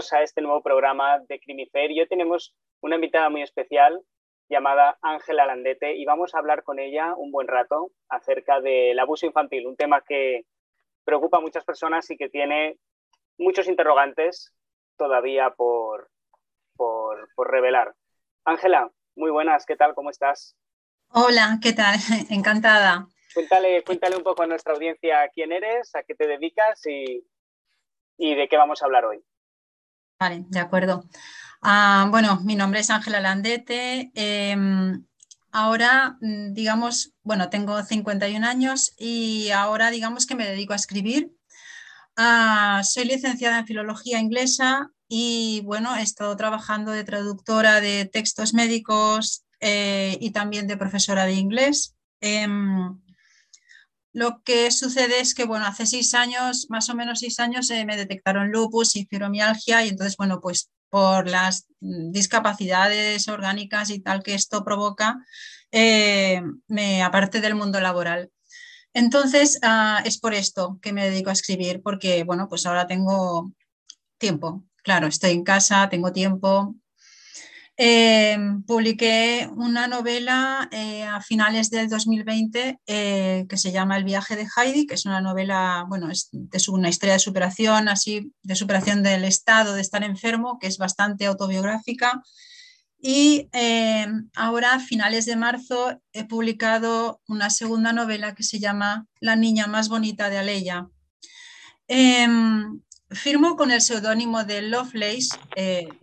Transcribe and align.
bienvenidos 0.00 0.12
a 0.14 0.22
este 0.22 0.40
nuevo 0.40 0.62
programa 0.62 1.18
de 1.28 1.38
Crimifer. 1.40 1.90
Hoy 1.90 2.06
tenemos 2.08 2.54
una 2.80 2.94
invitada 2.94 3.28
muy 3.28 3.42
especial 3.42 4.00
llamada 4.48 4.96
Ángela 5.02 5.44
Landete 5.44 5.94
y 5.94 6.06
vamos 6.06 6.34
a 6.34 6.38
hablar 6.38 6.62
con 6.62 6.78
ella 6.78 7.12
un 7.16 7.30
buen 7.30 7.46
rato 7.46 7.90
acerca 8.08 8.60
del 8.60 8.98
abuso 8.98 9.26
infantil, 9.26 9.66
un 9.66 9.76
tema 9.76 10.00
que 10.00 10.46
preocupa 11.04 11.36
a 11.36 11.42
muchas 11.42 11.66
personas 11.66 12.10
y 12.10 12.16
que 12.16 12.30
tiene 12.30 12.78
muchos 13.36 13.68
interrogantes 13.68 14.54
todavía 14.96 15.50
por, 15.50 16.08
por, 16.76 17.28
por 17.34 17.50
revelar. 17.50 17.94
Ángela, 18.46 18.90
muy 19.16 19.30
buenas, 19.30 19.66
¿qué 19.66 19.76
tal? 19.76 19.94
¿Cómo 19.94 20.08
estás? 20.08 20.56
Hola, 21.10 21.58
¿qué 21.62 21.74
tal? 21.74 21.96
Encantada. 22.30 23.06
Cuéntale, 23.34 23.84
cuéntale 23.84 24.16
un 24.16 24.22
poco 24.22 24.44
a 24.44 24.46
nuestra 24.46 24.72
audiencia 24.72 25.28
quién 25.34 25.52
eres, 25.52 25.94
a 25.94 26.04
qué 26.04 26.14
te 26.14 26.26
dedicas 26.26 26.86
y, 26.86 27.22
y 28.16 28.34
de 28.34 28.48
qué 28.48 28.56
vamos 28.56 28.80
a 28.80 28.86
hablar 28.86 29.04
hoy. 29.04 29.22
Vale, 30.20 30.44
de 30.48 30.58
acuerdo. 30.60 31.08
Ah, 31.62 32.06
bueno, 32.10 32.40
mi 32.44 32.54
nombre 32.54 32.80
es 32.80 32.90
Ángela 32.90 33.20
Landete. 33.20 34.10
Em, 34.14 35.04
ahora, 35.50 36.18
mm, 36.20 36.52
digamos, 36.52 37.14
bueno, 37.22 37.48
tengo 37.48 37.82
51 37.82 38.44
años 38.44 38.92
y 38.98 39.50
ahora 39.50 39.90
digamos 39.90 40.26
que 40.26 40.34
me 40.34 40.46
dedico 40.46 40.74
a 40.74 40.76
escribir. 40.76 41.32
Ah, 42.16 42.82
soy 42.84 43.04
licenciada 43.06 43.60
en 43.60 43.66
filología 43.66 44.20
inglesa 44.20 44.90
y 45.08 45.62
bueno, 45.64 45.96
he 45.96 46.02
estado 46.02 46.36
trabajando 46.36 46.92
de 46.92 47.04
traductora 47.04 47.80
de 47.80 48.04
textos 48.06 48.54
médicos 48.54 49.44
eh, 49.60 50.18
y 50.20 50.32
también 50.32 50.66
de 50.66 50.76
profesora 50.76 51.24
de 51.26 51.34
inglés. 51.34 51.96
Em, 52.20 53.00
lo 54.12 54.42
que 54.44 54.70
sucede 54.70 55.20
es 55.20 55.34
que, 55.34 55.44
bueno, 55.44 55.66
hace 55.66 55.86
seis 55.86 56.14
años, 56.14 56.66
más 56.68 56.88
o 56.88 56.94
menos 56.94 57.20
seis 57.20 57.38
años, 57.40 57.70
eh, 57.70 57.84
me 57.84 57.96
detectaron 57.96 58.50
lupus 58.50 58.96
y 58.96 59.06
fibromialgia 59.06 59.84
y 59.84 59.88
entonces, 59.90 60.16
bueno, 60.16 60.40
pues 60.40 60.70
por 60.90 61.28
las 61.28 61.66
discapacidades 61.80 63.28
orgánicas 63.28 63.90
y 63.90 64.00
tal 64.00 64.22
que 64.22 64.34
esto 64.34 64.64
provoca, 64.64 65.24
eh, 65.72 66.42
me 66.68 67.02
aparte 67.02 67.40
del 67.40 67.54
mundo 67.54 67.80
laboral. 67.80 68.30
Entonces, 68.94 69.58
ah, 69.62 70.02
es 70.04 70.18
por 70.18 70.34
esto 70.34 70.78
que 70.82 70.92
me 70.92 71.08
dedico 71.08 71.30
a 71.30 71.34
escribir, 71.34 71.82
porque, 71.82 72.24
bueno, 72.24 72.48
pues 72.48 72.66
ahora 72.66 72.86
tengo 72.88 73.52
tiempo. 74.18 74.64
Claro, 74.82 75.06
estoy 75.06 75.32
en 75.32 75.44
casa, 75.44 75.88
tengo 75.90 76.12
tiempo, 76.12 76.74
eh, 77.76 78.36
publiqué 78.66 79.48
una 79.56 79.86
novela 79.86 80.68
eh, 80.70 81.02
a 81.04 81.22
finales 81.22 81.70
del 81.70 81.88
2020 81.88 82.78
eh, 82.86 83.46
que 83.48 83.56
se 83.56 83.72
llama 83.72 83.96
El 83.96 84.04
viaje 84.04 84.36
de 84.36 84.46
Heidi, 84.54 84.86
que 84.86 84.96
es 84.96 85.06
una 85.06 85.22
novela, 85.22 85.86
bueno, 85.88 86.10
es, 86.10 86.30
una 86.68 86.90
historia 86.90 87.14
de 87.14 87.20
superación, 87.20 87.88
así, 87.88 88.34
de 88.42 88.54
superación 88.54 89.02
del 89.02 89.24
estado 89.24 89.72
de 89.72 89.80
estar 89.80 90.04
enfermo, 90.04 90.58
que 90.58 90.66
es 90.66 90.76
bastante 90.76 91.24
autobiográfica. 91.24 92.22
Y 93.02 93.48
ahora, 94.36 94.74
a 94.74 94.80
finales 94.80 95.24
de 95.24 95.36
marzo, 95.36 95.98
he 96.12 96.24
publicado 96.24 97.22
una 97.28 97.48
segunda 97.48 97.94
novela 97.94 98.34
que 98.34 98.42
se 98.42 98.58
llama 98.58 99.06
La 99.20 99.36
niña 99.36 99.66
más 99.68 99.88
bonita 99.88 100.28
de 100.28 100.36
Aleya. 100.36 100.86
Em, 101.88 102.82
firmo 103.10 103.56
con 103.56 103.70
el 103.70 103.80
seudónimo 103.80 104.44
de 104.44 104.60
Lovelace, 104.60 105.30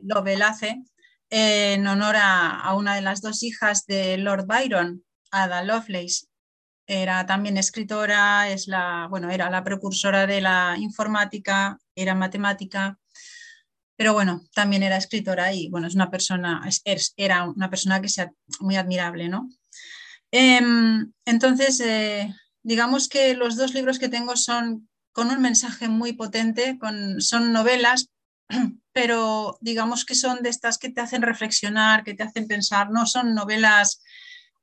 Lovelace, 0.01 0.81
en 1.29 1.85
honor 1.87 2.15
a, 2.17 2.73
una 2.75 2.95
de 2.95 3.01
las 3.01 3.21
dos 3.21 3.43
hijas 3.43 3.85
de 3.85 4.17
Lord 4.17 4.45
Byron, 4.45 5.03
Ada 5.31 5.63
Lovelace. 5.63 6.27
Era 6.87 7.25
también 7.25 7.57
escritora, 7.57 8.49
es 8.49 8.67
la, 8.67 9.07
bueno, 9.09 9.29
era 9.29 9.49
la 9.49 9.63
precursora 9.63 10.25
de 10.25 10.39
la 10.39 10.75
informática, 10.79 11.77
era 11.95 12.15
matemática, 12.15 12.97
pero 13.97 14.13
bueno, 14.13 14.43
también 14.53 14.83
era 14.83 14.95
escritora 14.95 15.51
y 15.51 15.69
bueno, 15.69 15.87
es 15.87 15.95
una 15.95 16.09
persona, 16.09 16.61
es, 16.85 17.13
era 17.17 17.43
una 17.43 17.69
persona 17.69 17.99
que 17.99 18.07
sea 18.07 18.31
muy 18.59 18.77
admirable, 18.77 19.27
¿no? 19.27 19.49
Em, 20.31 21.11
entonces, 21.25 21.79
eh, 21.81 22.33
digamos 22.63 23.09
que 23.09 23.33
los 23.33 23.57
dos 23.57 23.73
libros 23.73 23.99
que 23.99 24.09
tengo 24.09 24.35
son 24.35 24.87
con 25.11 25.31
un 25.31 25.41
mensaje 25.41 25.89
muy 25.89 26.13
potente, 26.13 26.77
con, 26.79 27.21
son 27.21 27.51
novelas, 27.51 28.09
pero 28.97 29.59
digamos 29.61 30.05
que 30.05 30.15
son 30.15 30.41
de 30.41 30.49
estas 30.49 30.79
que 30.79 30.89
te 30.89 31.01
hacen 31.01 31.21
reflexionar, 31.21 32.03
que 32.03 32.15
te 32.15 32.23
hacen 32.23 32.47
pensar, 32.47 32.89
no 32.89 33.05
son 33.05 33.35
novelas, 33.35 34.01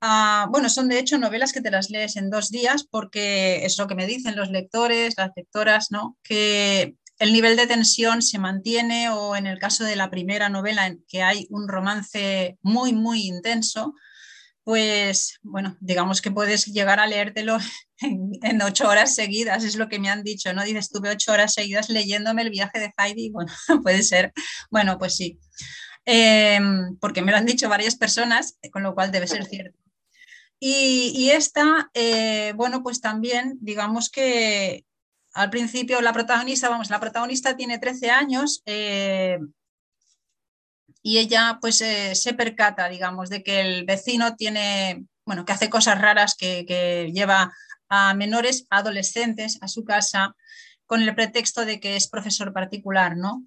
ah, 0.00 0.48
bueno, 0.50 0.68
son 0.68 0.88
de 0.88 0.98
hecho 0.98 1.18
novelas 1.18 1.52
que 1.52 1.60
te 1.60 1.70
las 1.70 1.88
lees 1.88 2.16
en 2.16 2.30
dos 2.30 2.50
días 2.50 2.82
porque 2.82 3.64
es 3.64 3.78
lo 3.78 3.86
que 3.86 3.94
me 3.94 4.08
dicen 4.08 4.34
los 4.34 4.50
lectores, 4.50 5.14
las 5.16 5.30
lectoras, 5.36 5.92
¿no? 5.92 6.18
Que 6.24 6.96
el 7.20 7.32
nivel 7.32 7.56
de 7.56 7.68
tensión 7.68 8.22
se 8.22 8.40
mantiene 8.40 9.08
o 9.08 9.36
en 9.36 9.46
el 9.46 9.60
caso 9.60 9.84
de 9.84 9.94
la 9.94 10.10
primera 10.10 10.48
novela 10.48 10.88
en 10.88 11.04
que 11.06 11.22
hay 11.22 11.46
un 11.50 11.68
romance 11.68 12.58
muy, 12.60 12.92
muy 12.92 13.28
intenso, 13.28 13.94
pues 14.64 15.38
bueno, 15.42 15.76
digamos 15.78 16.20
que 16.20 16.32
puedes 16.32 16.66
llegar 16.66 16.98
a 16.98 17.06
leértelo 17.06 17.56
en, 18.00 18.62
ocho 18.62 18.88
horas 18.88 19.14
seguidas, 19.14 19.64
es 19.64 19.76
lo 19.76 19.88
que 19.88 19.98
me 19.98 20.08
han 20.10 20.22
dicho, 20.22 20.52
¿no? 20.52 20.62
Dices, 20.62 20.86
estuve 20.86 21.10
ocho 21.10 21.32
horas 21.32 21.54
seguidas 21.54 21.88
leyéndome 21.88 22.42
el 22.42 22.50
viaje 22.50 22.78
de 22.78 22.92
Heidi, 22.96 23.30
bueno, 23.30 23.52
puede 23.82 24.02
ser, 24.02 24.32
bueno, 24.70 24.98
pues 24.98 25.16
sí, 25.16 25.38
em, 26.04 26.96
porque 26.98 27.22
me 27.22 27.32
lo 27.32 27.38
han 27.38 27.46
dicho 27.46 27.68
varias 27.68 27.96
personas, 27.96 28.58
con 28.72 28.82
lo 28.82 28.94
cual 28.94 29.12
debe 29.12 29.26
ser 29.26 29.44
cierto. 29.44 29.78
Y, 30.60 31.28
esta, 31.30 31.90
eh, 31.92 32.54
bueno, 32.56 32.82
pues 32.82 33.02
también, 33.02 33.58
digamos 33.60 34.08
que 34.08 34.86
al 35.34 35.50
principio 35.50 36.00
la 36.00 36.12
protagonista, 36.14 36.70
vamos, 36.70 36.88
la 36.88 37.00
protagonista 37.00 37.54
tiene 37.54 37.78
13 37.78 38.10
años, 38.10 38.62
eh, 38.64 39.38
y 41.06 41.18
ella 41.18 41.58
pues 41.60 41.82
eh, 41.82 42.14
se 42.14 42.32
percata, 42.32 42.88
digamos, 42.88 43.28
de 43.28 43.42
que 43.42 43.60
el 43.60 43.84
vecino 43.84 44.36
tiene, 44.36 45.04
bueno, 45.26 45.44
que 45.44 45.52
hace 45.52 45.68
cosas 45.68 46.00
raras, 46.00 46.34
que, 46.34 46.64
lleva 47.12 47.52
a 47.88 48.14
menores, 48.14 48.66
adolescentes 48.70 49.58
a 49.60 49.68
su 49.68 49.84
casa 49.84 50.34
con 50.86 51.02
el 51.02 51.14
pretexto 51.14 51.64
de 51.64 51.80
que 51.80 51.96
es 51.96 52.08
profesor 52.08 52.52
particular, 52.52 53.16
¿no? 53.16 53.44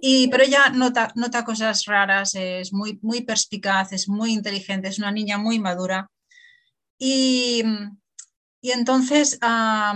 Y, 0.00 0.28
pero 0.28 0.44
ella 0.44 0.70
nota, 0.70 1.12
nota 1.14 1.44
cosas 1.44 1.84
raras, 1.84 2.34
es 2.34 2.72
muy, 2.72 2.98
muy 3.02 3.20
perspicaz, 3.22 3.92
es 3.92 4.08
muy 4.08 4.32
inteligente, 4.32 4.88
es 4.88 4.98
una 4.98 5.12
niña 5.12 5.36
muy 5.36 5.58
madura. 5.58 6.10
Y, 6.98 7.62
y 8.62 8.70
entonces, 8.70 9.38
a 9.42 9.94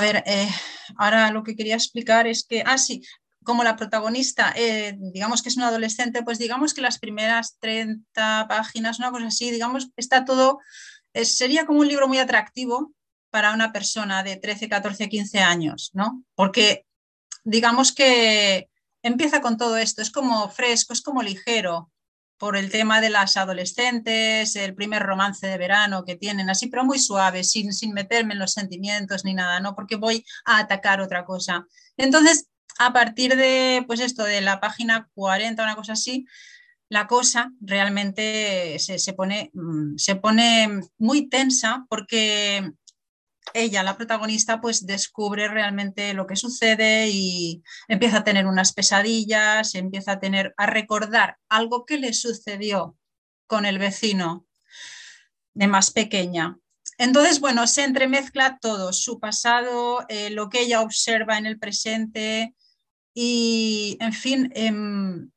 ver, 0.00 0.22
eh, 0.26 0.48
ahora 0.96 1.30
lo 1.30 1.42
que 1.42 1.56
quería 1.56 1.76
explicar 1.76 2.26
es 2.26 2.44
que, 2.44 2.62
ah, 2.66 2.76
sí, 2.76 3.02
como 3.44 3.62
la 3.62 3.76
protagonista, 3.76 4.52
eh, 4.56 4.96
digamos 4.98 5.42
que 5.42 5.50
es 5.50 5.56
una 5.56 5.68
adolescente, 5.68 6.22
pues 6.22 6.38
digamos 6.38 6.74
que 6.74 6.80
las 6.80 6.98
primeras 6.98 7.56
30 7.60 8.46
páginas, 8.48 8.98
una 8.98 9.10
cosa 9.10 9.26
así, 9.26 9.50
digamos, 9.50 9.90
está 9.96 10.24
todo, 10.24 10.58
sería 11.22 11.66
como 11.66 11.80
un 11.80 11.88
libro 11.88 12.08
muy 12.08 12.18
atractivo 12.18 12.92
para 13.30 13.52
una 13.52 13.72
persona 13.72 14.22
de 14.22 14.36
13, 14.36 14.68
14, 14.68 15.08
15 15.08 15.40
años, 15.40 15.90
¿no? 15.92 16.24
Porque 16.34 16.86
digamos 17.44 17.92
que 17.92 18.68
empieza 19.02 19.40
con 19.40 19.56
todo 19.56 19.76
esto, 19.76 20.02
es 20.02 20.10
como 20.10 20.48
fresco, 20.50 20.92
es 20.92 21.02
como 21.02 21.22
ligero 21.22 21.90
por 22.38 22.56
el 22.56 22.70
tema 22.70 23.00
de 23.00 23.10
las 23.10 23.36
adolescentes, 23.36 24.56
el 24.56 24.74
primer 24.74 25.02
romance 25.02 25.46
de 25.46 25.58
verano 25.58 26.04
que 26.04 26.16
tienen, 26.16 26.50
así, 26.50 26.66
pero 26.66 26.84
muy 26.84 26.98
suave, 26.98 27.44
sin, 27.44 27.72
sin 27.72 27.92
meterme 27.92 28.34
en 28.34 28.40
los 28.40 28.52
sentimientos 28.52 29.24
ni 29.24 29.34
nada, 29.34 29.60
¿no? 29.60 29.74
Porque 29.74 29.96
voy 29.96 30.24
a 30.44 30.58
atacar 30.58 31.00
otra 31.00 31.24
cosa. 31.24 31.66
Entonces, 31.96 32.48
a 32.78 32.92
partir 32.92 33.36
de, 33.36 33.84
pues 33.86 34.00
esto, 34.00 34.24
de 34.24 34.40
la 34.40 34.60
página 34.60 35.08
40, 35.14 35.62
una 35.62 35.76
cosa 35.76 35.92
así, 35.92 36.26
la 36.88 37.06
cosa 37.06 37.50
realmente 37.60 38.78
se, 38.78 39.12
pone, 39.14 39.50
mm, 39.54 39.96
se 39.96 40.16
pone 40.16 40.80
muy 40.98 41.28
tensa 41.28 41.86
porque 41.88 42.72
ella, 43.52 43.82
la 43.82 43.96
protagonista, 43.96 44.60
pues 44.60 44.86
descubre 44.86 45.48
realmente 45.48 46.14
lo 46.14 46.26
que 46.26 46.36
sucede 46.36 47.08
y 47.10 47.62
empieza 47.88 48.18
a 48.18 48.24
tener 48.24 48.46
unas 48.46 48.72
pesadillas, 48.72 49.74
empieza 49.74 50.12
a 50.12 50.20
tener, 50.20 50.54
a 50.56 50.66
recordar 50.66 51.36
algo 51.48 51.84
que 51.84 51.98
le 51.98 52.14
sucedió 52.14 52.96
con 53.46 53.66
el 53.66 53.78
vecino 53.78 54.46
de 55.52 55.66
más 55.66 55.90
pequeña. 55.90 56.58
Entonces, 56.96 57.40
bueno, 57.40 57.66
se 57.66 57.84
entremezcla 57.84 58.58
todo, 58.60 58.92
su 58.92 59.20
pasado, 59.20 60.04
eh, 60.08 60.30
lo 60.30 60.48
que 60.48 60.62
ella 60.62 60.80
observa 60.80 61.38
en 61.38 61.46
el 61.46 61.58
presente, 61.58 62.54
y, 63.14 63.96
en 64.00 64.12
fin, 64.12 64.52
em, 64.54 65.30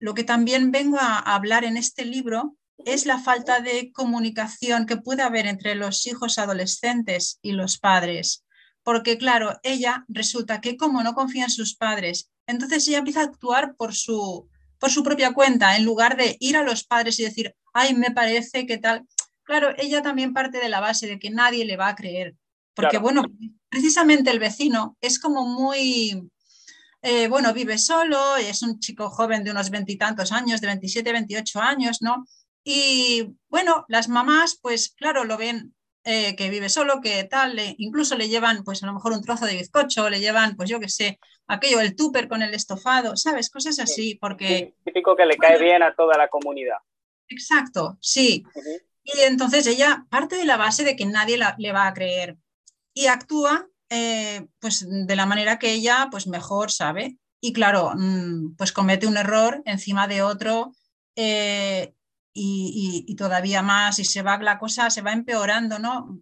lo 0.00 0.14
que 0.14 0.24
también 0.24 0.72
vengo 0.72 0.98
a, 0.98 1.18
hablar 1.18 1.64
en 1.64 1.76
este 1.76 2.04
libro 2.04 2.56
es 2.84 3.04
la 3.04 3.18
falta 3.18 3.60
de 3.60 3.92
comunicación 3.92 4.86
que 4.86 4.96
puede 4.96 5.22
haber 5.22 5.46
entre 5.46 5.74
los 5.74 6.06
hijos 6.06 6.38
adolescentes 6.38 7.38
y 7.42 7.52
los 7.52 7.78
padres. 7.78 8.44
Porque, 8.82 9.18
claro, 9.18 9.60
ella 9.62 10.06
resulta 10.08 10.62
que 10.62 10.78
como 10.78 11.02
no 11.02 11.14
confía 11.14 11.44
en 11.44 11.50
sus 11.50 11.76
padres, 11.76 12.30
entonces 12.46 12.88
ella 12.88 12.98
empieza 12.98 13.20
a 13.20 13.24
actuar 13.24 13.76
por 13.76 13.94
su, 13.94 14.48
por 14.78 14.90
su 14.90 15.02
propia 15.02 15.34
cuenta, 15.34 15.76
en 15.76 15.84
lugar 15.84 16.16
de 16.16 16.38
ir 16.40 16.56
a 16.56 16.64
los 16.64 16.84
padres 16.84 17.20
y 17.20 17.24
decir, 17.24 17.54
ay, 17.74 17.94
me 17.94 18.10
parece 18.10 18.66
que 18.66 18.78
tal. 18.78 19.06
Claro, 19.42 19.74
ella 19.76 20.00
también 20.00 20.32
parte 20.32 20.58
de 20.58 20.70
la 20.70 20.80
base 20.80 21.06
de 21.06 21.18
que 21.18 21.28
nadie 21.30 21.66
le 21.66 21.76
va 21.76 21.88
a 21.88 21.94
creer. 21.94 22.34
Porque, 22.74 22.96
bueno, 22.96 23.24
precisamente 23.68 24.30
el 24.30 24.38
vecino 24.38 24.96
es 25.02 25.18
como 25.18 25.46
muy, 25.46 26.30
eh, 27.02 27.28
bueno, 27.28 27.52
vive 27.54 27.78
solo, 27.78 28.36
es 28.36 28.62
un 28.62 28.78
chico 28.78 29.08
joven 29.10 29.42
de 29.42 29.50
unos 29.50 29.70
veintitantos 29.70 30.32
años, 30.32 30.60
de 30.60 30.66
27, 30.66 31.12
28 31.12 31.60
años, 31.60 32.02
¿no? 32.02 32.26
Y 32.62 33.36
bueno, 33.48 33.84
las 33.88 34.08
mamás, 34.08 34.58
pues 34.60 34.94
claro, 34.94 35.24
lo 35.24 35.38
ven 35.38 35.74
eh, 36.04 36.36
que 36.36 36.50
vive 36.50 36.68
solo, 36.68 37.00
que 37.00 37.24
tal, 37.24 37.58
incluso 37.78 38.16
le 38.16 38.28
llevan, 38.28 38.64
pues 38.64 38.82
a 38.82 38.86
lo 38.86 38.92
mejor 38.92 39.12
un 39.12 39.22
trozo 39.22 39.46
de 39.46 39.56
bizcocho, 39.56 40.10
le 40.10 40.20
llevan, 40.20 40.56
pues 40.56 40.68
yo 40.68 40.78
qué 40.78 40.88
sé, 40.88 41.18
aquello, 41.46 41.80
el 41.80 41.96
tupper 41.96 42.28
con 42.28 42.42
el 42.42 42.54
estofado, 42.54 43.16
¿sabes? 43.16 43.50
Cosas 43.50 43.78
así, 43.78 44.14
porque... 44.14 44.74
típico 44.84 45.16
que 45.16 45.26
le 45.26 45.36
cae 45.36 45.58
bien 45.58 45.82
a 45.82 45.94
toda 45.94 46.16
la 46.18 46.28
comunidad. 46.28 46.78
Exacto, 47.28 47.96
sí. 48.00 48.44
Y 49.04 49.20
entonces 49.20 49.66
ella 49.66 50.04
parte 50.10 50.36
de 50.36 50.44
la 50.44 50.56
base 50.56 50.84
de 50.84 50.96
que 50.96 51.06
nadie 51.06 51.38
le 51.58 51.72
va 51.72 51.86
a 51.86 51.94
creer 51.94 52.36
y 52.92 53.06
actúa 53.06 53.68
eh, 53.90 54.46
pues 54.60 54.86
de 54.88 55.16
la 55.16 55.26
manera 55.26 55.58
que 55.58 55.72
ella 55.72 56.08
pues 56.10 56.26
mejor 56.28 56.70
sabe. 56.70 57.18
Y 57.40 57.52
claro, 57.52 57.92
mm, 57.96 58.54
pues 58.56 58.72
comete 58.72 59.06
un 59.06 59.16
error 59.16 59.62
encima 59.66 60.06
de 60.06 60.22
otro 60.22 60.72
eh, 61.16 61.92
y, 62.32 63.14
todavía 63.16 63.62
más 63.62 63.98
y 63.98 64.04
se 64.04 64.22
va 64.22 64.38
la 64.38 64.58
cosa, 64.58 64.90
se 64.90 65.02
va 65.02 65.12
empeorando, 65.12 65.78
¿no? 65.78 66.20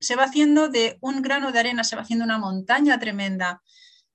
Se 0.00 0.14
va 0.14 0.24
haciendo 0.24 0.68
de 0.68 0.98
un 1.00 1.22
grano 1.22 1.50
de 1.50 1.58
arena, 1.58 1.82
se 1.82 1.96
va 1.96 2.02
haciendo 2.02 2.24
una 2.24 2.38
montaña 2.38 2.98
tremenda. 3.00 3.62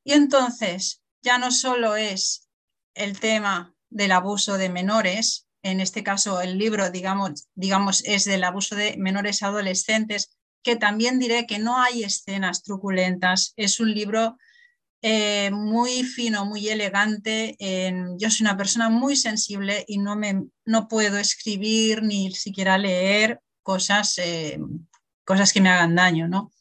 Y 0.03 0.13
entonces 0.13 1.01
ya 1.21 1.37
no 1.37 1.51
solo 1.51 1.95
es 1.95 2.49
el 2.93 3.19
tema 3.19 3.73
del 3.89 4.11
abuso 4.11 4.57
de 4.57 4.69
menores, 4.69 5.47
en 5.63 5.79
este 5.79 6.03
caso 6.03 6.41
el 6.41 6.57
libro, 6.57 6.89
digamos, 6.91 7.47
digamos, 7.55 8.03
es 8.05 8.25
del 8.25 8.43
abuso 8.43 8.75
de 8.75 8.95
menores 8.97 9.41
adolescentes, 9.43 10.37
que 10.63 10.75
también 10.75 11.19
diré 11.19 11.45
que 11.45 11.59
no 11.59 11.77
hay 11.77 12.03
escenas 12.03 12.63
truculentas. 12.63 13.53
Es 13.57 13.79
un 13.79 13.93
libro 13.93 14.37
eh, 15.01 15.51
muy 15.51 16.03
fino, 16.03 16.45
muy 16.45 16.69
elegante. 16.69 17.57
yo 18.17 18.29
soy 18.29 18.45
una 18.45 18.57
persona 18.57 18.89
muy 18.89 19.15
sensible 19.15 19.83
y 19.87 19.97
no, 19.97 20.15
me, 20.15 20.45
no 20.65 20.87
puedo 20.87 21.17
escribir 21.17 22.03
ni 22.03 22.31
siquiera 22.31 22.77
leer 22.77 23.41
cosas, 23.63 24.17
eh, 24.17 24.59
cosas 25.25 25.51
que 25.51 25.61
me 25.61 25.69
hagan 25.69 25.95
daño, 25.95 26.27
¿no? 26.27 26.51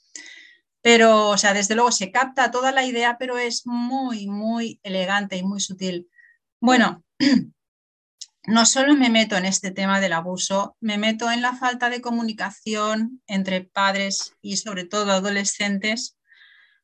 Pero, 0.81 1.28
o 1.28 1.38
sea, 1.38 1.55
desde 1.55 1.76
luego 1.76 1.93
se 1.93 2.10
capta 2.10 2.50
toda 2.50 2.72
la 2.72 2.84
idea, 2.84 3.16
pero 3.19 3.38
es 3.38 3.66
muy, 3.66 4.26
muy 4.26 4.81
elegante 4.82 5.37
y 5.37 5.44
muy 5.44 5.60
sutil. 5.60 6.08
Bueno, 6.60 7.05
no 8.46 8.66
solo 8.66 8.94
me 8.94 9.10
meto 9.10 9.36
en 9.36 9.44
este 9.44 9.70
tema 9.70 10.00
del 10.00 10.12
abuso, 10.12 10.76
me 10.80 10.98
meto 10.98 11.30
en 11.30 11.42
la 11.42 11.54
falta 11.54 11.90
de 11.90 12.00
comunicación 12.00 13.22
entre 13.26 13.62
padres 13.62 14.32
y 14.42 14.56
sobre 14.56 14.84
todo 14.84 15.12
adolescentes, 15.12 16.16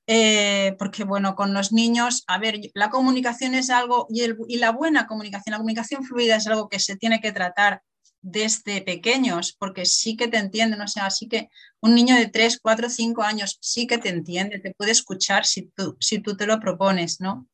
eh, 0.06 0.75
porque 0.78 1.05
bueno, 1.05 1.34
con 1.34 1.52
los 1.52 1.72
niños, 1.72 2.25
a 2.28 2.38
ver, 2.38 2.60
la 2.75 2.90
comunicación 2.90 3.55
es 3.55 3.70
algo, 3.70 4.06
y, 4.08 4.56
la 4.56 4.70
buena 4.70 5.06
comunicación, 5.06 5.52
la 5.52 5.58
comunicación 5.58 6.05
fluida 6.05 6.37
es 6.37 6.46
algo 6.46 6.69
que 6.69 6.78
se 6.78 6.96
tiene 6.96 7.20
que 7.20 7.32
tratar 7.32 7.82
desde 8.22 8.81
pequeños, 8.81 9.54
porque 9.58 9.84
sí 9.84 10.16
que 10.16 10.28
te 10.28 10.38
entienden, 10.38 10.81
o 10.81 10.88
sea, 10.88 11.11
sí 11.11 11.28
que 11.28 11.49
un 11.81 11.94
niño 11.94 12.16
de 12.16 12.26
3, 12.26 12.58
4, 12.61 12.88
5 12.88 13.22
años 13.22 13.58
sí 13.61 13.87
que 13.87 13.99
te 13.99 14.08
entiende, 14.08 14.61
te 14.61 14.75
puede 14.75 14.93
escuchar 14.93 15.44
si 15.44 15.70
tú, 15.76 15.96
si 16.00 16.20
tú 16.20 16.37
te 16.37 16.46
lo 16.46 16.58
propones, 16.58 17.20
¿no? 17.20 17.46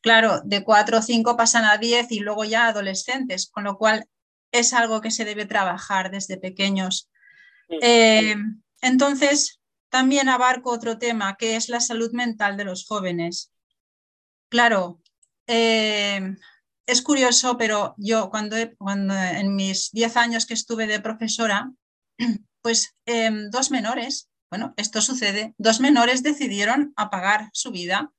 Claro, 0.00 0.40
de 0.44 0.62
4 0.62 0.98
o 0.98 1.02
5 1.02 1.36
pasan 1.36 1.64
a 1.64 1.76
10 1.78 2.12
y 2.12 2.20
luego 2.20 2.44
ya 2.44 2.68
adolescentes, 2.68 3.48
con 3.50 3.64
lo 3.64 3.76
cual 3.76 4.06
es 4.52 4.72
algo 4.72 5.00
que 5.00 5.10
se 5.10 5.24
debe 5.24 5.44
trabajar 5.44 6.10
desde 6.10 6.38
pequeños. 6.38 7.10
Eh, 7.82 8.36
entonces, 8.80 9.60
también 9.90 10.28
abarco 10.28 10.70
otro 10.70 10.98
tema, 10.98 11.36
que 11.36 11.56
es 11.56 11.68
la 11.68 11.80
salud 11.80 12.12
mental 12.12 12.56
de 12.56 12.64
los 12.64 12.86
jóvenes. 12.86 13.52
Claro, 14.48 15.00
eh, 15.46 16.34
es 16.86 17.02
curioso, 17.02 17.58
pero 17.58 17.94
yo 17.98 18.30
cuando, 18.30 18.56
cuando, 18.78 19.14
en 19.14 19.54
mis 19.56 19.90
10 19.92 20.16
años 20.16 20.46
que 20.46 20.54
estuve 20.54 20.86
de 20.86 21.00
profesora, 21.00 21.70
pues 22.62 22.94
em, 23.04 23.50
dos 23.50 23.70
menores, 23.70 24.30
bueno, 24.50 24.72
esto 24.76 25.02
sucede, 25.02 25.54
dos 25.58 25.80
menores 25.80 26.22
decidieron 26.22 26.92
apagar 26.96 27.50
su 27.52 27.70
vida 27.70 28.12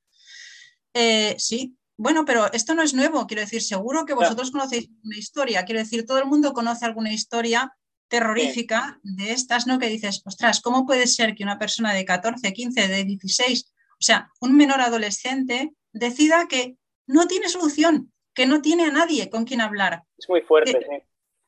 eh, 0.93 1.35
sí, 1.37 1.77
bueno, 1.97 2.23
pero 2.23 2.51
esto 2.53 2.73
no 2.75 2.81
es 2.81 2.93
nuevo, 2.93 3.27
quiero 3.27 3.41
decir, 3.41 3.61
seguro 3.61 4.05
que 4.05 4.13
vosotros 4.13 4.51
conocéis 4.51 4.89
una 5.03 5.17
historia, 5.17 5.65
quiero 5.65 5.81
decir, 5.81 6.05
todo 6.05 6.17
el 6.17 6.27
mundo 6.27 6.53
conoce 6.53 6.85
alguna 6.85 7.11
historia 7.11 7.75
terrorífica 8.07 8.99
de 9.03 9.33
estas, 9.33 9.67
¿no? 9.67 9.79
Que 9.79 9.87
dices, 9.87 10.21
ostras, 10.25 10.61
¿cómo 10.61 10.85
puede 10.85 11.07
ser 11.07 11.35
que 11.35 11.43
una 11.43 11.59
persona 11.59 11.93
de 11.93 12.05
14, 12.05 12.53
15, 12.53 12.87
de 12.87 13.03
16, 13.03 13.73
o 13.91 13.95
sea, 13.99 14.31
un 14.39 14.55
menor 14.55 14.79
adolescente, 14.79 15.73
decida 15.91 16.47
que 16.47 16.77
no 17.05 17.27
tiene 17.27 17.49
solución, 17.49 18.13
que 18.33 18.45
no 18.45 18.61
tiene 18.61 18.85
a 18.85 18.91
nadie 18.91 19.29
con 19.29 19.43
quien 19.43 19.59
hablar? 19.59 20.03
Es 20.17 20.29
muy 20.29 20.41
fuerte, 20.41 20.79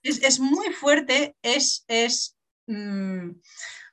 sí. 0.03 0.19
Es, 0.21 0.39
muy 0.39 0.73
fuerte, 0.73 1.35
es, 1.41 1.85
es 1.87 2.35
mm, 2.67 3.29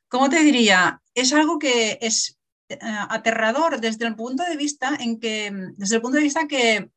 ¿cómo 0.09 0.29
te 0.29 0.41
diría? 0.41 1.01
Es 1.15 1.33
algo 1.33 1.59
que 1.59 1.99
es 2.01 2.31
eh, 2.31 2.38
aterrador 3.11 3.81
desde 3.81 4.07
el 4.07 4.15
punto 4.15 4.45
de 4.45 4.57
vista 4.57 4.97
en 5.01 5.21
que, 5.21 5.51
desde 5.77 5.97
el 5.97 6.03
punto 6.03 6.17
de 6.17 6.25
vista 6.25 6.47
que 6.47 6.91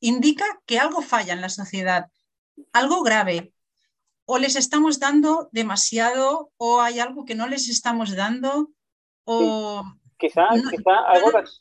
indica 0.00 0.44
que 0.66 0.78
algo 0.78 1.02
falla 1.02 1.32
en 1.32 1.40
la 1.40 1.48
sociedad, 1.48 2.06
algo 2.72 3.02
grave. 3.02 3.52
O 4.28 4.38
les 4.38 4.56
estamos 4.56 4.98
dando 4.98 5.48
demasiado, 5.52 6.50
o 6.56 6.80
hay 6.80 6.98
algo 6.98 7.24
que 7.24 7.36
no 7.36 7.46
les 7.46 7.68
estamos 7.68 8.16
dando, 8.16 8.70
o... 9.24 9.84
Quizá, 10.18 10.46
algo, 10.48 10.70
que 10.70 11.38
has, 11.38 11.60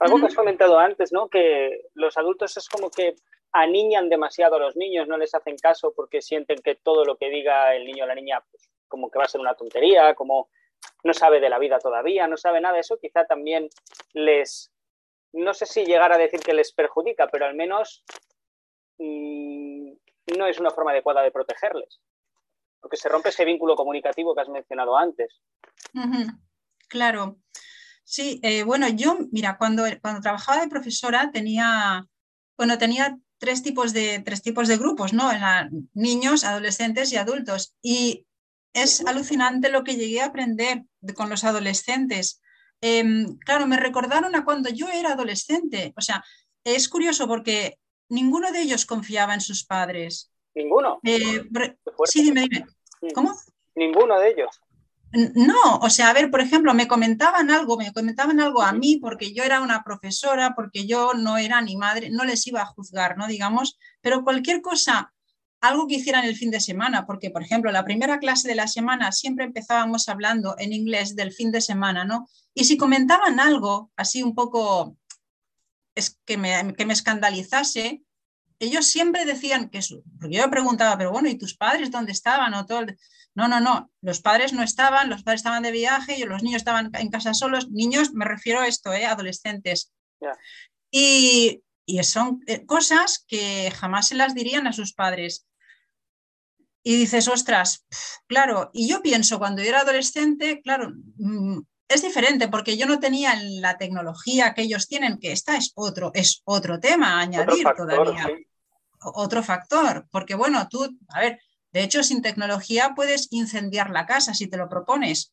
algo 0.00 0.18
que 0.18 0.26
has 0.26 0.34
comentado 0.34 0.78
antes, 0.78 1.12
¿no? 1.12 1.28
Que 1.28 1.70
los 1.94 2.18
adultos 2.18 2.56
es 2.56 2.68
como 2.68 2.90
que 2.90 3.14
aniñan 3.52 4.08
demasiado 4.08 4.56
a 4.56 4.58
los 4.58 4.76
niños, 4.76 5.08
no 5.08 5.16
les 5.16 5.34
hacen 5.34 5.56
caso 5.56 5.92
porque 5.94 6.20
sienten 6.20 6.58
que 6.58 6.74
todo 6.74 7.04
lo 7.04 7.16
que 7.16 7.30
diga 7.30 7.74
el 7.74 7.86
niño 7.86 8.04
o 8.04 8.06
la 8.06 8.14
niña, 8.16 8.44
pues, 8.50 8.68
como 8.88 9.10
que 9.10 9.18
va 9.18 9.24
a 9.24 9.28
ser 9.28 9.40
una 9.40 9.54
tontería, 9.54 10.14
como 10.14 10.48
no 11.02 11.14
sabe 11.14 11.40
de 11.40 11.50
la 11.50 11.58
vida 11.58 11.78
todavía, 11.78 12.26
no 12.26 12.36
sabe 12.36 12.60
nada 12.60 12.74
de 12.74 12.80
eso, 12.80 12.98
quizá 12.98 13.24
también 13.26 13.68
les, 14.12 14.72
no 15.32 15.52
sé 15.54 15.66
si 15.66 15.84
llegar 15.84 16.12
a 16.12 16.18
decir 16.18 16.40
que 16.40 16.54
les 16.54 16.72
perjudica, 16.72 17.28
pero 17.28 17.46
al 17.46 17.54
menos 17.54 18.04
mm, 18.98 19.92
no 20.38 20.46
es 20.46 20.58
una 20.58 20.70
forma 20.70 20.92
adecuada 20.92 21.22
de 21.22 21.30
protegerles, 21.30 22.00
porque 22.80 22.96
se 22.96 23.08
rompe 23.08 23.28
ese 23.28 23.44
vínculo 23.44 23.76
comunicativo 23.76 24.34
que 24.34 24.40
has 24.42 24.48
mencionado 24.48 24.96
antes. 24.96 25.40
Claro. 26.88 27.36
Sí, 28.04 28.40
eh, 28.42 28.64
bueno, 28.64 28.88
yo, 28.88 29.16
mira, 29.32 29.56
cuando, 29.58 29.84
cuando 30.00 30.20
trabajaba 30.20 30.60
de 30.60 30.68
profesora 30.68 31.30
tenía, 31.32 32.06
bueno, 32.56 32.78
tenía 32.78 33.18
tres 33.38 33.62
tipos 33.62 33.92
de, 33.92 34.20
tres 34.24 34.42
tipos 34.42 34.68
de 34.68 34.76
grupos, 34.76 35.12
¿no? 35.12 35.30
niños, 35.94 36.44
adolescentes 36.44 37.12
y 37.12 37.16
adultos. 37.16 37.74
Y 37.82 38.26
es 38.74 39.06
alucinante 39.06 39.70
lo 39.70 39.84
que 39.84 39.96
llegué 39.96 40.20
a 40.20 40.26
aprender 40.26 40.82
con 41.14 41.30
los 41.30 41.44
adolescentes. 41.44 42.42
Em, 42.80 43.38
claro, 43.38 43.66
me 43.66 43.78
recordaron 43.78 44.34
a 44.34 44.44
cuando 44.44 44.68
yo 44.68 44.88
era 44.88 45.12
adolescente. 45.12 45.94
O 45.96 46.00
sea, 46.00 46.22
es 46.64 46.88
curioso 46.88 47.26
porque 47.26 47.78
ninguno 48.08 48.52
de 48.52 48.60
ellos 48.60 48.84
confiaba 48.84 49.32
en 49.32 49.40
sus 49.40 49.64
padres. 49.64 50.30
¿Ninguno? 50.54 51.00
Eh, 51.02 51.42
sí, 52.04 52.22
dime, 52.24 52.42
dime. 52.42 52.66
¿Cómo? 53.14 53.34
Ninguno 53.74 54.18
de 54.18 54.30
ellos. 54.30 54.60
No, 55.34 55.76
o 55.80 55.90
sea, 55.90 56.10
a 56.10 56.12
ver, 56.12 56.28
por 56.28 56.40
ejemplo, 56.40 56.74
me 56.74 56.88
comentaban 56.88 57.50
algo, 57.50 57.76
me 57.76 57.92
comentaban 57.92 58.40
algo 58.40 58.62
a 58.62 58.72
mí 58.72 58.96
porque 58.96 59.32
yo 59.32 59.44
era 59.44 59.60
una 59.60 59.84
profesora, 59.84 60.54
porque 60.56 60.86
yo 60.86 61.14
no 61.14 61.38
era 61.38 61.60
ni 61.60 61.76
madre, 61.76 62.10
no 62.10 62.24
les 62.24 62.44
iba 62.48 62.62
a 62.62 62.66
juzgar, 62.66 63.16
¿no? 63.16 63.28
Digamos, 63.28 63.78
pero 64.00 64.24
cualquier 64.24 64.60
cosa 64.60 65.13
algo 65.68 65.86
que 65.86 65.96
hicieran 65.96 66.24
el 66.24 66.36
fin 66.36 66.50
de 66.50 66.60
semana, 66.60 67.06
porque, 67.06 67.30
por 67.30 67.42
ejemplo, 67.42 67.70
la 67.72 67.84
primera 67.84 68.18
clase 68.18 68.48
de 68.48 68.54
la 68.54 68.68
semana 68.68 69.12
siempre 69.12 69.44
empezábamos 69.44 70.08
hablando 70.08 70.56
en 70.58 70.72
inglés 70.72 71.16
del 71.16 71.32
fin 71.32 71.52
de 71.52 71.60
semana, 71.60 72.04
¿no? 72.04 72.28
Y 72.54 72.64
si 72.64 72.76
comentaban 72.76 73.40
algo 73.40 73.90
así 73.96 74.22
un 74.22 74.34
poco 74.34 74.96
es 75.94 76.18
que, 76.24 76.36
me, 76.36 76.74
que 76.74 76.86
me 76.86 76.92
escandalizase, 76.92 78.02
ellos 78.58 78.86
siempre 78.86 79.24
decían 79.24 79.68
que 79.68 79.78
eso, 79.78 80.02
porque 80.20 80.36
yo 80.36 80.50
preguntaba, 80.50 80.96
pero 80.96 81.12
bueno, 81.12 81.28
¿y 81.28 81.38
tus 81.38 81.56
padres 81.56 81.90
dónde 81.90 82.12
estaban? 82.12 82.54
O 82.54 82.66
todo 82.66 82.84
No, 83.34 83.48
no, 83.48 83.60
no, 83.60 83.90
los 84.00 84.20
padres 84.20 84.52
no 84.52 84.62
estaban, 84.62 85.10
los 85.10 85.22
padres 85.22 85.40
estaban 85.40 85.62
de 85.62 85.72
viaje 85.72 86.18
y 86.18 86.24
los 86.24 86.42
niños 86.42 86.58
estaban 86.58 86.90
en 86.94 87.10
casa 87.10 87.34
solos. 87.34 87.70
Niños, 87.70 88.12
me 88.12 88.24
refiero 88.24 88.60
a 88.60 88.68
esto, 88.68 88.92
¿eh? 88.92 89.06
adolescentes. 89.06 89.92
Y, 90.90 91.62
y, 91.84 92.02
son 92.04 92.40
eh, 92.46 92.64
cosas 92.64 93.24
que 93.26 93.72
jamás 93.72 94.08
se 94.08 94.14
las 94.14 94.34
dirían 94.34 94.66
a 94.66 94.72
sus 94.72 94.94
padres. 94.94 95.46
Y 96.86 96.96
dices, 96.96 97.28
ostras, 97.28 97.86
claro, 98.26 98.70
y 98.74 98.86
yo 98.88 99.00
pienso 99.00 99.38
cuando 99.38 99.62
yo 99.62 99.70
era 99.70 99.80
adolescente, 99.80 100.60
claro, 100.62 100.92
mm, 101.16 101.60
es 101.88 102.02
diferente 102.02 102.48
porque 102.48 102.76
yo 102.76 102.86
no 102.86 103.00
tenía 103.00 103.34
la 103.42 103.78
tecnología 103.78 104.52
que 104.52 104.62
ellos 104.62 104.86
tienen, 104.86 105.18
que 105.18 105.32
esta 105.32 105.56
es 105.56 105.72
otro, 105.74 106.10
es 106.14 106.42
otro 106.44 106.78
tema 106.80 107.14
a 107.14 107.20
añadir 107.20 107.66
todavía. 107.76 108.28
Otro 109.00 109.42
factor, 109.42 110.06
porque 110.10 110.34
bueno, 110.34 110.68
tú, 110.68 110.98
a 111.08 111.20
ver, 111.20 111.40
de 111.72 111.82
hecho 111.82 112.02
sin 112.02 112.22
tecnología 112.22 112.92
puedes 112.94 113.28
incendiar 113.30 113.90
la 113.90 114.06
casa 114.06 114.34
si 114.34 114.46
te 114.46 114.56
lo 114.56 114.68
propones. 114.68 115.32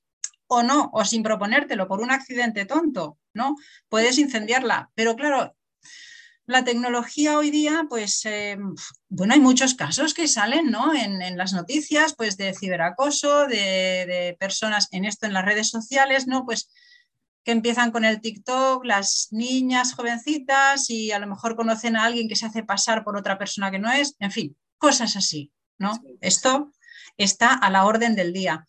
o 0.53 0.63
no, 0.63 0.89
o 0.93 1.05
sin 1.05 1.23
proponértelo 1.23 1.87
por 1.87 2.01
un 2.01 2.11
accidente 2.11 2.65
tonto, 2.65 3.17
¿no? 3.33 3.55
Puedes 3.87 4.17
incendiarla. 4.17 4.91
Pero 4.95 5.15
claro, 5.15 5.55
la 6.47 6.63
tecnología 6.63 7.37
hoy 7.37 7.51
día, 7.51 7.85
pues, 7.89 8.25
eh, 8.25 8.57
bueno, 9.09 9.33
hay 9.33 9.39
muchos 9.39 9.73
casos 9.75 10.13
que 10.13 10.27
salen, 10.27 10.71
¿no? 10.71 10.93
En, 10.93 11.37
las 11.37 11.53
noticias, 11.53 12.15
pues, 12.15 12.37
de 12.37 12.53
ciberacoso, 12.53 13.47
de, 13.47 14.05
de, 14.05 14.37
personas 14.39 14.87
en 14.91 15.05
esto, 15.05 15.25
en 15.25 15.33
las 15.33 15.45
redes 15.45 15.69
sociales, 15.69 16.27
¿no? 16.27 16.45
Pues 16.45 16.69
que 17.43 17.51
empiezan 17.51 17.91
con 17.91 18.05
el 18.05 18.21
TikTok, 18.21 18.85
las 18.85 19.27
niñas 19.31 19.93
jovencitas 19.93 20.89
y 20.89 21.11
a 21.11 21.19
lo 21.19 21.27
mejor 21.27 21.55
conocen 21.55 21.95
a 21.95 22.05
alguien 22.05 22.27
que 22.27 22.35
se 22.35 22.45
hace 22.45 22.63
pasar 22.63 23.03
por 23.03 23.17
otra 23.17 23.37
persona 23.37 23.71
que 23.71 23.79
no 23.79 23.91
es, 23.91 24.15
en 24.19 24.31
fin, 24.31 24.57
cosas 24.77 25.15
así, 25.15 25.51
¿no? 25.77 25.99
Esto 26.21 26.71
está 27.17 27.53
a 27.53 27.69
la 27.69 27.85
orden 27.85 28.15
del 28.15 28.33
día. 28.33 28.67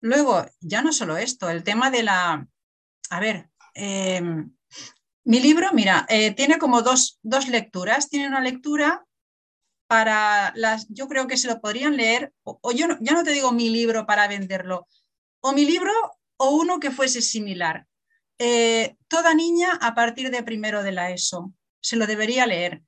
Luego, 0.00 0.46
ya 0.60 0.82
no 0.82 0.92
solo 0.92 1.16
esto, 1.16 1.50
el 1.50 1.64
tema 1.64 1.90
de 1.90 2.02
la... 2.02 2.46
A 3.10 3.20
ver, 3.20 3.50
em, 3.74 4.54
mi 5.24 5.40
libro, 5.40 5.70
mira, 5.72 6.04
eh, 6.10 6.32
tiene 6.34 6.58
como 6.58 6.82
dos, 6.82 7.18
lecturas. 7.48 8.10
Tiene 8.10 8.28
una 8.28 8.40
lectura 8.40 9.04
para 9.86 10.52
las, 10.54 10.86
yo 10.88 11.08
creo 11.08 11.26
que 11.26 11.36
se 11.36 11.48
lo 11.48 11.60
podrían 11.60 11.96
leer, 11.96 12.32
o, 12.42 12.72
yo 12.72 12.86
ya 13.00 13.12
no 13.12 13.22
te 13.22 13.32
digo 13.32 13.52
mi 13.52 13.70
libro 13.70 14.06
para 14.06 14.28
venderlo, 14.28 14.86
o 15.40 15.52
mi 15.52 15.64
libro 15.64 15.92
o 16.36 16.50
uno 16.50 16.78
que 16.80 16.90
fuese 16.90 17.22
similar. 17.22 17.86
Eh, 18.38 18.96
toda 19.08 19.34
niña 19.34 19.78
a 19.80 19.94
partir 19.94 20.30
de 20.30 20.42
primero 20.42 20.82
de 20.82 20.92
la 20.92 21.10
ESO 21.10 21.52
se 21.80 21.96
lo 21.96 22.06
debería 22.06 22.46
leer. 22.46 22.82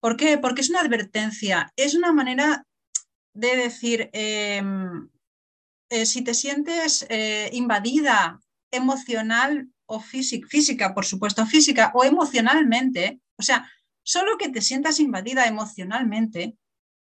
¿Por 0.00 0.16
qué? 0.16 0.38
Porque 0.38 0.62
es 0.62 0.70
una 0.70 0.80
advertencia, 0.80 1.72
es 1.76 1.94
una 1.94 2.12
manera 2.12 2.64
de 3.34 3.56
decir, 3.56 4.10
em, 4.12 5.08
eh, 5.90 6.06
si 6.06 6.22
te 6.22 6.34
sientes 6.34 7.06
invadida 7.52 8.40
emocional 8.72 9.68
o 9.90 10.00
física, 10.00 10.46
física, 10.48 10.94
por 10.94 11.04
supuesto, 11.04 11.44
física 11.46 11.90
o 11.94 12.04
emocionalmente, 12.04 13.20
o 13.36 13.42
sea, 13.42 13.68
solo 14.02 14.38
que 14.38 14.48
te 14.48 14.62
sientas 14.62 15.00
invadida 15.00 15.46
emocionalmente, 15.46 16.56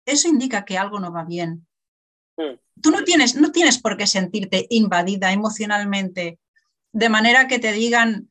eso 0.06 0.28
indica 0.28 0.66
que 0.66 0.78
algo 0.78 1.00
no 1.00 1.12
va 1.12 1.24
bien. 1.24 1.68
Hmm. 2.38 2.58
Tú 2.82 2.92
no 2.92 3.04
tienes, 3.04 3.36
no 3.36 3.52
tienes 3.52 3.80
por 3.80 3.98
qué 3.98 4.06
sentirte 4.06 4.68
invadida 4.70 5.32
emocionalmente 5.32 6.40
de 6.92 7.10
manera 7.10 7.48
que 7.48 7.60
te 7.60 7.72
digan, 7.72 8.30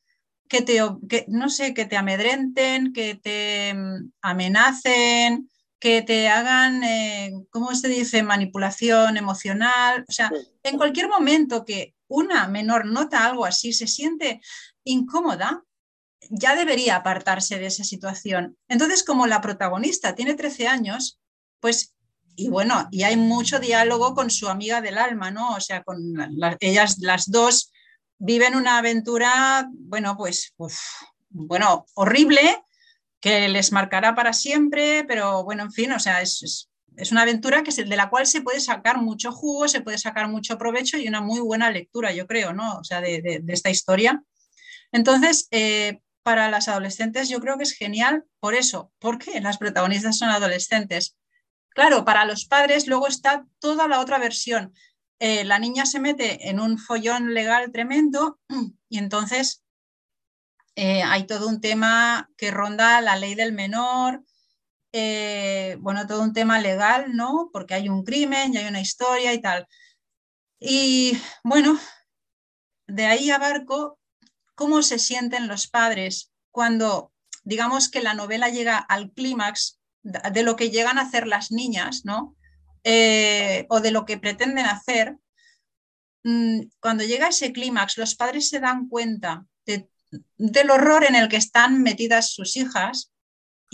que 0.48 0.62
te, 0.62 0.78
que, 1.08 1.24
no 1.28 1.48
sé, 1.48 1.74
que 1.74 1.84
te 1.84 1.96
amedrenten, 1.96 2.92
que 2.92 3.14
te 3.16 3.74
mm, 3.74 4.12
amenacen, 4.22 5.50
que 5.78 6.00
te 6.00 6.28
hagan, 6.28 6.82
eh, 6.82 7.32
¿cómo 7.50 7.74
se 7.74 7.88
dice?, 7.88 8.22
manipulación 8.22 9.18
emocional. 9.18 10.04
O 10.08 10.12
sea, 10.12 10.30
en 10.62 10.78
cualquier 10.78 11.08
momento 11.08 11.64
que 11.64 11.94
una 12.14 12.46
menor 12.48 12.86
nota 12.86 13.24
algo 13.24 13.44
así, 13.44 13.72
se 13.72 13.86
siente 13.86 14.40
incómoda, 14.84 15.64
ya 16.30 16.54
debería 16.54 16.96
apartarse 16.96 17.58
de 17.58 17.66
esa 17.66 17.84
situación. 17.84 18.56
Entonces, 18.68 19.04
como 19.04 19.26
la 19.26 19.40
protagonista 19.40 20.14
tiene 20.14 20.34
13 20.34 20.68
años, 20.68 21.18
pues, 21.60 21.94
y 22.36 22.48
bueno, 22.48 22.88
y 22.90 23.02
hay 23.02 23.16
mucho 23.16 23.58
diálogo 23.58 24.14
con 24.14 24.30
su 24.30 24.48
amiga 24.48 24.80
del 24.80 24.98
alma, 24.98 25.30
¿no? 25.30 25.54
O 25.54 25.60
sea, 25.60 25.82
con 25.82 25.98
ellas 26.60 26.98
las 26.98 27.30
dos 27.30 27.72
viven 28.18 28.56
una 28.56 28.78
aventura, 28.78 29.68
bueno, 29.72 30.16
pues, 30.16 30.54
bueno, 31.30 31.86
horrible, 31.94 32.62
que 33.20 33.48
les 33.48 33.72
marcará 33.72 34.14
para 34.14 34.32
siempre, 34.32 35.04
pero 35.04 35.44
bueno, 35.44 35.64
en 35.64 35.72
fin, 35.72 35.92
o 35.92 35.98
sea, 35.98 36.20
es, 36.22 36.68
una 37.12 37.22
aventura 37.22 37.62
que 37.62 37.72
de 37.72 37.96
la 37.96 38.08
cual 38.10 38.26
se 38.26 38.40
puede 38.42 38.60
sacar 38.60 38.98
mucho 38.98 39.32
jugo, 39.32 39.68
se 39.68 39.80
puede 39.80 39.98
sacar 39.98 40.28
mucho 40.28 40.58
provecho 40.58 40.96
y 40.96 41.08
una 41.08 41.20
muy 41.20 41.40
buena 41.40 41.70
lectura, 41.70 42.12
yo 42.12 42.26
creo, 42.26 42.52
¿no? 42.52 42.78
O 42.78 42.84
sea, 42.84 43.00
de, 43.00 43.42
esta 43.48 43.70
historia. 43.70 44.22
Entonces, 44.92 45.48
eh, 45.50 46.00
para 46.22 46.50
las 46.50 46.68
adolescentes 46.68 47.28
yo 47.28 47.40
creo 47.40 47.56
que 47.56 47.64
es 47.64 47.72
genial 47.72 48.24
por 48.40 48.54
eso. 48.54 48.92
¿Por 48.98 49.18
qué? 49.18 49.40
Las 49.40 49.58
protagonistas 49.58 50.18
son 50.18 50.30
adolescentes. 50.30 51.16
Claro, 51.70 52.04
para 52.04 52.24
los 52.24 52.46
padres 52.46 52.86
luego 52.86 53.08
está 53.08 53.46
toda 53.58 53.88
la 53.88 54.00
otra 54.00 54.18
versión. 54.18 54.72
Eh, 55.18 55.44
la 55.44 55.58
niña 55.58 55.86
se 55.86 56.00
mete 56.00 56.48
en 56.48 56.60
un 56.60 56.78
follón 56.78 57.34
legal 57.34 57.72
tremendo 57.72 58.40
y 58.88 58.98
entonces 58.98 59.64
eh, 60.76 61.02
hay 61.02 61.24
todo 61.26 61.48
un 61.48 61.60
tema 61.60 62.30
que 62.36 62.50
ronda 62.50 63.00
la 63.00 63.16
ley 63.16 63.34
del 63.34 63.52
menor, 63.52 64.24
eh, 64.96 65.76
bueno, 65.80 66.06
todo 66.06 66.22
un 66.22 66.32
tema 66.32 66.60
legal, 66.60 67.16
¿no? 67.16 67.50
Porque 67.52 67.74
hay 67.74 67.88
un 67.88 68.04
crimen 68.04 68.54
y 68.54 68.58
hay 68.58 68.66
una 68.68 68.80
historia 68.80 69.34
y 69.34 69.40
tal. 69.40 69.66
Y 70.60 71.18
bueno, 71.42 71.80
de 72.86 73.06
ahí 73.06 73.28
abarco 73.32 73.98
cómo 74.54 74.82
se 74.82 75.00
sienten 75.00 75.48
los 75.48 75.66
padres 75.66 76.32
cuando, 76.52 77.12
digamos 77.42 77.88
que 77.88 78.02
la 78.02 78.14
novela 78.14 78.50
llega 78.50 78.78
al 78.78 79.10
clímax 79.10 79.80
de 80.04 80.44
lo 80.44 80.54
que 80.54 80.70
llegan 80.70 80.98
a 80.98 81.02
hacer 81.02 81.26
las 81.26 81.50
niñas, 81.50 82.02
¿no? 82.04 82.36
Eh, 82.84 83.66
o 83.70 83.80
de 83.80 83.90
lo 83.90 84.04
que 84.04 84.18
pretenden 84.18 84.66
hacer, 84.66 85.16
mm, 86.22 86.60
cuando 86.78 87.02
llega 87.02 87.26
ese 87.28 87.52
clímax, 87.52 87.98
los 87.98 88.14
padres 88.14 88.48
se 88.48 88.60
dan 88.60 88.88
cuenta 88.88 89.44
del 90.36 90.70
horror 90.70 91.02
en 91.02 91.16
el 91.16 91.28
que 91.28 91.36
están 91.36 91.82
metidas 91.82 92.30
sus 92.30 92.56
hijas 92.56 93.10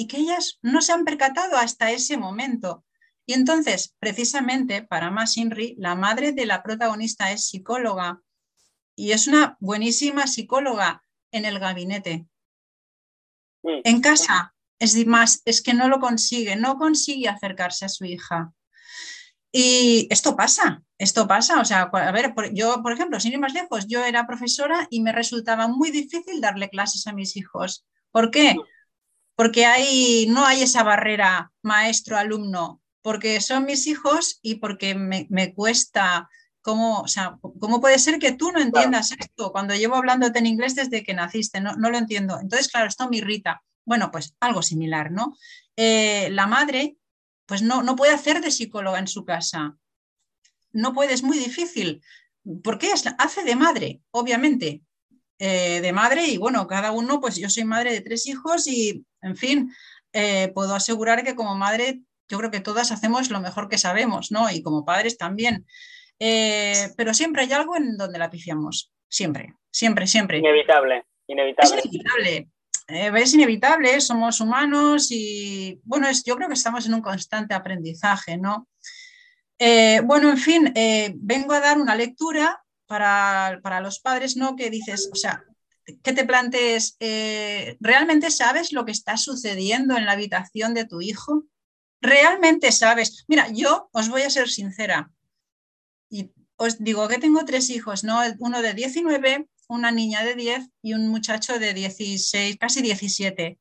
y 0.01 0.07
que 0.07 0.17
ellas 0.17 0.59
no 0.63 0.81
se 0.81 0.93
han 0.93 1.05
percatado 1.05 1.59
hasta 1.59 1.91
ese 1.91 2.17
momento. 2.17 2.87
Y 3.27 3.35
entonces, 3.35 3.95
precisamente 3.99 4.83
para 4.83 5.11
más 5.11 5.37
Inri, 5.37 5.75
la 5.77 5.95
madre 5.95 6.33
de 6.33 6.47
la 6.47 6.63
protagonista 6.63 7.33
es 7.33 7.49
psicóloga 7.49 8.23
y 8.97 9.13
es 9.13 9.27
una 9.27 9.59
buenísima 9.61 10.27
psicóloga 10.27 11.05
en 11.33 11.45
el 11.45 11.59
gabinete. 11.59 12.27
En 13.63 14.01
casa 14.01 14.55
es 14.79 15.07
más, 15.07 15.43
es 15.45 15.61
que 15.61 15.75
no 15.75 15.87
lo 15.87 16.01
consigue, 16.01 16.57
no 16.57 16.79
consigue 16.79 17.29
acercarse 17.29 17.85
a 17.85 17.91
su 17.91 18.07
hija. 18.07 18.55
Y 19.53 20.07
esto 20.09 20.35
pasa, 20.35 20.83
esto 20.97 21.29
pasa. 21.29 21.61
O 21.61 21.65
sea, 21.67 21.91
a 21.93 22.13
ver, 22.13 22.33
yo, 22.55 22.83
por 22.83 22.95
ejemplo, 22.95 23.21
sin 23.21 23.33
ir 23.33 23.39
más 23.39 23.53
lejos, 23.53 23.87
yo 23.87 24.03
era 24.03 24.27
profesora 24.27 24.89
y 24.89 25.03
me 25.03 25.13
resultaba 25.13 25.69
muy 25.69 25.91
difícil 25.91 26.41
darle 26.41 26.71
clases 26.71 27.07
a 27.07 27.13
mis 27.13 27.37
hijos. 27.37 27.85
¿Por 28.11 28.31
qué? 28.31 28.57
Porque 29.41 29.65
hay, 29.65 30.27
no 30.29 30.45
hay 30.45 30.61
esa 30.61 30.83
barrera 30.83 31.51
maestro-alumno, 31.63 32.83
porque 33.01 33.41
son 33.41 33.65
mis 33.65 33.87
hijos 33.87 34.39
y 34.43 34.57
porque 34.57 34.95
me, 34.95 35.55
cuesta. 35.55 36.29
¿Cómo, 36.61 37.01
o 37.01 37.09
sea, 37.09 37.39
¿Cómo 37.59 37.81
puede 37.81 37.99
ser 37.99 38.19
que 38.19 38.33
tú 38.33 38.53
no 38.53 38.61
entiendas 38.61 39.13
esto 39.13 39.51
cuando 39.51 39.75
llevo 39.75 39.97
hablándote 39.97 40.41
en 40.41 40.47
inglés 40.47 40.75
desde 40.75 41.03
que 41.03 41.15
naciste? 41.15 41.63
No, 41.63 41.75
no 41.77 41.89
lo 41.89 41.97
entiendo. 41.97 42.39
Entonces, 42.39 42.69
claro, 42.69 42.87
esto 42.87 43.09
me 43.09 43.17
irrita. 43.17 43.63
Bueno, 43.87 44.11
pues 44.11 44.37
algo 44.41 44.61
similar, 44.61 45.11
¿no? 45.11 45.35
Eh, 45.75 46.29
la 46.33 46.47
madre 46.47 46.99
pues 47.47 47.63
no, 47.63 47.83
no 47.83 47.97
puede 47.97 48.13
hacer 48.13 48.43
de 48.43 48.51
psicóloga 48.51 48.99
en 48.99 49.09
su 49.09 49.25
casa. 49.25 49.75
No 50.71 50.93
puede, 50.93 51.15
es 51.15 51.23
muy 51.23 51.39
difícil. 51.39 52.03
¿Por 52.63 52.77
qué? 52.77 52.93
Hace 53.17 53.43
de 53.43 53.57
madre, 53.57 54.03
obviamente. 54.11 54.83
Eh, 55.43 55.81
de 55.81 55.93
madre 55.95 56.27
y 56.27 56.37
bueno, 56.37 56.67
cada 56.67 56.93
uno, 56.93 57.19
pues 57.19 57.37
yo 57.37 57.49
soy 57.49 57.65
madre 57.65 57.93
de 57.93 58.03
tres 58.03 58.27
hijos 58.27 58.67
y, 58.67 59.07
en 59.23 59.37
fin, 59.37 59.73
eh, 60.13 60.53
puedo 60.55 60.75
asegurar 60.75 61.25
que 61.25 61.35
como 61.35 61.55
madre, 61.55 62.01
yo 62.29 62.37
creo 62.37 62.51
que 62.51 62.61
todas 62.61 62.93
hacemos 62.93 63.31
lo 63.31 63.41
mejor 63.41 63.71
que 63.71 63.79
sabemos, 63.79 64.31
¿no? 64.31 64.51
Y 64.51 64.63
como 64.63 64.85
padres 64.85 65.17
también. 65.17 65.65
Eh, 66.19 66.91
pero 66.95 67.15
siempre 67.15 67.43
hay 67.43 67.53
algo 67.53 67.75
en 67.75 67.97
donde 67.97 68.19
la 68.19 68.29
pifiamos. 68.29 68.93
Siempre, 69.09 69.55
siempre, 69.73 70.07
siempre. 70.07 70.39
Inevitable, 70.39 71.07
inevitable. 71.27 71.79
Es 71.79 71.87
inevitable. 71.87 72.49
Es 72.87 73.35
inevitable, 73.35 74.01
somos 74.03 74.41
humanos 74.41 75.09
y 75.11 75.81
bueno, 75.85 76.07
yo 76.27 76.37
creo 76.37 76.49
que 76.49 76.55
estamos 76.55 76.85
en 76.87 76.93
un 76.93 77.01
constante 77.01 77.55
aprendizaje, 77.55 78.37
¿no? 78.37 78.69
Eh, 79.59 80.01
bueno, 80.05 80.29
en 80.29 80.37
fin, 80.37 80.73
eh, 80.75 81.13
vengo 81.17 81.55
a 81.55 81.61
dar 81.61 81.79
una 81.79 81.95
lectura 81.95 82.63
para, 82.91 83.81
los 83.81 84.01
padres, 84.01 84.37
¿no? 84.37 84.57
Que 84.57 84.69
dices, 84.69 85.09
o 85.13 85.17
sea, 85.17 85.45
que 86.03 86.13
te 86.13 86.25
plantees, 86.25 86.97
¿realmente 87.79 88.31
sabes 88.31 88.73
lo 88.73 88.85
que 88.85 88.93
está 88.93 89.17
sucediendo 89.17 89.97
en 89.97 90.07
la 90.07 90.13
habitación 90.13 90.75
de 90.75 90.85
tu 90.85 91.01
hijo? 91.01 91.45
¿Realmente 92.01 92.73
sabes? 92.73 93.25
Mira, 93.29 93.49
yo 93.53 93.89
os 93.93 94.09
voy 94.09 94.23
a 94.23 94.31
ser 94.31 94.49
sincera 94.49 95.11
y 96.11 96.33
os 96.57 96.83
digo 96.83 97.07
que 97.09 97.19
tengo 97.19 97.45
tres 97.45 97.71
hijos, 97.71 98.03
¿no? 98.03 98.21
Uno 98.39 98.61
de 98.61 98.75
19, 98.75 99.49
una 99.69 99.93
niña 99.93 100.25
de 100.25 100.35
10 100.35 100.69
y 100.83 100.95
un 100.95 101.09
muchacho 101.09 101.59
de 101.59 101.73
16, 101.73 102.57
casi 102.59 102.83
17. 102.83 103.59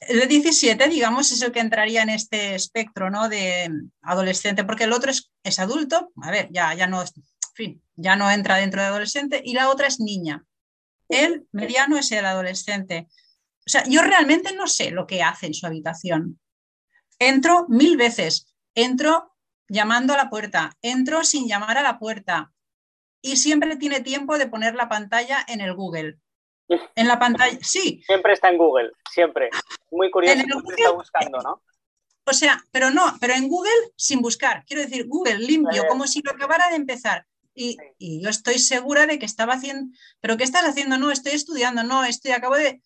El 0.00 0.20
de 0.20 0.26
17, 0.26 0.88
digamos, 0.88 1.32
es 1.32 1.42
el 1.42 1.52
que 1.52 1.60
entraría 1.60 2.02
en 2.02 2.10
este 2.10 2.54
espectro 2.54 3.10
¿no? 3.10 3.28
de 3.28 3.70
adolescente, 4.02 4.64
porque 4.64 4.84
el 4.84 4.92
otro 4.92 5.10
es, 5.10 5.58
adulto, 5.58 6.12
a 6.22 6.30
ver, 6.30 6.48
ya, 6.50 6.74
ya, 6.74 6.86
no, 6.86 7.04
fin, 7.52 7.82
ya 7.96 8.16
no 8.16 8.30
entra 8.30 8.56
dentro 8.56 8.80
de 8.80 8.88
adolescente, 8.88 9.42
y 9.44 9.54
la 9.54 9.70
otra 9.70 9.86
es 9.86 10.00
niña. 10.00 10.44
El 11.08 11.46
mediano 11.52 11.96
es 11.96 12.10
el 12.12 12.24
adolescente. 12.24 13.08
O 13.66 13.70
sea, 13.70 13.84
yo 13.86 14.02
realmente 14.02 14.54
no 14.54 14.66
sé 14.66 14.90
lo 14.90 15.06
que 15.06 15.22
hace 15.22 15.46
en 15.46 15.54
su 15.54 15.66
habitación. 15.66 16.40
Entro 17.18 17.66
mil 17.68 17.96
veces, 17.96 18.54
entro 18.74 19.34
llamando 19.68 20.14
a 20.14 20.16
la 20.16 20.30
puerta, 20.30 20.76
entro 20.82 21.24
sin 21.24 21.46
llamar 21.46 21.78
a 21.78 21.82
la 21.82 21.98
puerta, 21.98 22.52
y 23.20 23.36
siempre 23.36 23.76
tiene 23.76 24.00
tiempo 24.00 24.36
de 24.36 24.48
poner 24.48 24.74
la 24.74 24.88
pantalla 24.88 25.44
en 25.46 25.60
el 25.60 25.74
Google. 25.74 26.18
En 26.96 27.06
la 27.06 27.18
pantalla, 27.18 27.58
sí. 27.60 28.02
Siempre 28.06 28.32
está 28.32 28.48
en 28.48 28.56
Google, 28.56 28.92
siempre. 29.10 29.50
Muy 29.90 30.10
curioso, 30.10 30.34
siempre 30.34 30.74
está 30.78 30.92
buscando, 30.92 31.38
¿no? 31.38 31.62
O 32.24 32.32
sea, 32.32 32.64
pero 32.70 32.90
no, 32.90 33.16
pero 33.20 33.34
en 33.34 33.48
Google 33.48 33.92
sin 33.96 34.20
buscar. 34.20 34.64
Quiero 34.64 34.82
decir, 34.82 35.06
Google 35.06 35.38
limpio, 35.38 35.84
como 35.88 36.06
si 36.06 36.22
lo 36.22 36.30
acabara 36.30 36.70
de 36.70 36.76
empezar. 36.76 37.26
Y, 37.54 37.76
y, 37.98 38.22
yo 38.22 38.30
estoy 38.30 38.58
segura 38.58 39.06
de 39.06 39.18
que 39.18 39.26
estaba 39.26 39.54
haciendo, 39.54 39.94
pero 40.20 40.36
¿qué 40.36 40.44
estás 40.44 40.64
haciendo? 40.64 40.98
No, 40.98 41.10
estoy 41.10 41.32
estudiando, 41.32 41.82
no, 41.84 42.04
estoy, 42.04 42.32
acabo 42.32 42.56
de... 42.56 42.82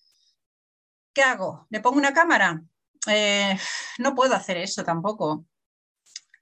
¿Qué 1.12 1.22
hago? 1.22 1.66
¿Le 1.70 1.80
pongo 1.80 1.98
una 1.98 2.12
cámara? 2.12 2.62
Eh, 3.08 3.56
no 3.98 4.14
puedo 4.14 4.34
hacer 4.34 4.56
eso 4.58 4.84
tampoco. 4.84 5.46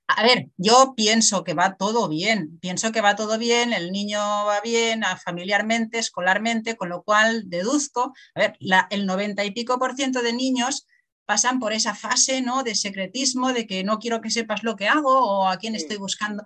A 0.06 0.22
ver, 0.22 0.48
yo 0.58 0.94
pienso 0.94 1.44
que 1.44 1.54
va 1.54 1.76
todo 1.76 2.08
bien, 2.08 2.58
pienso 2.60 2.92
que 2.92 3.00
va 3.00 3.16
todo 3.16 3.38
bien, 3.38 3.72
el 3.72 3.90
niño 3.90 4.18
va 4.18 4.60
bien 4.60 5.02
familiarmente, 5.24 5.98
escolarmente, 5.98 6.76
con 6.76 6.90
lo 6.90 7.02
cual 7.02 7.44
deduzco, 7.48 8.12
a 8.34 8.40
ver, 8.40 8.56
el 8.90 9.06
90 9.06 9.44
y 9.44 9.52
pico 9.52 9.78
por 9.78 9.94
ciento 9.94 10.22
de 10.22 10.34
niños 10.34 10.86
pasan 11.24 11.58
por 11.58 11.72
esa 11.72 11.94
fase 11.94 12.42
¿no? 12.42 12.62
de 12.62 12.74
secretismo, 12.74 13.54
de 13.54 13.66
que 13.66 13.82
no 13.82 13.98
quiero 13.98 14.20
que 14.20 14.30
sepas 14.30 14.62
lo 14.62 14.76
que 14.76 14.88
hago 14.88 15.10
o 15.10 15.48
a 15.48 15.56
quién 15.56 15.74
estoy 15.74 15.96
buscando, 15.96 16.44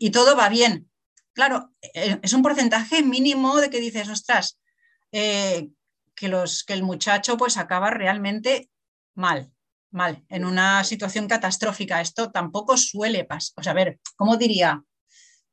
y 0.00 0.10
todo 0.10 0.36
va 0.36 0.48
bien. 0.48 0.88
Claro, 1.32 1.72
eh, 1.94 2.18
es 2.22 2.32
un 2.32 2.42
porcentaje 2.42 3.02
mínimo 3.02 3.56
de 3.58 3.70
que 3.70 3.80
dices, 3.80 4.08
ostras, 4.08 4.58
eh, 5.12 5.68
que, 6.14 6.28
los, 6.28 6.64
que 6.64 6.72
el 6.72 6.82
muchacho 6.82 7.36
pues 7.36 7.56
acaba 7.56 7.90
realmente 7.90 8.70
mal, 9.14 9.52
mal, 9.90 10.24
en 10.28 10.44
una 10.44 10.82
situación 10.84 11.28
catastrófica. 11.28 12.00
Esto 12.00 12.30
tampoco 12.30 12.76
suele 12.76 13.24
pasar. 13.24 13.54
O 13.56 13.62
sea, 13.62 13.72
a 13.72 13.76
ver, 13.76 14.00
¿cómo 14.16 14.36
diría? 14.36 14.82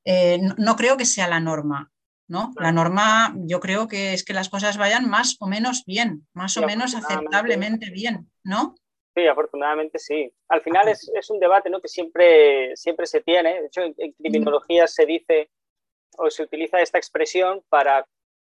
Eh, 0.03 0.39
no, 0.57 0.75
creo 0.75 0.97
que 0.97 1.05
sea 1.05 1.27
la 1.27 1.39
norma, 1.39 1.91
¿no? 2.27 2.53
La 2.57 2.71
norma 2.71 3.35
yo 3.37 3.59
creo 3.59 3.87
que 3.87 4.13
es 4.13 4.23
que 4.23 4.33
las 4.33 4.49
cosas 4.49 4.77
vayan 4.77 5.09
más 5.09 5.35
o 5.39 5.47
menos 5.47 5.83
bien, 5.85 6.27
más 6.33 6.57
o 6.57 6.65
menos 6.65 6.95
aceptablemente 6.95 7.89
bien, 7.89 8.31
¿no? 8.43 8.75
Sí, 9.15 9.25
afortunadamente 9.27 9.97
sí. 9.97 10.29
Al 10.49 10.61
final 10.61 10.89
es, 10.89 11.29
un 11.29 11.39
debate 11.39 11.69
¿no? 11.69 11.79
que 11.79 11.87
siempre, 11.87 12.75
siempre 12.75 13.05
se 13.05 13.21
tiene. 13.21 13.61
De 13.61 13.67
hecho, 13.67 13.81
en, 13.81 14.11
criminología 14.13 14.87
se 14.87 15.05
dice 15.05 15.49
o 16.17 16.29
se 16.29 16.43
utiliza 16.43 16.81
esta 16.81 16.97
expresión 16.97 17.63
para 17.69 18.05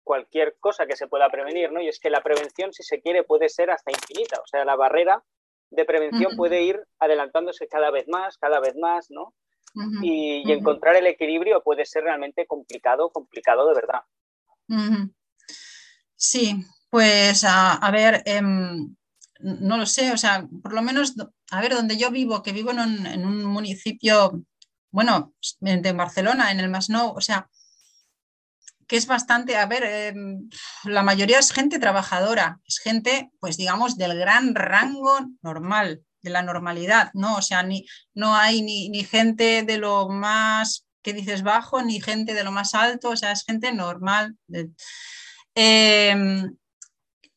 cualquier 0.03 0.57
cosa 0.59 0.87
que 0.87 0.97
se 0.97 1.09
pueda 1.09 1.29
prevenir, 1.31 1.73
¿no? 1.73 1.81
Y 1.83 1.89
es 1.89 1.99
que 2.01 2.11
la 2.11 2.23
prevención, 2.23 2.73
si 2.73 2.83
se 2.85 3.01
quiere, 3.03 3.25
puede 3.25 3.49
ser 3.49 3.71
hasta 3.71 3.91
infinita. 3.91 4.41
O 4.41 4.47
sea, 4.47 4.65
la 4.65 4.77
barrera 4.77 5.23
de 5.71 5.85
prevención 5.85 6.37
puede 6.37 6.63
ir 6.63 6.81
adelantándose 7.01 7.69
cada 7.69 7.91
vez 7.91 8.07
más, 8.09 8.39
cada 8.39 8.61
vez 8.61 8.77
más, 8.77 9.11
¿no? 9.11 9.35
y, 10.03 10.51
encontrar 10.51 10.97
el 10.97 11.07
equilibrio 11.07 11.63
puede 11.63 11.85
ser 11.85 12.05
realmente 12.05 12.47
complicado, 12.47 13.11
complicado 13.11 13.69
de 13.69 13.75
verdad. 13.75 14.01
Sí, 16.15 16.65
pues 16.89 17.45
a, 17.45 17.91
ver, 17.93 18.23
em, 18.25 18.97
no 19.41 19.77
lo 19.77 19.87
sé, 19.87 20.13
o 20.13 20.17
sea, 20.17 20.47
por 20.63 20.73
lo 20.73 20.83
menos, 20.83 21.15
a 21.51 21.61
ver, 21.61 21.75
donde 21.75 21.97
yo 21.97 22.11
vivo, 22.11 22.43
que 22.43 22.53
vivo 22.53 22.71
en 22.71 22.81
un, 22.81 23.07
en 23.07 23.27
un 23.27 23.45
municipio, 23.45 24.43
bueno, 24.91 25.35
de 25.61 25.93
Barcelona, 25.93 26.51
en 26.51 26.61
el 26.61 26.71
Masnou, 26.71 27.15
o 27.17 27.21
sea, 27.21 27.49
que 28.87 28.97
es 28.97 29.07
bastante, 29.07 29.57
a 29.57 29.67
ver, 29.67 29.85
em, 29.85 30.49
la 30.85 31.03
mayoría 31.03 31.39
es 31.39 31.53
gente 31.53 31.79
trabajadora, 31.79 32.61
es 32.67 32.79
gente, 32.79 33.31
pues 33.41 33.57
digamos, 33.57 33.97
del 33.97 34.17
gran 34.19 34.55
rango 34.55 35.19
normal, 35.43 36.03
de 36.23 36.31
la 36.31 36.43
normalidad, 36.43 37.11
¿no? 37.15 37.37
O 37.37 37.43
sea, 37.43 37.63
ni, 37.63 37.87
no 38.15 38.35
hay 38.35 38.63
ni, 38.63 38.89
ni 38.89 39.05
gente 39.05 39.63
de 39.65 39.79
lo 39.79 40.09
más, 40.09 40.87
que 41.03 41.13
dices, 41.13 41.43
bajo, 41.43 41.83
ni 41.83 42.01
gente 42.01 42.35
de 42.35 42.45
lo 42.45 42.53
más 42.53 42.75
alto, 42.75 43.11
o 43.11 43.17
sea, 43.17 43.33
es 43.33 43.45
gente 43.45 43.73
normal. 43.73 44.37
Em, 45.55 46.57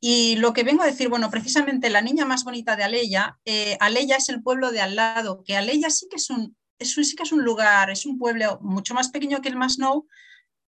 y 0.01 0.37
lo 0.37 0.53
que 0.53 0.63
vengo 0.63 0.83
a 0.83 0.87
decir, 0.87 1.09
bueno, 1.09 1.29
precisamente 1.29 1.89
la 1.89 2.01
niña 2.01 2.25
más 2.25 2.43
bonita 2.43 2.75
de 2.75 2.83
Aleya, 2.83 3.37
eh, 3.45 3.77
Aleya 3.81 4.15
es 4.15 4.29
el 4.29 4.41
pueblo 4.41 4.71
de 4.71 4.81
al 4.81 4.95
lado, 4.95 5.43
que 5.43 5.57
Aleya 5.57 5.89
sí 5.89 6.07
que 6.09 6.15
es 6.15 6.29
un, 6.29 6.55
es 6.77 6.93
sí 6.93 7.15
que 7.15 7.23
es 7.23 7.31
un 7.31 7.43
lugar, 7.43 7.89
es 7.89 8.05
un 8.05 8.17
pueblo 8.17 8.59
mucho 8.61 8.93
más 8.93 9.09
pequeño 9.09 9.41
que 9.41 9.49
el 9.49 9.57
Masnou, 9.57 10.07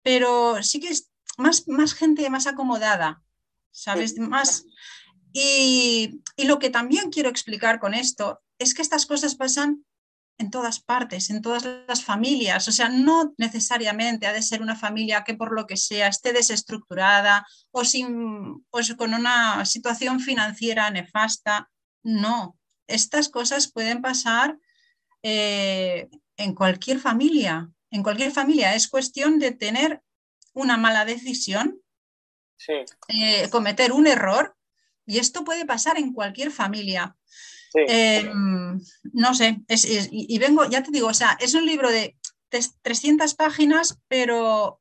pero 0.03 0.63
sí 0.63 0.81
que 0.81 0.89
es 0.89 1.11
más, 1.37 1.69
más 1.69 1.93
gente 1.93 2.29
más 2.31 2.47
acomodada, 2.47 3.23
¿sabes? 3.71 4.19
Más... 4.19 4.65
Y, 5.33 6.23
y 6.37 6.45
lo 6.45 6.59
que 6.59 6.71
también 6.71 7.11
quiero 7.11 7.29
explicar 7.29 7.79
con 7.79 7.95
esto 7.95 8.41
es 8.59 8.75
que 8.75 8.83
estas 8.83 9.07
cosas 9.07 9.37
pasan 9.37 9.85
en 10.41 10.51
todas 10.51 10.81
partes, 10.81 11.31
en 11.31 11.43
todas 11.43 11.65
las 11.87 12.03
familias. 12.03 12.67
O 12.67 12.73
sea, 12.73 12.89
no 12.89 13.35
necesariamente 13.39 14.27
ha 14.27 14.33
de 14.33 14.43
ser 14.43 14.63
una 14.63 14.75
familia 14.75 15.23
que 15.23 15.35
por 15.35 15.53
lo 15.53 15.67
que 15.67 15.77
sea 15.77 16.09
esté 16.09 16.33
desestructurada 16.33 17.47
o, 17.71 17.85
sin, 17.85 18.65
pues 18.71 18.95
con 18.95 19.15
una 19.15 19.65
situación 19.65 20.19
financiera 20.19 20.91
nefasta. 20.91 21.71
No, 22.03 22.59
estas 22.87 23.29
cosas 23.29 23.71
pueden 23.71 24.03
pasar 24.03 24.59
eh, 25.23 26.09
en 26.37 26.55
cualquier 26.55 26.99
familia 26.99 27.71
en 27.91 28.03
cualquier 28.03 28.33
familia. 28.33 28.75
Es 28.75 28.89
cuestión 28.89 29.39
de 29.39 29.53
tener 29.53 30.03
una 30.53 30.77
mala 30.77 31.05
decisión, 31.05 31.81
eh, 33.09 33.49
cometer 33.51 33.93
un 33.93 34.07
error, 34.07 34.57
y 35.07 35.19
esto 35.19 35.45
puede 35.45 35.67
pasar 35.67 35.99
en 35.99 36.13
cualquier 36.13 36.51
familia. 36.51 37.17
Em, 37.75 38.81
no 39.13 39.35
sé, 39.35 39.63
y, 39.69 40.39
vengo, 40.39 40.69
ya 40.69 40.83
te 40.83 40.91
digo, 40.91 41.09
o 41.09 41.15
sea, 41.15 41.37
es 41.41 41.55
un 41.55 41.67
libro 41.67 41.91
de 41.91 42.17
300 42.83 43.35
páginas, 43.35 43.99
pero 44.09 44.81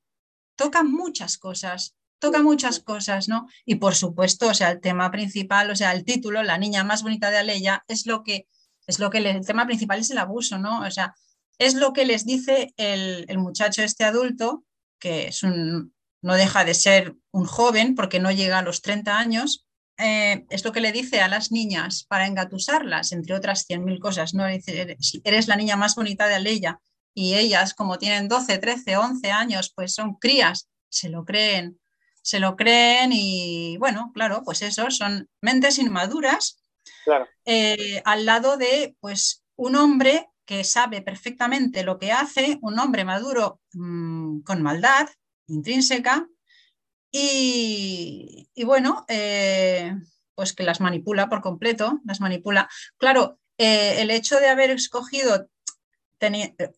toca 0.56 0.84
muchas 0.84 1.38
cosas, 1.38 1.96
toca 2.20 2.42
muchas 2.42 2.80
cosas, 2.80 3.30
¿no? 3.30 3.48
Y 3.66 3.76
por 3.76 3.96
supuesto, 3.96 4.48
o 4.48 4.54
sea, 4.54 4.72
el 4.72 4.82
tema 4.82 5.12
principal, 5.12 5.70
o 5.70 5.76
sea, 5.76 5.94
el 5.94 6.04
título, 6.04 6.44
La 6.44 6.58
niña 6.58 6.84
más 6.84 7.04
bonita 7.04 7.32
de 7.32 7.38
Aleya, 7.38 7.84
es 7.88 8.06
lo 8.06 8.24
que, 8.24 8.48
es 8.88 9.00
lo 9.00 9.10
que 9.10 9.20
el 9.20 9.46
tema 9.46 9.66
principal 9.66 10.00
es 10.00 10.10
el 10.10 10.18
abuso, 10.18 10.58
¿no? 10.58 10.82
O 10.82 10.92
sea, 10.92 11.14
es 11.60 11.76
lo 11.76 11.94
que 11.94 12.06
les 12.06 12.26
dice 12.26 12.74
el, 12.78 13.38
muchacho 13.38 13.84
este 13.84 14.06
adulto, 14.06 14.64
que 15.00 15.28
es 15.28 15.44
un, 15.44 15.94
no 16.22 16.34
deja 16.34 16.66
de 16.66 16.74
ser 16.74 17.16
un 17.32 17.46
joven 17.46 17.96
porque 17.96 18.20
no 18.20 18.32
llega 18.32 18.60
a 18.60 18.64
los 18.64 18.82
30 18.82 19.18
años, 19.18 19.68
eh, 20.00 20.46
es 20.50 20.64
lo 20.64 20.72
que 20.72 20.80
le 20.80 20.92
dice 20.92 21.22
a 21.22 21.28
las 21.28 21.52
niñas 21.52 22.06
para 22.08 22.26
engatusarlas, 22.26 23.12
entre 23.12 23.36
otras 23.36 23.68
100.000 23.68 24.00
cosas. 24.00 24.34
¿no? 24.34 24.48
Dice, 24.48 24.98
eres 25.24 25.48
la 25.48 25.58
niña 25.58 25.76
más 25.76 25.96
bonita 25.96 26.28
de 26.28 26.36
Aleya 26.36 26.80
y 27.14 27.36
ellas, 27.36 27.74
como 27.74 27.98
tienen 27.98 28.28
12, 28.28 28.58
13, 28.60 28.98
11 28.98 29.32
años, 29.32 29.74
pues 29.76 29.94
son 29.94 30.16
crías, 30.16 30.70
se 30.90 31.10
lo 31.10 31.26
creen, 31.26 31.80
se 32.22 32.40
lo 32.40 32.56
creen 32.56 33.12
y 33.14 33.78
bueno, 33.78 34.12
claro, 34.14 34.42
pues 34.44 34.62
eso, 34.62 34.90
son 34.90 35.30
mentes 35.42 35.78
inmaduras 35.80 36.64
eh, 37.46 38.02
al 38.06 38.26
lado 38.26 38.58
de 38.58 38.96
pues 39.00 39.44
un 39.56 39.76
hombre 39.76 40.28
que 40.46 40.64
sabe 40.64 41.02
perfectamente 41.02 41.84
lo 41.84 42.00
que 42.00 42.12
hace, 42.12 42.58
un 42.62 42.80
hombre 42.80 43.04
maduro 43.04 43.60
mm, 43.74 44.42
con 44.42 44.62
maldad 44.62 45.10
intrínseca 45.48 46.28
y, 47.12 48.48
bueno, 48.66 49.06
eh, 49.08 49.96
pues 50.36 50.54
que 50.54 50.64
las 50.64 50.80
manipula 50.80 51.30
por 51.30 51.42
completo, 51.42 52.00
las 52.06 52.22
manipula. 52.22 52.70
Claro, 52.98 53.40
eh, 53.58 54.02
el 54.02 54.12
hecho 54.12 54.40
de 54.40 54.50
haber 54.50 54.72
escogido, 54.72 55.50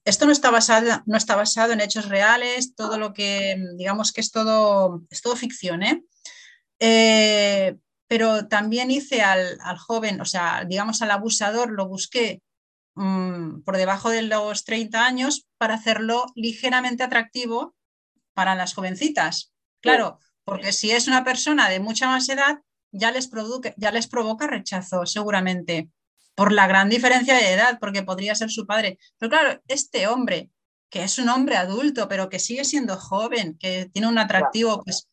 esto 0.05 0.25
no 0.25 0.31
está, 0.31 0.51
basado, 0.51 1.03
no 1.05 1.17
está 1.17 1.35
basado 1.35 1.73
en 1.73 1.81
hechos 1.81 2.07
reales, 2.07 2.75
todo 2.75 2.97
lo 2.97 3.13
que, 3.13 3.57
digamos 3.75 4.11
que 4.11 4.21
es 4.21 4.31
todo, 4.31 5.03
es 5.09 5.21
todo 5.21 5.35
ficción, 5.35 5.83
¿eh? 5.83 6.03
pero 8.07 8.47
también 8.47 8.91
hice 8.91 9.21
al, 9.21 9.57
al, 9.61 9.77
joven, 9.77 10.19
o 10.21 10.25
sea, 10.25 10.65
digamos 10.67 11.01
al 11.01 11.11
abusador, 11.11 11.71
lo 11.71 11.87
busqué 11.87 12.41
Mm, 12.95 13.61
por 13.61 13.77
debajo 13.77 14.09
de 14.09 14.21
los 14.23 14.65
30 14.65 15.05
años 15.05 15.47
para 15.57 15.75
hacerlo 15.75 16.25
ligeramente 16.35 17.03
atractivo 17.03 17.75
para 18.33 18.55
las 18.55 18.73
jovencitas. 18.73 19.53
Claro, 19.81 20.19
porque 20.43 20.71
si 20.71 20.91
es 20.91 21.07
una 21.07 21.23
persona 21.23 21.69
de 21.69 21.79
mucha 21.79 22.07
más 22.07 22.27
edad, 22.29 22.59
ya 22.91 23.11
les, 23.11 23.29
ya 23.77 23.91
les 23.91 24.07
provoca 24.07 24.47
rechazo, 24.47 25.05
seguramente, 25.05 25.89
por 26.35 26.51
la 26.51 26.67
gran 26.67 26.89
diferencia 26.89 27.35
de 27.35 27.53
edad, 27.53 27.77
porque 27.79 28.03
podría 28.03 28.35
ser 28.35 28.49
su 28.49 28.65
padre. 28.65 28.99
Pero 29.17 29.29
claro, 29.29 29.61
este 29.67 30.07
hombre, 30.07 30.49
que 30.89 31.03
es 31.03 31.17
un 31.19 31.29
hombre 31.29 31.55
adulto, 31.57 32.07
pero 32.07 32.29
que 32.29 32.39
sigue 32.39 32.65
siendo 32.65 32.97
joven, 32.97 33.57
que 33.57 33.89
tiene 33.93 34.07
un 34.07 34.17
atractivo, 34.17 34.83
pues 34.83 35.09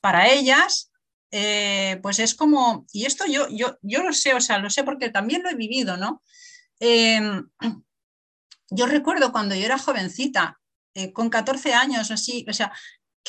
para 0.00 0.28
ellas, 0.28 0.92
eh, 1.30 1.98
pues 2.02 2.18
es 2.18 2.34
como, 2.34 2.86
y 2.92 3.04
esto 3.04 3.26
yo, 3.26 3.48
yo, 3.48 3.78
yo 3.82 4.02
lo 4.02 4.12
sé, 4.12 4.34
o 4.34 4.40
sea, 4.40 4.58
lo 4.58 4.70
sé 4.70 4.84
porque 4.84 5.10
también 5.10 5.42
lo 5.42 5.50
he 5.50 5.54
vivido, 5.54 5.96
¿no? 5.96 6.22
Em, 6.80 7.48
yo 8.70 8.86
recuerdo 8.86 9.32
cuando 9.32 9.54
yo 9.54 9.64
era 9.64 9.78
jovencita, 9.78 10.60
eh, 10.94 11.12
con 11.12 11.30
14 11.30 11.74
años 11.74 12.10
o 12.10 12.14
así, 12.14 12.44
o 12.48 12.52
sea, 12.52 12.72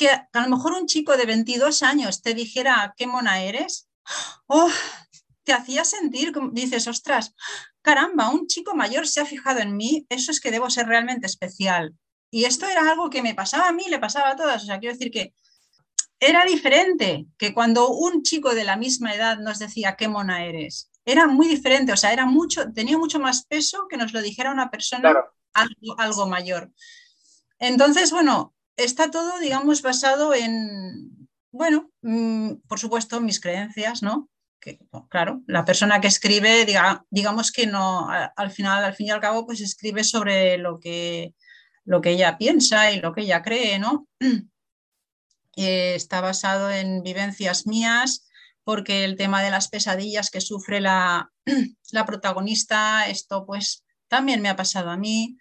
que 0.00 0.08
a 0.08 0.40
lo 0.40 0.56
mejor 0.56 0.72
un 0.72 0.86
chico 0.86 1.14
de 1.18 1.26
22 1.26 1.82
años 1.82 2.22
te 2.22 2.32
dijera 2.32 2.94
qué 2.96 3.06
mona 3.06 3.42
eres, 3.42 3.86
oh, 4.46 4.70
te 5.44 5.52
hacía 5.52 5.84
sentir, 5.84 6.32
dices, 6.52 6.88
ostras, 6.88 7.34
caramba, 7.82 8.30
un 8.30 8.46
chico 8.46 8.74
mayor 8.74 9.06
se 9.06 9.20
ha 9.20 9.26
fijado 9.26 9.60
en 9.60 9.76
mí, 9.76 10.06
eso 10.08 10.30
es 10.30 10.40
que 10.40 10.50
debo 10.50 10.70
ser 10.70 10.86
realmente 10.86 11.26
especial. 11.26 11.94
Y 12.30 12.46
esto 12.46 12.66
era 12.66 12.90
algo 12.90 13.10
que 13.10 13.20
me 13.20 13.34
pasaba 13.34 13.68
a 13.68 13.72
mí, 13.74 13.84
le 13.90 13.98
pasaba 13.98 14.30
a 14.30 14.36
todas. 14.36 14.62
O 14.62 14.66
sea, 14.66 14.78
quiero 14.78 14.94
decir 14.94 15.10
que 15.10 15.34
era 16.18 16.46
diferente 16.46 17.26
que 17.36 17.52
cuando 17.52 17.90
un 17.90 18.22
chico 18.22 18.54
de 18.54 18.64
la 18.64 18.78
misma 18.78 19.12
edad 19.12 19.36
nos 19.38 19.58
decía 19.58 19.96
qué 19.96 20.08
mona 20.08 20.46
eres. 20.46 20.90
Era 21.04 21.26
muy 21.26 21.46
diferente, 21.46 21.92
o 21.92 21.96
sea, 21.98 22.14
era 22.14 22.24
mucho, 22.24 22.72
tenía 22.72 22.96
mucho 22.96 23.20
más 23.20 23.44
peso 23.44 23.86
que 23.86 23.98
nos 23.98 24.14
lo 24.14 24.22
dijera 24.22 24.50
una 24.50 24.70
persona 24.70 25.14
algo, 25.52 25.98
algo 25.98 26.26
mayor. 26.26 26.72
Entonces, 27.58 28.12
bueno, 28.12 28.54
está 28.84 29.10
todo, 29.10 29.38
digamos, 29.38 29.82
basado 29.82 30.34
en, 30.34 31.28
bueno, 31.52 31.90
mm, 32.02 32.54
por 32.68 32.78
supuesto, 32.78 33.20
mis 33.20 33.40
creencias, 33.40 34.02
¿no? 34.02 34.28
Que, 34.60 34.78
claro, 35.08 35.42
la 35.46 35.64
persona 35.64 36.00
que 36.00 36.08
escribe, 36.08 36.64
diga, 36.66 37.04
digamos 37.10 37.50
que 37.50 37.66
no, 37.66 38.08
al 38.10 38.50
final, 38.50 38.84
al 38.84 38.94
fin 38.94 39.06
y 39.08 39.10
al 39.10 39.20
cabo, 39.20 39.46
pues 39.46 39.60
escribe 39.60 40.04
sobre 40.04 40.58
lo 40.58 40.78
que, 40.78 41.34
lo 41.84 42.00
que 42.00 42.10
ella 42.10 42.36
piensa 42.38 42.92
y 42.92 43.00
lo 43.00 43.12
que 43.14 43.22
ella 43.22 43.42
cree, 43.42 43.78
¿no? 43.78 44.06
Eh, 45.56 45.96
está 45.96 46.20
basado 46.20 46.70
en 46.70 47.02
vivencias 47.02 47.66
mías, 47.66 48.30
porque 48.62 49.04
el 49.04 49.16
tema 49.16 49.42
de 49.42 49.50
las 49.50 49.68
pesadillas 49.68 50.30
que 50.30 50.40
sufre 50.40 50.80
la, 50.80 51.32
la 51.90 52.06
protagonista, 52.06 53.08
esto 53.08 53.44
pues 53.44 53.84
también 54.08 54.40
me 54.40 54.48
ha 54.48 54.56
pasado 54.56 54.90
a 54.90 54.96
mí. 54.96 55.36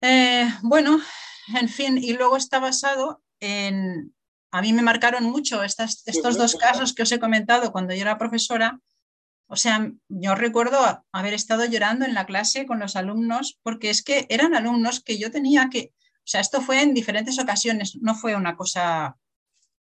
Eh, 0.00 0.48
bueno, 0.62 1.00
en 1.48 1.68
fin, 1.68 1.98
y 1.98 2.12
luego 2.12 2.36
está 2.36 2.58
basado 2.58 3.22
en, 3.40 4.14
a 4.52 4.60
mí 4.60 4.72
me 4.72 4.82
marcaron 4.82 5.24
mucho 5.24 5.62
estas, 5.64 6.02
estos 6.06 6.36
dos 6.36 6.56
casos 6.56 6.94
que 6.94 7.02
os 7.02 7.12
he 7.12 7.18
comentado 7.18 7.72
cuando 7.72 7.94
yo 7.94 8.02
era 8.02 8.18
profesora. 8.18 8.80
O 9.46 9.56
sea, 9.56 9.90
yo 10.08 10.34
recuerdo 10.34 11.04
haber 11.10 11.34
estado 11.34 11.64
llorando 11.64 12.04
en 12.04 12.14
la 12.14 12.26
clase 12.26 12.66
con 12.66 12.78
los 12.78 12.94
alumnos 12.94 13.58
porque 13.62 13.90
es 13.90 14.02
que 14.02 14.26
eran 14.28 14.54
alumnos 14.54 15.00
que 15.00 15.18
yo 15.18 15.30
tenía 15.30 15.68
que, 15.70 15.92
o 16.18 16.26
sea, 16.26 16.40
esto 16.40 16.60
fue 16.60 16.82
en 16.82 16.94
diferentes 16.94 17.38
ocasiones, 17.38 17.96
no 18.00 18.14
fue 18.14 18.36
una 18.36 18.56
cosa, 18.56 19.16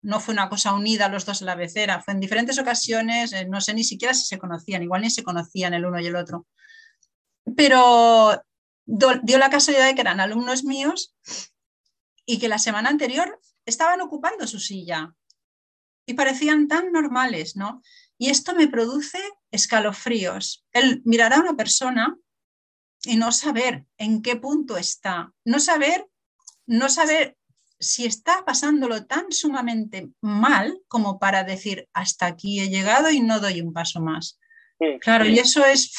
no 0.02 0.20
fue 0.20 0.34
una 0.34 0.48
cosa 0.48 0.72
unida 0.72 1.08
los 1.08 1.26
dos 1.26 1.42
a 1.42 1.44
la 1.44 1.56
vez, 1.56 1.76
era, 1.76 2.00
fue 2.00 2.14
en 2.14 2.20
diferentes 2.20 2.58
ocasiones, 2.58 3.32
eh, 3.32 3.46
no 3.46 3.60
sé 3.60 3.74
ni 3.74 3.84
siquiera 3.84 4.14
si 4.14 4.24
se 4.24 4.38
conocían, 4.38 4.82
igual 4.82 5.02
ni 5.02 5.10
se 5.10 5.24
conocían 5.24 5.74
el 5.74 5.84
uno 5.84 6.00
y 6.00 6.06
el 6.06 6.16
otro. 6.16 6.46
Pero 7.56 8.40
dio 8.86 9.38
la 9.38 9.50
casualidad 9.50 9.86
de 9.86 9.94
que 9.94 10.00
eran 10.00 10.20
alumnos 10.20 10.64
míos 10.64 11.14
y 12.30 12.38
que 12.38 12.46
la 12.46 12.60
semana 12.60 12.90
anterior 12.90 13.40
estaban 13.66 14.00
ocupando 14.00 14.46
su 14.46 14.60
silla 14.60 15.12
y 16.06 16.14
parecían 16.14 16.68
tan 16.68 16.92
normales, 16.92 17.56
¿no? 17.56 17.82
Y 18.18 18.30
esto 18.30 18.54
me 18.54 18.68
produce 18.68 19.18
escalofríos. 19.50 20.64
El 20.72 21.02
mirar 21.04 21.32
a 21.32 21.40
una 21.40 21.56
persona 21.56 22.16
y 23.02 23.16
no 23.16 23.32
saber 23.32 23.84
en 23.98 24.22
qué 24.22 24.36
punto 24.36 24.76
está, 24.76 25.32
no 25.44 25.58
saber, 25.58 26.06
no 26.66 26.88
saber 26.88 27.36
si 27.80 28.06
está 28.06 28.44
pasándolo 28.44 29.06
tan 29.06 29.32
sumamente 29.32 30.10
mal 30.20 30.80
como 30.86 31.18
para 31.18 31.42
decir 31.42 31.88
hasta 31.94 32.26
aquí 32.26 32.60
he 32.60 32.68
llegado 32.68 33.10
y 33.10 33.20
no 33.20 33.40
doy 33.40 33.60
un 33.60 33.72
paso 33.72 34.00
más. 34.00 34.38
claro, 35.00 35.26
y 35.26 35.40
eso 35.40 35.64
es... 35.64 35.92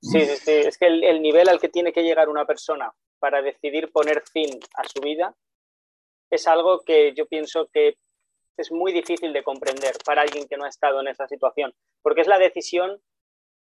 Sí, 0.00 0.20
sí, 0.20 0.52
es 0.52 0.78
que 0.78 0.86
el, 0.86 1.20
nivel 1.20 1.48
al 1.48 1.58
que 1.58 1.68
tiene 1.68 1.92
que 1.92 2.02
llegar 2.02 2.28
una 2.28 2.46
persona 2.46 2.92
para 3.24 3.40
decidir 3.40 3.90
poner 3.90 4.22
fin 4.30 4.50
a 4.74 4.84
su 4.86 5.00
vida 5.00 5.34
es 6.28 6.46
algo 6.46 6.82
que 6.84 7.14
yo 7.14 7.26
pienso 7.26 7.70
que 7.72 7.96
es 8.58 8.70
muy 8.70 8.92
difícil 8.92 9.32
de 9.32 9.42
comprender 9.42 9.94
para 10.04 10.20
alguien 10.20 10.46
que 10.46 10.58
no 10.58 10.66
ha 10.66 10.68
estado 10.68 11.00
en 11.00 11.08
esa 11.08 11.26
situación, 11.26 11.72
porque 12.02 12.20
es 12.20 12.26
la 12.26 12.38
decisión 12.38 13.00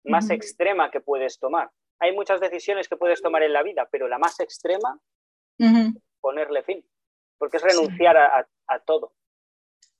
más 0.03 0.31
extrema 0.31 0.91
que 0.91 1.03
puedes 1.03 1.39
tomar. 1.39 1.71
Hay 1.99 2.15
muchas 2.15 2.41
decisiones 2.41 2.89
que 2.89 2.97
puedes 2.97 3.21
tomar 3.21 3.43
en 3.43 3.53
la 3.53 3.63
vida, 3.63 3.87
pero 3.93 4.09
la 4.09 4.17
más 4.17 4.41
extrema, 4.41 4.99
ponerle 6.23 6.63
fin, 6.63 6.83
porque 7.37 7.59
es 7.59 7.63
renunciar 7.63 8.17
a, 8.17 8.79
todo. 8.87 9.13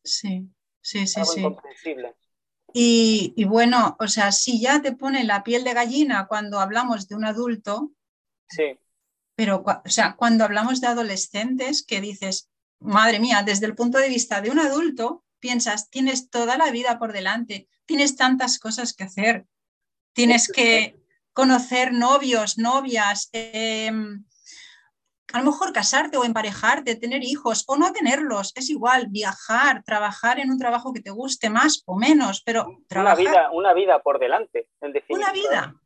Sí, 0.03 0.49
sí, 0.81 1.07
sí, 1.07 1.23
sí. 1.27 1.45
Y, 2.73 3.35
y, 3.37 3.45
bueno, 3.45 3.95
o 4.01 4.09
sea, 4.09 4.33
si 4.33 4.59
ya 4.59 4.81
te 4.81 4.93
pone 4.93 5.23
la 5.25 5.45
piel 5.45 5.65
de 5.65 5.75
gallina 5.75 6.29
cuando 6.29 6.61
hablamos 6.61 7.09
de 7.09 7.15
un 7.15 7.27
adulto, 7.27 7.91
sí. 8.49 8.79
Pero 9.41 9.65
o 9.65 9.89
sea, 9.89 10.17
cuando 10.19 10.45
hablamos 10.45 10.83
de 10.83 10.89
adolescentes, 10.89 11.83
que 11.83 12.03
dices, 12.03 12.51
madre 12.79 13.21
mía, 13.21 13.43
desde 13.43 13.65
el 13.65 13.75
punto 13.75 13.97
de 13.97 14.11
vista 14.11 14.43
de 14.43 14.51
un 14.51 14.59
adulto, 14.59 15.25
piensas, 15.39 15.89
tienes 15.89 16.29
toda 16.29 16.59
la 16.59 16.71
vida 16.71 16.99
por 16.99 17.15
delante, 17.15 17.67
tienes 17.87 18.17
tantas 18.17 18.59
cosas 18.59 18.93
que 18.93 19.05
hacer, 19.05 19.47
tienes 20.13 20.53
que 20.53 21.01
conocer 21.33 21.95
novios, 21.95 22.59
novias, 22.59 23.31
em, 23.33 24.27
a 25.33 25.39
lo 25.39 25.45
mejor 25.47 25.73
casarte 25.73 26.19
o 26.19 26.25
emparejarte, 26.25 26.97
tener 26.97 27.25
hijos 27.25 27.65
o 27.67 27.79
no 27.79 27.93
tenerlos, 27.93 28.53
es 28.57 28.69
igual, 28.69 29.07
viajar, 29.09 29.83
trabajar 29.85 30.39
en 30.39 30.51
un 30.51 30.59
trabajo 30.59 30.93
que 30.93 31.01
te 31.01 31.13
guste 31.13 31.49
más 31.49 31.83
o 31.87 31.97
menos, 31.97 32.43
pero 32.45 32.67
Una 32.95 33.15
vida, 33.15 33.51
una 33.53 33.73
vida 33.73 34.03
por 34.03 34.19
delante, 34.19 34.69
en 34.83 34.93
Una 35.09 35.33
vida, 35.33 35.81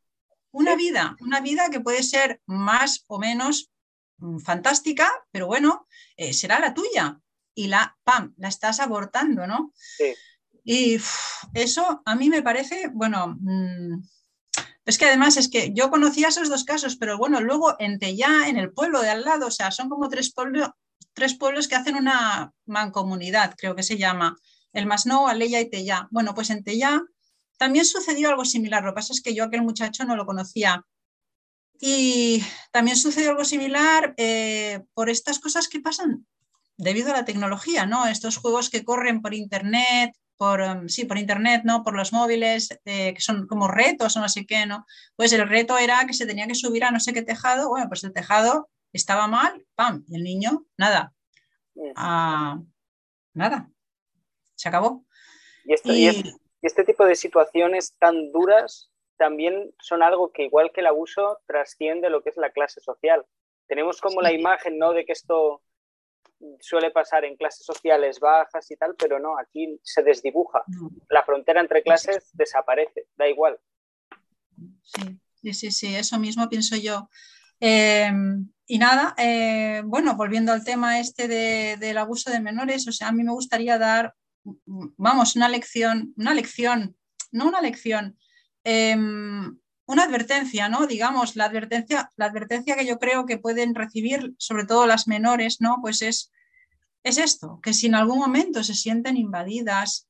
una 0.55 0.75
vida, 0.77 1.17
una 1.21 1.41
vida 1.41 1.69
que 1.71 1.81
puede 1.81 2.03
ser 2.03 2.41
más 2.47 3.05
o 3.09 3.19
menos 3.19 3.71
Mm, 4.19 4.39
fantástica, 4.39 5.11
pero 5.31 5.47
bueno, 5.47 5.87
eh, 6.17 6.33
será 6.33 6.59
la 6.61 6.75
tuya. 6.75 7.21
Y 7.55 7.69
la, 7.69 7.97
¡pam!, 8.05 8.35
la 8.37 8.49
estás 8.49 8.81
abortando, 8.81 9.47
¿no? 9.47 9.73
Sí. 9.75 10.15
Y 10.65 10.99
eso 11.55 12.03
a 12.05 12.15
mí 12.17 12.31
me 12.31 12.43
parece, 12.43 12.89
bueno, 12.93 13.37
mm, 13.41 14.03
es 14.87 14.99
que 14.99 15.07
además 15.07 15.37
es 15.37 15.49
que 15.49 15.73
yo 15.73 15.91
conocía 15.91 16.29
esos 16.29 16.49
dos 16.49 16.65
casos, 16.65 16.97
pero 16.97 17.19
bueno, 17.19 17.41
luego 17.41 17.77
en 17.79 17.99
Tellá, 17.99 18.49
en 18.49 18.57
el 18.57 18.73
pueblo 18.73 19.03
de 19.03 19.11
al 19.11 19.25
lado, 19.25 19.47
o 19.49 19.51
sea, 19.51 19.71
son 19.71 19.89
como 19.89 20.09
tres, 20.09 20.33
pueblos 20.33 20.71
tres 21.13 21.35
pueblos 21.35 21.69
que 21.69 21.77
hacen 21.77 21.97
una 21.97 22.53
mancomunidad, 22.67 23.55
creo 23.57 23.77
que 23.77 23.85
se 23.85 23.99
llama, 23.99 24.37
el 24.73 24.87
Masnou, 24.87 25.29
Aleya 25.29 25.61
y 25.61 25.71
Tellá. 25.71 26.09
Bueno, 26.11 26.35
pues 26.35 26.51
en 26.51 26.65
Tellá 26.65 27.01
también 27.57 27.85
sucedió 27.85 28.29
algo 28.29 28.45
similar, 28.45 28.83
lo 28.83 28.91
que 28.91 28.97
pasa 28.97 29.13
es 29.13 29.23
que 29.23 29.35
yo 29.35 29.45
aquel 29.45 29.63
muchacho 29.63 30.05
no 30.05 30.17
lo 30.17 30.27
conocía 30.27 30.85
y 31.81 32.43
también 32.73 32.97
sucede 32.97 33.29
algo 33.29 33.45
similar 33.45 34.15
eh, 34.17 34.81
por 34.95 35.11
estas 35.11 35.39
cosas 35.39 35.69
que 35.69 35.81
pasan 35.81 36.27
debido 36.77 37.11
a 37.11 37.17
la 37.17 37.25
tecnología, 37.25 37.87
¿no? 37.87 38.07
Estos 38.07 38.37
juegos 38.37 38.71
que 38.71 38.85
corren 38.85 39.23
por 39.23 39.35
internet, 39.35 40.13
por, 40.37 40.61
um, 40.61 40.89
sí, 40.89 41.05
por 41.05 41.19
internet, 41.19 41.63
¿no? 41.65 41.83
Por 41.83 41.95
los 41.95 42.13
móviles, 42.13 42.71
eh, 42.85 43.15
que 43.15 43.21
son 43.21 43.47
como 43.47 43.69
retos 43.69 44.17
o 44.17 44.21
no 44.21 44.29
sé 44.29 44.47
qué, 44.47 44.67
¿no? 44.67 44.87
Pues 45.17 45.33
el 45.33 45.49
reto 45.49 45.79
era 45.79 46.05
que 46.07 46.15
se 46.15 46.27
tenía 46.27 46.47
que 46.47 46.55
subir 46.55 46.85
a 46.85 46.91
no 46.91 47.01
sé 47.01 47.13
qué 47.13 47.23
tejado, 47.23 47.69
bueno, 47.69 47.89
pues 47.89 48.03
el 48.05 48.13
tejado 48.13 48.69
estaba 48.93 49.27
mal, 49.27 49.65
¡pam! 49.75 50.05
Y 50.09 50.17
el 50.17 50.23
niño, 50.23 50.65
nada. 50.77 51.13
Ah, 51.97 52.61
nada. 53.35 53.71
Se 54.55 54.69
acabó. 54.69 55.05
y 55.85 56.35
este 56.67 56.85
tipo 56.85 57.05
de 57.05 57.17
situaciones 57.17 57.95
tan 57.99 58.33
duras 58.33 58.91
también 59.17 59.73
son 59.79 60.03
algo 60.03 60.33
que 60.33 60.45
igual 60.45 60.71
que 60.73 60.81
el 60.81 60.87
abuso 60.87 61.39
trasciende 61.47 62.11
lo 62.11 62.23
que 62.23 62.31
es 62.31 62.37
la 62.37 62.51
clase 62.51 62.81
social. 62.81 63.25
Tenemos 63.67 64.01
como 64.01 64.21
la 64.21 64.33
imagen, 64.33 64.79
¿no? 64.79 64.93
De 64.93 65.05
que 65.05 65.13
esto 65.13 65.63
suele 66.61 66.91
pasar 66.91 67.25
en 67.25 67.37
clases 67.37 67.65
sociales 67.65 68.21
bajas 68.21 68.71
y 68.71 68.77
tal, 68.77 68.95
pero 68.99 69.19
no, 69.19 69.39
aquí 69.39 69.79
se 69.83 70.03
desdibuja. 70.03 70.63
La 71.09 71.23
frontera 71.23 71.61
entre 71.61 71.83
clases 71.83 72.31
desaparece, 72.33 73.07
da 73.17 73.29
igual. 73.29 73.59
Sí, 74.83 75.53
sí, 75.53 75.71
sí, 75.71 75.95
eso 75.95 76.19
mismo 76.19 76.49
pienso 76.49 76.77
yo. 76.77 77.09
Em, 77.61 78.49
y 78.67 78.79
nada, 78.79 79.15
eh, 79.19 79.83
bueno, 79.85 80.17
volviendo 80.17 80.53
al 80.53 80.65
tema 80.65 80.99
este 80.99 81.29
del 81.29 81.99
abuso 81.99 82.31
de 82.31 82.41
menores, 82.41 82.87
o 82.89 82.93
sea, 82.93 83.09
a 83.09 83.13
mí 83.13 83.23
me 83.23 83.33
gustaría 83.33 83.79
dar, 83.79 84.15
vamos, 84.45 85.37
una 85.37 85.49
lección, 85.49 86.15
una 86.17 86.35
lección, 86.35 86.97
no 87.33 87.49
una 87.49 87.61
lección, 87.61 88.17
Em, 88.65 89.59
una 89.87 90.05
advertencia, 90.05 90.69
¿no? 90.71 90.87
Digamos, 90.87 91.37
la 91.37 91.45
advertencia, 91.45 92.11
la 92.17 92.25
advertencia 92.27 92.77
que 92.77 92.87
yo 92.87 92.99
creo 92.99 93.27
que 93.27 93.37
pueden 93.37 93.75
recibir, 93.75 94.35
sobre 94.39 94.65
todo 94.65 94.87
las 94.87 95.07
menores, 95.07 95.61
¿no? 95.61 95.79
Pues 95.83 96.01
es, 96.01 96.33
es 97.03 97.19
esto, 97.19 97.61
que 97.63 97.75
si 97.75 97.87
en 97.87 97.95
algún 97.95 98.19
momento 98.19 98.65
se 98.65 98.75
sienten 98.75 99.19
invadidas, 99.19 100.09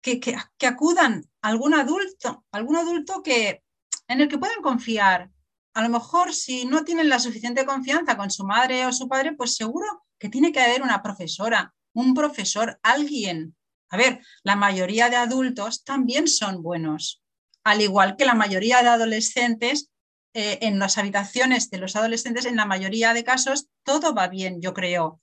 que, 0.00 0.20
que, 0.20 0.66
acudan 0.66 1.24
a 1.42 1.48
algún 1.48 1.74
adulto, 1.74 2.44
algún 2.52 2.76
adulto 2.76 3.22
que, 3.22 3.64
en 4.06 4.20
el 4.20 4.28
que 4.28 4.38
puedan 4.38 4.62
confiar. 4.62 5.30
A 5.72 5.82
lo 5.82 5.88
mejor 5.88 6.32
si 6.32 6.66
no 6.66 6.84
tienen 6.84 7.08
la 7.08 7.18
suficiente 7.18 7.64
confianza 7.64 8.16
con 8.16 8.30
su 8.30 8.44
madre 8.44 8.86
o 8.86 8.92
su 8.92 9.08
padre, 9.08 9.32
pues 9.32 9.56
seguro 9.56 10.04
que 10.18 10.28
tiene 10.28 10.52
que 10.52 10.60
haber 10.60 10.82
una 10.82 11.02
profesora, 11.02 11.74
un 11.94 12.14
profesor, 12.14 12.78
alguien. 12.82 13.56
A 13.88 13.96
ver, 13.96 14.20
la 14.42 14.56
mayoría 14.56 15.08
de 15.08 15.16
adultos 15.16 15.84
también 15.84 16.28
son 16.28 16.62
buenos, 16.62 17.22
al 17.64 17.80
igual 17.80 18.16
que 18.16 18.26
la 18.26 18.34
mayoría 18.34 18.82
de 18.82 18.88
adolescentes, 18.88 19.90
eh, 20.34 20.58
en 20.62 20.78
las 20.80 20.98
habitaciones 20.98 21.70
de 21.70 21.78
los 21.78 21.96
adolescentes, 21.96 22.44
en 22.44 22.56
la 22.56 22.66
mayoría 22.66 23.14
de 23.14 23.24
casos, 23.24 23.68
todo 23.84 24.14
va 24.14 24.26
bien, 24.28 24.60
yo 24.60 24.74
creo. 24.74 25.20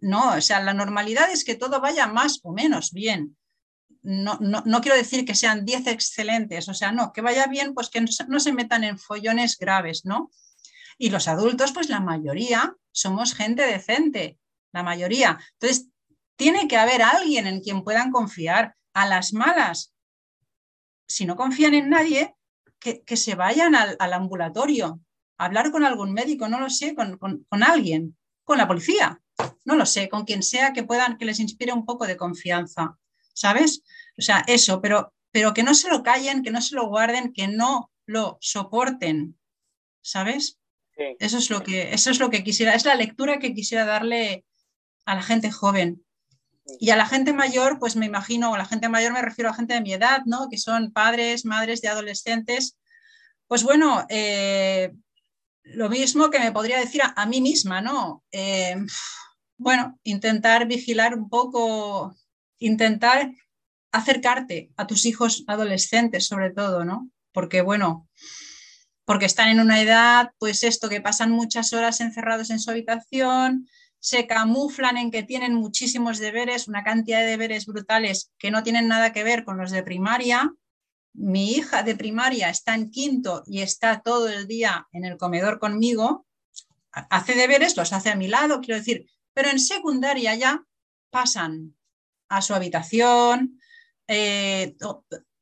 No, 0.00 0.34
o 0.34 0.40
sea, 0.40 0.60
la 0.60 0.74
normalidad 0.74 1.30
es 1.30 1.44
que 1.44 1.54
todo 1.54 1.80
vaya 1.80 2.06
más 2.06 2.40
o 2.42 2.52
menos 2.52 2.92
bien. 2.92 3.36
No, 4.02 4.38
no, 4.40 4.80
quiero 4.80 4.96
decir 4.96 5.24
que 5.24 5.34
sean 5.34 5.64
10 5.64 5.86
excelentes, 5.86 6.68
o 6.68 6.74
sea, 6.74 6.92
no, 6.92 7.12
que 7.12 7.20
vaya 7.20 7.46
bien, 7.46 7.74
pues 7.74 7.90
que 7.90 8.00
no, 8.00 8.40
se 8.40 8.52
metan 8.52 8.84
en 8.84 8.98
follones 8.98 9.58
graves, 9.58 10.04
¿no? 10.04 10.30
Y 10.96 11.10
los 11.10 11.28
adultos, 11.28 11.72
pues 11.72 11.88
la 11.88 12.00
mayoría 12.00 12.74
somos 12.92 13.34
gente 13.34 13.66
decente, 13.66 14.38
la 14.72 14.82
mayoría. 14.82 15.38
Entonces, 15.52 15.88
tiene 16.40 16.68
que 16.68 16.78
haber 16.78 17.02
alguien 17.02 17.46
en 17.46 17.60
quien 17.60 17.84
puedan 17.84 18.10
confiar. 18.10 18.74
A 18.92 19.06
las 19.06 19.32
malas, 19.32 19.94
si 21.06 21.26
no 21.26 21.36
confían 21.36 21.74
en 21.74 21.90
nadie, 21.90 22.34
que, 22.80 23.16
se 23.16 23.36
vayan 23.36 23.76
al, 23.76 24.12
ambulatorio, 24.12 25.00
a 25.36 25.44
hablar 25.44 25.70
con 25.70 25.84
algún 25.84 26.12
médico, 26.12 26.48
no 26.48 26.58
lo 26.58 26.70
sé, 26.70 26.96
con, 26.96 27.18
con 27.18 27.62
alguien, 27.62 28.16
con 28.42 28.58
la 28.58 28.66
policía, 28.66 29.20
no 29.64 29.76
lo 29.76 29.86
sé, 29.86 30.08
con 30.08 30.24
quien 30.24 30.42
sea 30.42 30.72
que 30.72 30.82
puedan, 30.82 31.18
que 31.18 31.24
les 31.24 31.38
inspire 31.38 31.72
un 31.72 31.84
poco 31.84 32.06
de 32.06 32.16
confianza, 32.16 32.98
¿sabes? 33.32 33.84
O 34.18 34.22
sea, 34.22 34.42
eso, 34.48 34.80
pero, 34.80 35.12
pero 35.30 35.54
que 35.54 35.62
no 35.62 35.74
se 35.74 35.88
lo 35.88 36.02
callen, 36.02 36.42
que 36.42 36.50
no 36.50 36.60
se 36.60 36.74
lo 36.74 36.88
guarden, 36.88 37.32
que 37.32 37.46
no 37.46 37.92
lo 38.06 38.38
soporten, 38.40 39.38
¿sabes? 40.00 40.58
Eso, 41.18 41.38
es 41.38 41.48
lo 41.48 41.62
que, 41.62 41.92
eso 41.92 42.10
es 42.10 42.18
lo 42.18 42.28
que 42.28 42.42
quisiera, 42.42 42.74
es 42.74 42.84
la 42.84 42.96
lectura 42.96 43.38
que 43.38 43.54
quisiera 43.54 43.84
darle 43.84 44.44
a 45.04 45.14
la 45.14 45.22
gente 45.22 45.52
joven. 45.52 46.04
Y 46.78 46.90
a 46.90 46.96
la 46.96 47.06
gente 47.06 47.32
mayor, 47.32 47.78
pues 47.78 47.96
me 47.96 48.06
imagino, 48.06 48.54
a 48.54 48.58
la 48.58 48.64
gente 48.64 48.88
mayor 48.88 49.12
me 49.12 49.22
refiero 49.22 49.50
a 49.50 49.54
gente 49.54 49.74
de 49.74 49.80
mi 49.80 49.92
edad, 49.92 50.22
¿no? 50.26 50.48
Que 50.50 50.58
son 50.58 50.92
padres, 50.92 51.44
madres 51.44 51.80
de 51.80 51.88
adolescentes. 51.88 52.76
Pues 53.46 53.62
bueno, 53.62 54.06
eh, 54.08 54.92
lo 55.62 55.88
mismo 55.88 56.30
que 56.30 56.38
me 56.38 56.52
podría 56.52 56.78
decir 56.78 57.02
a, 57.04 57.26
mí 57.26 57.40
misma, 57.40 57.80
¿no? 57.80 58.22
Eh, 58.32 58.76
bueno, 59.58 59.98
intentar 60.04 60.66
vigilar 60.66 61.14
un 61.14 61.28
poco, 61.28 62.14
intentar 62.58 63.32
acercarte 63.92 64.70
a 64.76 64.86
tus 64.86 65.04
hijos 65.06 65.44
adolescentes 65.46 66.26
sobre 66.26 66.50
todo, 66.50 66.84
¿no? 66.84 67.10
Porque 67.32 67.60
bueno, 67.60 68.08
porque 69.04 69.26
están 69.26 69.48
en 69.48 69.60
una 69.60 69.80
edad, 69.80 70.30
pues 70.38 70.62
esto, 70.62 70.88
que 70.88 71.00
pasan 71.00 71.32
muchas 71.32 71.72
horas 71.72 72.00
encerrados 72.00 72.50
en 72.50 72.60
su 72.60 72.70
habitación, 72.70 73.68
se 74.00 74.26
camuflan 74.26 74.96
en 74.96 75.10
que 75.10 75.22
tienen 75.22 75.54
muchísimos 75.54 76.18
deberes, 76.18 76.68
una 76.68 76.82
cantidad 76.82 77.20
de 77.20 77.26
deberes 77.26 77.66
brutales 77.66 78.32
que 78.38 78.50
no 78.50 78.62
tienen 78.62 78.88
nada 78.88 79.12
que 79.12 79.24
ver 79.24 79.44
con 79.44 79.58
los 79.58 79.70
de 79.70 79.82
primaria. 79.82 80.52
Mi 81.12 81.52
hija 81.52 81.82
de 81.82 81.94
primaria 81.94 82.48
está 82.48 82.74
en 82.74 82.90
quinto 82.90 83.42
y 83.46 83.60
está 83.60 84.00
todo 84.00 84.28
el 84.28 84.46
día 84.46 84.88
en 84.92 85.04
el 85.04 85.18
comedor 85.18 85.58
conmigo, 85.58 86.26
hace 86.92 87.34
deberes, 87.34 87.76
los 87.76 87.92
hace 87.92 88.10
a 88.10 88.16
mi 88.16 88.26
lado, 88.26 88.60
quiero 88.60 88.78
decir, 88.78 89.06
pero 89.34 89.50
en 89.50 89.60
secundaria 89.60 90.34
ya 90.34 90.64
pasan 91.10 91.76
a 92.28 92.42
su 92.42 92.54
habitación, 92.54 93.60
eh, 94.08 94.76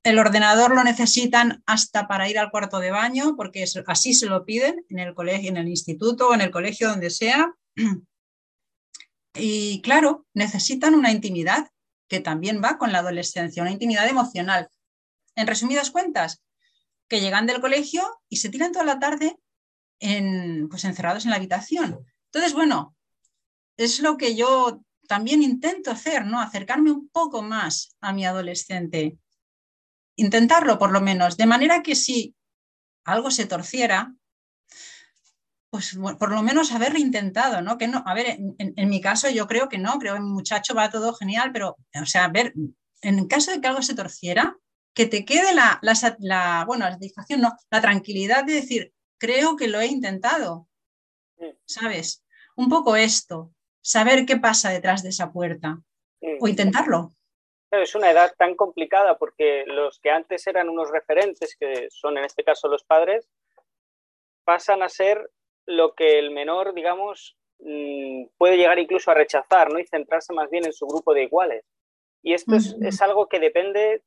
el 0.02 0.18
ordenador 0.18 0.74
lo 0.74 0.84
necesitan 0.84 1.62
hasta 1.66 2.08
para 2.08 2.28
ir 2.28 2.38
al 2.38 2.50
cuarto 2.50 2.80
de 2.80 2.90
baño, 2.90 3.34
porque 3.36 3.64
así 3.86 4.14
se 4.14 4.26
lo 4.26 4.44
piden 4.44 4.84
en 4.88 4.98
el 4.98 5.14
colegio, 5.14 5.50
en 5.50 5.58
el 5.58 5.68
instituto 5.68 6.34
en 6.34 6.40
el 6.40 6.50
colegio 6.50 6.88
donde 6.88 7.10
sea. 7.10 7.54
Y 9.38 9.80
claro, 9.82 10.26
necesitan 10.34 10.94
una 10.94 11.12
intimidad 11.12 11.68
que 12.08 12.20
también 12.20 12.62
va 12.62 12.78
con 12.78 12.92
la 12.92 12.98
adolescencia, 12.98 13.62
una 13.62 13.72
intimidad 13.72 14.08
emocional. 14.08 14.68
En 15.34 15.46
resumidas 15.46 15.90
cuentas, 15.90 16.42
que 17.08 17.20
llegan 17.20 17.46
del 17.46 17.60
colegio 17.60 18.20
y 18.28 18.36
se 18.36 18.48
tiran 18.48 18.72
toda 18.72 18.84
la 18.84 18.98
tarde 18.98 19.38
en, 20.00 20.68
pues 20.68 20.84
encerrados 20.84 21.24
en 21.24 21.30
la 21.30 21.36
habitación. 21.36 22.04
Entonces, 22.26 22.52
bueno, 22.52 22.96
es 23.76 24.00
lo 24.00 24.16
que 24.16 24.34
yo 24.34 24.82
también 25.06 25.42
intento 25.42 25.90
hacer, 25.90 26.26
¿no? 26.26 26.40
Acercarme 26.40 26.90
un 26.90 27.08
poco 27.08 27.42
más 27.42 27.96
a 28.00 28.12
mi 28.12 28.26
adolescente. 28.26 29.16
Intentarlo 30.16 30.78
por 30.78 30.92
lo 30.92 31.00
menos, 31.00 31.36
de 31.36 31.46
manera 31.46 31.82
que 31.82 31.94
si 31.94 32.34
algo 33.04 33.30
se 33.30 33.46
torciera, 33.46 34.14
pues 35.70 35.98
por 36.18 36.32
lo 36.32 36.42
menos 36.42 36.72
haberlo 36.72 36.98
intentado, 36.98 37.60
¿no? 37.60 37.76
Que 37.76 37.88
no, 37.88 38.02
a 38.06 38.14
ver, 38.14 38.38
en, 38.58 38.88
mi 38.88 39.00
caso 39.00 39.28
yo 39.28 39.46
creo 39.46 39.68
que 39.68 39.78
no, 39.78 39.98
creo 39.98 40.14
que 40.14 40.20
mi 40.20 40.30
muchacho 40.30 40.74
va 40.74 40.90
todo 40.90 41.14
genial, 41.14 41.50
pero, 41.52 41.76
o 42.00 42.06
sea, 42.06 42.24
a 42.24 42.28
ver, 42.28 42.54
en 43.02 43.28
caso 43.28 43.50
de 43.50 43.60
que 43.60 43.68
algo 43.68 43.82
se 43.82 43.94
torciera, 43.94 44.56
que 44.94 45.06
te 45.06 45.24
quede 45.24 45.54
la, 45.54 45.78
la, 46.18 46.64
bueno, 46.66 46.86
la 46.86 46.92
satisfacción, 46.92 47.42
no, 47.42 47.52
la 47.70 47.80
tranquilidad 47.80 48.44
de 48.44 48.54
decir, 48.54 48.92
creo 49.18 49.56
que 49.56 49.68
lo 49.68 49.80
he 49.80 49.86
intentado, 49.86 50.68
¿sabes? 51.66 52.24
Un 52.56 52.68
poco 52.70 52.96
esto, 52.96 53.52
saber 53.82 54.24
qué 54.24 54.38
pasa 54.38 54.70
detrás 54.70 55.02
de 55.02 55.10
esa 55.10 55.32
puerta 55.32 55.78
o 56.40 56.48
intentarlo. 56.48 57.10
Es 57.70 57.94
una 57.94 58.10
edad 58.10 58.34
tan 58.38 58.54
complicada 58.54 59.18
porque 59.18 59.64
los 59.66 60.00
que 60.00 60.10
antes 60.10 60.46
eran 60.46 60.70
unos 60.70 60.90
referentes, 60.90 61.54
que 61.60 61.88
son 61.90 62.16
en 62.16 62.24
este 62.24 62.42
caso 62.42 62.68
los 62.68 62.82
padres, 62.82 63.28
pasan 64.44 64.82
a 64.82 64.88
ser 64.88 65.30
lo 65.68 65.94
que 65.94 66.18
el 66.18 66.30
menor, 66.30 66.72
digamos, 66.72 67.36
mm, 67.60 68.28
puede 68.38 68.56
llegar 68.56 68.78
incluso 68.78 69.10
a 69.10 69.14
rechazar, 69.14 69.70
¿no? 69.70 69.78
Y 69.78 69.86
centrarse 69.86 70.32
más 70.32 70.48
bien 70.48 70.64
en 70.64 70.72
su 70.72 70.86
grupo 70.86 71.12
de 71.12 71.24
iguales. 71.24 71.64
Y 72.22 72.32
esto 72.32 72.56
es, 72.56 73.02
algo 73.02 73.28
que 73.28 73.38
depende 73.38 74.02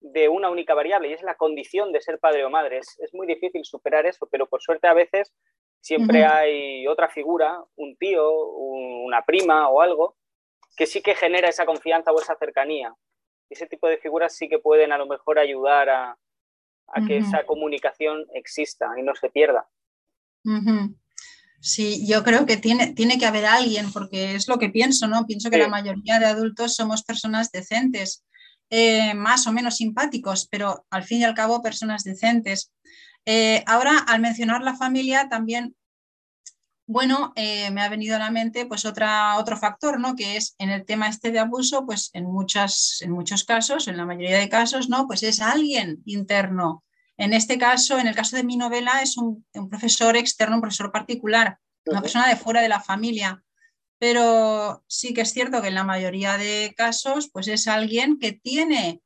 de 0.00 0.28
una 0.28 0.50
única 0.50 0.72
variable 0.72 1.08
y 1.08 1.12
es 1.12 1.22
la 1.22 1.34
condición 1.34 1.90
de 1.92 2.00
ser 2.00 2.20
padre 2.20 2.44
o 2.44 2.50
madre. 2.50 2.78
Es, 2.78 3.12
muy 3.12 3.26
difícil 3.26 3.64
superar 3.64 4.06
eso, 4.06 4.28
pero 4.30 4.46
por 4.46 4.62
suerte 4.62 4.86
a 4.86 4.94
veces 4.94 5.34
siempre 5.80 6.24
hay 6.24 6.86
otra 6.86 7.08
figura, 7.08 7.60
un 7.74 7.96
tío, 7.96 8.30
una 8.32 9.24
prima 9.24 9.68
o 9.68 9.80
algo, 9.80 10.16
que 10.76 10.86
sí 10.86 11.02
que 11.02 11.16
genera 11.16 11.48
esa 11.48 11.66
confianza 11.66 12.12
o 12.12 12.20
esa 12.20 12.36
cercanía. 12.36 12.94
Ese 13.50 13.66
tipo 13.66 13.88
de 13.88 13.98
figuras 13.98 14.34
sí 14.34 14.48
que 14.48 14.60
pueden 14.60 14.92
a 14.92 14.98
lo 14.98 15.06
mejor 15.06 15.40
ayudar 15.40 15.90
a, 15.90 16.18
que 17.08 17.16
esa 17.16 17.44
comunicación 17.44 18.26
exista 18.32 18.92
y 18.96 19.02
no 19.02 19.14
se 19.16 19.28
pierda. 19.28 19.68
Sí, 21.66 22.06
yo 22.06 22.22
creo 22.22 22.44
que 22.44 22.58
tiene, 22.58 22.92
tiene 22.92 23.18
que 23.18 23.24
haber 23.24 23.46
alguien, 23.46 23.90
porque 23.90 24.34
es 24.34 24.48
lo 24.48 24.58
que 24.58 24.68
pienso, 24.68 25.08
¿no? 25.08 25.24
Pienso 25.24 25.48
que 25.48 25.56
la 25.56 25.68
mayoría 25.68 26.18
de 26.18 26.26
adultos 26.26 26.76
somos 26.76 27.02
personas 27.02 27.50
decentes, 27.50 28.22
eh, 28.68 29.14
más 29.14 29.46
o 29.46 29.52
menos 29.52 29.78
simpáticos, 29.78 30.46
pero 30.50 30.84
al 30.90 31.04
fin 31.04 31.20
y 31.20 31.24
al 31.24 31.32
cabo 31.34 31.62
personas 31.62 32.04
decentes. 32.04 32.70
Eh, 33.24 33.64
ahora, 33.66 33.96
al 33.96 34.20
mencionar 34.20 34.60
la 34.60 34.76
familia, 34.76 35.30
también, 35.30 35.74
bueno, 36.86 37.32
eh, 37.34 37.70
me 37.70 37.80
ha 37.80 37.88
venido 37.88 38.16
a 38.16 38.18
la 38.18 38.30
mente 38.30 38.66
pues 38.66 38.84
otra, 38.84 39.38
otro 39.38 39.56
factor, 39.56 39.98
¿no? 39.98 40.16
Que 40.16 40.36
es 40.36 40.54
en 40.58 40.68
el 40.68 40.84
tema 40.84 41.08
este 41.08 41.30
de 41.30 41.38
abuso, 41.38 41.86
pues 41.86 42.10
en, 42.12 42.26
muchas, 42.26 42.98
en 43.00 43.10
muchos 43.10 43.42
casos, 43.44 43.88
en 43.88 43.96
la 43.96 44.04
mayoría 44.04 44.38
de 44.38 44.50
casos, 44.50 44.90
¿no? 44.90 45.06
Pues 45.06 45.22
es 45.22 45.40
alguien 45.40 46.02
interno 46.04 46.84
en 47.16 47.32
este 47.32 47.58
caso, 47.58 47.98
en 47.98 48.06
el 48.06 48.14
caso 48.14 48.36
de 48.36 48.44
mi 48.44 48.56
novela, 48.56 49.00
es 49.02 49.16
un, 49.16 49.44
profesor 49.70 50.16
externo, 50.16 50.56
un 50.56 50.60
profesor 50.60 50.90
particular, 50.90 51.58
una 51.86 52.00
persona 52.00 52.28
de 52.28 52.36
fuera 52.36 52.60
de 52.60 52.68
la 52.68 52.80
familia. 52.80 53.42
Pero 53.98 54.84
sí 54.88 55.14
que 55.14 55.20
es 55.20 55.32
cierto 55.32 55.62
que 55.62 55.68
en 55.68 55.74
la 55.74 55.84
mayoría 55.84 56.36
de 56.36 56.74
casos, 56.76 57.30
pues 57.32 57.46
es 57.48 57.68
alguien 57.68 58.18
que 58.18 58.32
tiene 58.32 59.00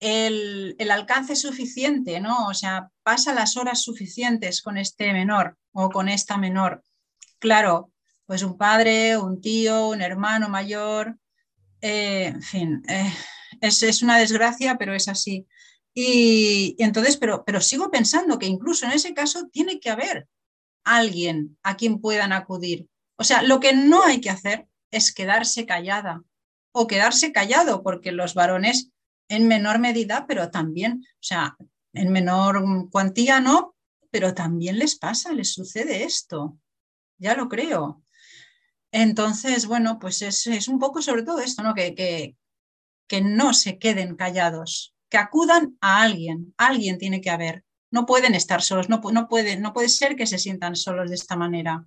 el, 0.00 0.90
alcance 0.90 1.36
suficiente, 1.36 2.20
¿no? 2.20 2.46
O 2.46 2.54
sea, 2.54 2.90
pasa 3.02 3.34
las 3.34 3.56
horas 3.56 3.82
suficientes 3.82 4.62
con 4.62 4.78
este 4.78 5.12
menor 5.12 5.58
o 5.72 5.90
con 5.90 6.08
esta 6.08 6.38
menor. 6.38 6.82
Claro, 7.38 7.92
pues 8.24 8.42
un 8.42 8.56
padre, 8.56 9.18
un 9.18 9.40
tío, 9.40 9.88
un 9.88 10.00
hermano 10.00 10.48
mayor, 10.48 11.18
eh, 11.82 12.26
en 12.26 12.42
fin, 12.42 12.82
eh, 12.88 13.12
es, 13.60 13.82
es, 13.82 14.02
una 14.02 14.18
desgracia, 14.18 14.76
pero 14.78 14.94
es 14.94 15.08
así. 15.08 15.46
Y, 15.94 16.76
entonces, 16.78 17.16
pero, 17.16 17.44
pero 17.44 17.60
sigo 17.60 17.90
pensando 17.90 18.38
que 18.38 18.46
incluso 18.46 18.86
en 18.86 18.92
ese 18.92 19.12
caso 19.14 19.48
tiene 19.48 19.80
que 19.80 19.90
haber 19.90 20.28
alguien 20.84 21.58
a 21.62 21.76
quien 21.76 22.00
puedan 22.00 22.32
acudir. 22.32 22.88
O 23.16 23.24
sea, 23.24 23.42
lo 23.42 23.60
que 23.60 23.72
no 23.72 24.04
hay 24.04 24.20
que 24.20 24.30
hacer 24.30 24.66
es 24.90 25.12
quedarse 25.12 25.66
callada 25.66 26.22
o 26.72 26.86
quedarse 26.86 27.32
callado, 27.32 27.82
porque 27.82 28.12
los 28.12 28.34
varones 28.34 28.90
en 29.28 29.46
menor 29.46 29.78
medida, 29.78 30.26
pero 30.26 30.50
también, 30.50 31.04
o 31.04 31.22
sea, 31.22 31.56
en 31.92 32.10
menor 32.10 32.88
cuantía 32.90 33.40
no, 33.40 33.74
pero 34.10 34.34
también 34.34 34.78
les 34.78 34.96
pasa, 34.96 35.32
les 35.32 35.52
sucede 35.52 36.04
esto. 36.04 36.58
Ya 37.18 37.34
lo 37.34 37.48
creo. 37.48 38.02
Entonces, 38.92 39.66
bueno, 39.66 39.98
pues 39.98 40.22
es, 40.22 40.68
un 40.68 40.78
poco 40.78 41.02
sobre 41.02 41.22
todo 41.22 41.40
esto, 41.40 41.62
¿no? 41.62 41.74
Que, 41.74 41.94
que, 41.94 42.36
que 43.06 43.20
no 43.20 43.54
se 43.54 43.78
queden 43.78 44.16
callados, 44.16 44.94
que 45.10 45.18
acudan 45.18 45.76
a 45.80 46.02
alguien, 46.02 46.54
alguien 46.56 46.96
tiene 46.96 47.20
que 47.20 47.30
haber. 47.30 47.64
No 47.90 48.06
pueden 48.06 48.34
estar 48.34 48.62
solos, 48.62 48.88
no, 48.88 49.00
puede, 49.00 49.58
no 49.58 49.72
puede 49.72 49.88
ser 49.88 50.14
que 50.14 50.26
se 50.26 50.38
sientan 50.38 50.76
solos 50.76 51.10
de 51.10 51.16
esta 51.16 51.36
manera. 51.36 51.84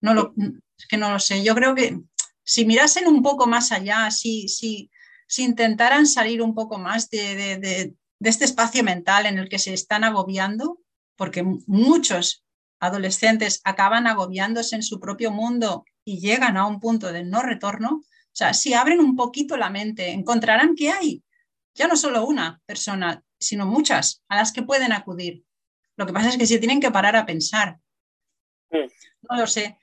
No 0.00 0.12
lo, 0.12 0.34
es 0.76 0.86
que 0.88 0.96
no 0.96 1.10
lo 1.10 1.20
sé. 1.20 1.44
Yo 1.44 1.54
creo 1.54 1.74
que 1.74 2.00
si 2.42 2.66
mirasen 2.66 3.06
un 3.06 3.22
poco 3.22 3.46
más 3.46 3.70
allá, 3.70 4.10
si, 4.10 4.48
si, 4.48 4.90
si 5.28 5.44
intentaran 5.44 6.06
salir 6.06 6.42
un 6.42 6.54
poco 6.54 6.78
más 6.78 7.08
de, 7.08 7.36
de, 7.36 7.58
de, 7.58 7.94
de 8.18 8.30
este 8.30 8.44
espacio 8.44 8.82
mental 8.82 9.26
en 9.26 9.38
el 9.38 9.48
que 9.48 9.60
se 9.60 9.72
están 9.72 10.02
agobiando, 10.02 10.80
porque 11.16 11.44
muchos 11.66 12.44
adolescentes 12.80 13.60
acaban 13.64 14.08
agobiándose 14.08 14.74
en 14.74 14.82
su 14.82 14.98
propio 14.98 15.30
mundo 15.30 15.84
y 16.04 16.18
llegan 16.18 16.56
a 16.56 16.66
un 16.66 16.80
punto 16.80 17.12
de 17.12 17.24
no 17.24 17.40
retorno, 17.40 18.02
o 18.02 18.36
sea, 18.36 18.52
si 18.52 18.74
abren 18.74 18.98
un 18.98 19.14
poquito 19.14 19.56
la 19.56 19.70
mente, 19.70 20.10
encontrarán 20.10 20.74
que 20.74 20.90
hay 20.90 21.22
ya 21.74 21.88
no 21.88 21.96
solo 21.96 22.24
una 22.24 22.60
persona, 22.66 23.22
sino 23.38 23.66
muchas 23.66 24.22
a 24.28 24.36
las 24.36 24.52
que 24.52 24.62
pueden 24.62 24.92
acudir. 24.92 25.44
Lo 25.96 26.06
que 26.06 26.12
pasa 26.12 26.28
es 26.28 26.36
que 26.36 26.46
se 26.46 26.58
tienen 26.58 26.80
que 26.80 26.90
parar 26.90 27.16
a 27.16 27.26
pensar 27.26 27.78
No 29.30 29.36
lo 29.36 29.46
sé. 29.46 29.78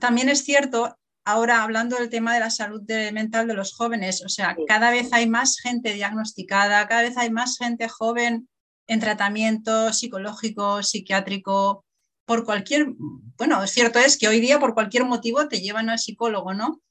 También 0.00 0.28
es 0.28 0.44
cierto, 0.44 0.98
ahora 1.24 1.62
hablando 1.62 1.96
del 1.96 2.08
tema 2.08 2.34
de 2.34 2.40
la 2.40 2.50
salud 2.50 2.82
mental 3.12 3.46
de 3.46 3.54
los 3.54 3.74
jóvenes, 3.74 4.22
o 4.24 4.28
sea, 4.28 4.56
cada 4.66 4.90
vez 4.90 5.12
hay 5.12 5.28
más 5.28 5.58
gente 5.58 5.92
diagnosticada, 5.92 6.86
cada 6.88 7.02
vez 7.02 7.16
hay 7.16 7.30
más 7.30 7.58
gente 7.58 7.88
joven 7.88 8.48
en 8.86 9.00
tratamiento 9.00 9.92
psicológico, 9.92 10.82
psiquiátrico, 10.82 11.84
por 12.24 12.44
cualquier, 12.44 12.88
bueno, 13.36 13.62
es 13.62 13.70
cierto 13.70 13.98
es 13.98 14.18
que 14.18 14.28
hoy 14.28 14.40
día 14.40 14.60
por 14.60 14.74
cualquier 14.74 15.04
motivo 15.04 15.48
te 15.48 15.60
llevan 15.60 15.88
al 15.88 15.98
psicólogo, 15.98 16.52
¿no? 16.54 16.82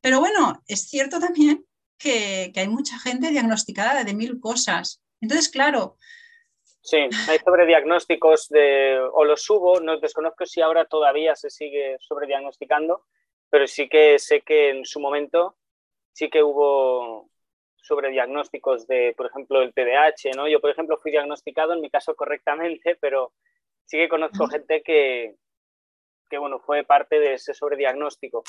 Pero 0.00 0.20
bueno, 0.20 0.62
es 0.66 0.88
cierto 0.88 1.18
también 1.20 1.65
que, 1.98 2.52
hay 2.54 2.68
mucha 2.68 2.98
gente 2.98 3.30
diagnosticada 3.30 4.04
de 4.04 4.14
mil 4.14 4.40
cosas. 4.40 5.02
Entonces, 5.20 5.48
claro. 5.48 5.96
Sí, 6.82 6.98
hay 7.28 7.38
sobrediagnósticos 7.38 8.48
de, 8.48 9.00
o 9.12 9.24
los 9.24 9.48
hubo, 9.50 9.80
no 9.80 9.98
desconozco 9.98 10.46
si 10.46 10.60
ahora 10.60 10.84
todavía 10.84 11.34
se 11.34 11.50
sigue 11.50 11.96
sobrediagnosticando, 12.00 13.04
pero 13.50 13.66
sí 13.66 13.88
que 13.88 14.18
sé 14.18 14.42
que 14.42 14.70
en 14.70 14.84
su 14.84 15.00
momento 15.00 15.56
sí 16.12 16.30
que 16.30 16.42
hubo 16.42 17.28
sobrediagnósticos 17.86 18.86
de, 18.86 19.14
por 19.16 19.26
ejemplo, 19.26 19.62
el 19.62 19.72
TDAH, 19.72 20.36
¿no? 20.36 20.48
Yo, 20.48 20.60
por 20.60 20.70
ejemplo, 20.70 20.98
fui 20.98 21.10
diagnosticado 21.10 21.72
en 21.72 21.80
mi 21.80 21.90
caso 21.90 22.14
correctamente, 22.14 22.96
pero 23.00 23.32
sí 23.84 23.96
que 23.96 24.08
conozco 24.08 24.48
gente 24.48 24.82
que, 24.82 25.36
que, 26.28 26.38
bueno, 26.38 26.58
fue 26.58 26.84
parte 26.84 27.18
de 27.18 27.34
ese 27.34 27.54
sobrediagnóstico. 27.54 28.42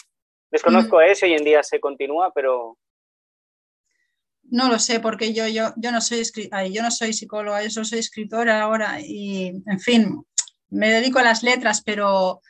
Desconozco 0.49 1.01
eso, 1.01 1.25
hoy 1.25 1.33
en 1.33 1.43
día 1.43 1.61
se 1.61 1.79
continúa, 1.79 2.31
pero, 2.33 2.77
no 4.49 4.69
lo 4.69 4.79
sé, 4.79 4.99
porque 4.99 5.33
yo, 5.33 5.47
yo, 5.47 5.73
yo, 5.77 5.91
no, 5.91 6.01
soy 6.01 6.23
yo 6.71 6.81
no 6.81 6.91
soy 6.91 7.13
psicóloga, 7.13 7.63
yo 7.63 7.83
soy 7.83 7.99
escritora 7.99 8.61
ahora 8.61 9.01
y, 9.01 9.47
en 9.65 9.79
fin, 9.79 10.25
me 10.69 10.89
dedico 10.89 11.19
a 11.19 11.23
las 11.23 11.43
letras, 11.43 11.81
pero 11.81 12.41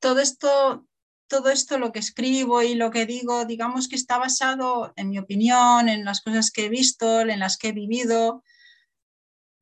todo 0.00 0.20
esto, 0.20 0.86
todo 1.28 1.50
esto, 1.50 1.78
lo 1.78 1.92
que 1.92 2.00
escribo 2.00 2.62
y 2.62 2.74
lo 2.74 2.90
que 2.90 3.06
digo, 3.06 3.44
digamos 3.44 3.88
que 3.88 3.96
está 3.96 4.18
basado 4.18 4.92
en 4.96 5.10
mi 5.10 5.18
opinión, 5.18 5.88
en 5.88 6.04
las 6.04 6.20
cosas 6.20 6.50
que 6.50 6.66
he 6.66 6.68
visto, 6.68 7.20
en 7.20 7.38
las 7.38 7.56
que 7.56 7.68
he 7.68 7.72
vivido, 7.72 8.42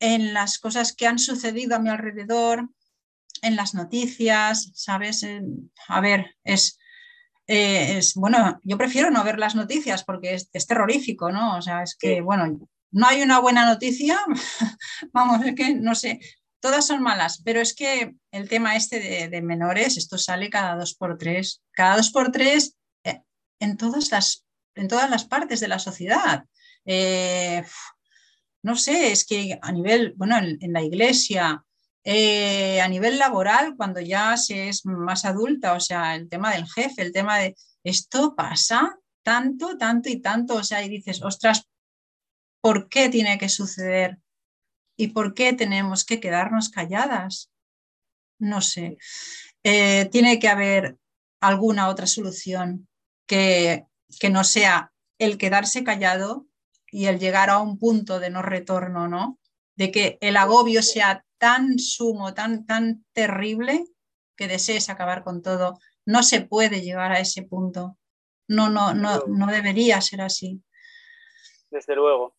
en 0.01 0.33
las 0.33 0.59
cosas 0.59 0.95
que 0.95 1.07
han 1.07 1.19
sucedido 1.19 1.77
a 1.77 1.79
mi 1.79 1.91
alrededor, 1.91 2.69
en 3.43 3.57
las 3.57 3.75
noticias, 3.75 4.71
¿sabes? 4.75 5.25
A 5.89 6.01
ver, 6.01 6.37
es 6.45 6.80
eh, 7.53 7.99
es, 7.99 8.15
bueno, 8.15 8.61
yo 8.63 8.79
prefiero 8.79 9.11
no 9.11 9.25
ver 9.25 9.37
las 9.37 9.57
noticias 9.57 10.05
porque 10.05 10.35
es, 10.35 10.67
terrorífico, 10.69 11.33
¿no? 11.33 11.57
O 11.57 11.63
sea, 11.63 11.83
es 11.83 11.97
que, 11.97 12.21
bueno, 12.21 12.61
no 12.93 13.07
hay 13.09 13.23
una 13.23 13.41
buena 13.41 13.67
noticia, 13.67 14.21
vamos, 15.13 15.45
es 15.45 15.57
que 15.57 15.75
no 15.75 15.97
sé, 15.97 16.21
todas 16.61 16.87
son 16.87 17.03
malas, 17.03 17.43
pero 17.45 17.61
es 17.61 17.75
que 17.75 18.15
el 18.31 18.49
tema 18.49 18.77
este 18.77 19.29
de, 19.29 19.43
menores, 19.43 19.97
esto 19.97 20.17
sale 20.17 20.49
cada 20.49 20.77
dos 20.77 20.95
por 20.95 21.19
tres, 21.19 21.61
cada 21.73 21.97
dos 21.97 22.13
por 22.13 22.31
tres 22.31 22.77
eh, 23.03 23.21
en, 23.59 23.77
todas 23.77 24.13
las, 24.13 24.47
en 24.77 24.87
todas 24.87 25.11
las 25.11 25.25
partes 25.25 25.59
de 25.59 25.67
la 25.67 25.81
sociedad. 25.81 26.45
Eh, 26.85 27.65
no 28.63 28.77
sé, 28.77 29.11
es 29.11 29.27
que 29.27 29.59
a 29.61 29.73
nivel, 29.73 30.15
bueno, 30.17 30.39
en 30.39 30.73
la 30.73 30.83
iglesia, 30.83 31.65
eh, 32.05 32.81
a 32.81 32.89
nivel 32.89 33.19
laboral, 33.19 33.77
cuando 33.77 34.01
ya 34.01 34.37
se 34.37 34.69
es 34.69 34.87
más 34.87 35.25
adulta, 35.25 35.75
o 35.75 35.81
sea, 35.81 36.15
el 36.15 36.29
tema 36.29 36.53
del 36.53 36.67
jefe, 36.67 37.03
el 37.03 37.13
tema 37.13 37.39
de 37.39 37.57
esto 37.85 38.35
pasa 38.35 38.99
tanto, 39.23 39.77
tanto 39.77 40.09
y 40.09 40.21
tanto, 40.21 40.55
o 40.55 40.65
sea, 40.65 40.83
y 40.83 40.89
dices, 40.89 41.23
ostras, 41.23 41.69
¿por 42.63 42.89
qué 42.89 43.09
tiene 43.09 43.39
que 43.39 43.49
suceder? 43.49 44.19
¿Y 44.97 45.09
por 45.09 45.35
qué 45.35 45.53
tenemos 45.53 46.05
que 46.05 46.21
quedarnos 46.21 46.71
calladas? 46.71 47.51
No 48.39 48.61
sé. 48.61 48.99
Eh, 49.63 50.09
tiene 50.11 50.39
que 50.39 50.49
haber 50.49 50.97
alguna 51.41 51.89
otra 51.89 52.07
solución 52.07 52.89
que, 53.27 53.87
que 54.19 54.31
no 54.31 54.45
sea 54.45 54.93
el 55.19 55.37
quedarse 55.37 55.85
callado 55.85 56.47
y 56.91 57.07
el 57.07 57.19
llegar 57.19 57.51
a 57.51 57.59
un 57.59 57.79
punto 57.79 58.21
de 58.21 58.31
no 58.31 58.43
retorno, 58.43 59.07
¿no? 59.07 59.39
De 59.77 59.91
que 59.91 60.19
el 60.21 60.37
agobio 60.37 60.83
sea 60.83 61.25
tan 61.41 61.79
sumo, 61.79 62.35
tan, 62.35 62.67
tan 62.67 63.05
terrible 63.15 63.87
que 64.37 64.47
desees 64.47 64.91
acabar 64.91 65.25
con 65.25 65.43
todo. 65.43 65.79
No 66.05 66.23
se 66.23 66.43
puede 66.43 66.83
llegar 66.83 67.13
a 67.13 67.21
ese 67.21 67.43
punto. 67.43 67.97
No, 68.47 68.69
no, 68.69 68.95
no, 68.95 69.25
no 69.27 69.47
debería 69.47 70.01
ser 70.01 70.21
así. 70.21 70.63
Desde 71.71 71.97
luego. 71.97 72.37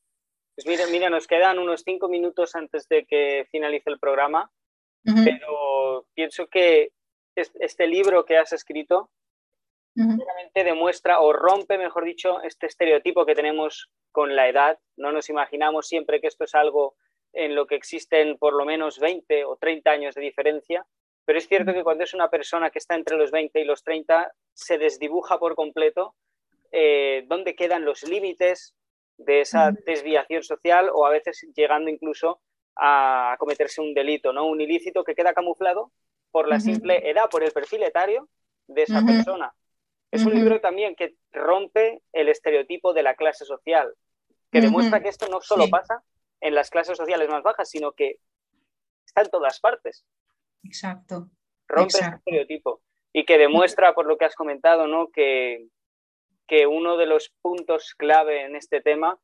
Pues 0.55 0.67
mira, 0.67 0.85
mira, 0.91 1.09
nos 1.09 1.25
quedan 1.25 1.57
unos 1.57 1.81
cinco 1.83 2.07
minutos 2.09 2.55
antes 2.55 2.87
de 2.87 3.05
que 3.05 3.47
finalice 3.51 3.89
el 3.89 3.97
programa, 3.97 4.51
pero 5.03 6.05
pienso 6.13 6.47
que 6.47 6.91
este 7.35 7.87
libro 7.87 8.25
que 8.25 8.37
has 8.37 8.53
escrito 8.53 9.09
realmente 9.95 10.63
demuestra 10.63 11.21
o 11.21 11.33
rompe, 11.33 11.77
mejor 11.77 12.05
dicho, 12.05 12.41
este 12.41 12.67
estereotipo 12.67 13.25
que 13.25 13.33
tenemos 13.33 13.89
con 14.11 14.35
la 14.35 14.47
edad. 14.47 14.79
No 14.97 15.11
nos 15.11 15.29
imaginamos 15.29 15.87
siempre 15.87 16.21
que 16.21 16.27
esto 16.27 16.43
es 16.43 16.53
algo 16.53 16.95
en 17.33 17.55
lo 17.55 17.67
que 17.67 17.75
existen 17.75 18.37
por 18.37 18.53
lo 18.53 18.65
menos 18.65 18.99
20 18.99 19.45
o 19.45 19.55
30 19.55 19.89
años 19.89 20.15
de 20.15 20.21
diferencia, 20.21 20.85
pero 21.25 21.39
es 21.39 21.47
cierto 21.47 21.73
que 21.73 21.83
cuando 21.83 22.03
es 22.03 22.13
una 22.13 22.29
persona 22.29 22.69
que 22.71 22.79
está 22.79 22.95
entre 22.95 23.17
los 23.17 23.31
20 23.31 23.59
y 23.61 23.63
los 23.63 23.83
30, 23.83 24.31
se 24.53 24.77
desdibuja 24.77 25.39
por 25.39 25.55
completo 25.55 26.15
eh, 26.71 27.23
dónde 27.27 27.55
quedan 27.55 27.85
los 27.85 28.03
límites 28.03 28.75
de 29.17 29.41
esa 29.41 29.71
desviación 29.85 30.43
social 30.43 30.89
o 30.93 31.05
a 31.05 31.11
veces 31.11 31.47
llegando 31.55 31.89
incluso 31.89 32.41
a 32.75 33.35
cometerse 33.39 33.81
un 33.81 33.93
delito, 33.93 34.33
¿no? 34.33 34.47
Un 34.47 34.61
ilícito 34.61 35.03
que 35.03 35.13
queda 35.13 35.33
camuflado 35.33 35.91
por 36.31 36.47
la 36.47 36.59
simple 36.59 37.09
edad, 37.09 37.29
por 37.29 37.43
el 37.43 37.51
perfil 37.51 37.83
etario 37.83 38.29
de 38.67 38.83
esa 38.83 39.01
persona. 39.05 39.53
Es 40.09 40.25
un 40.25 40.33
libro 40.33 40.59
también 40.59 40.95
que 40.95 41.15
rompe 41.31 42.01
el 42.11 42.29
estereotipo 42.29 42.93
de 42.93 43.03
la 43.03 43.15
clase 43.15 43.45
social, 43.45 43.93
que 44.51 44.61
demuestra 44.61 45.01
que 45.01 45.09
esto 45.09 45.27
no 45.27 45.41
solo 45.41 45.69
pasa 45.69 46.03
en 46.41 46.55
las 46.55 46.69
clases 46.69 46.97
sociales 46.97 47.29
más 47.29 47.43
bajas, 47.43 47.69
sino 47.69 47.93
que 47.93 48.17
está 49.05 49.21
en 49.21 49.29
todas 49.29 49.59
partes. 49.59 50.05
Exacto. 50.63 51.29
Rompe 51.67 51.97
ese 51.97 52.09
estereotipo 52.09 52.81
y 53.13 53.25
que 53.25 53.37
demuestra, 53.37 53.93
por 53.93 54.05
lo 54.05 54.17
que 54.17 54.25
has 54.25 54.35
comentado, 54.35 54.87
¿no? 54.87 55.09
que, 55.11 55.67
que 56.47 56.67
uno 56.67 56.97
de 56.97 57.05
los 57.05 57.33
puntos 57.41 57.93
clave 57.95 58.43
en 58.45 58.55
este 58.55 58.81
tema 58.81 59.19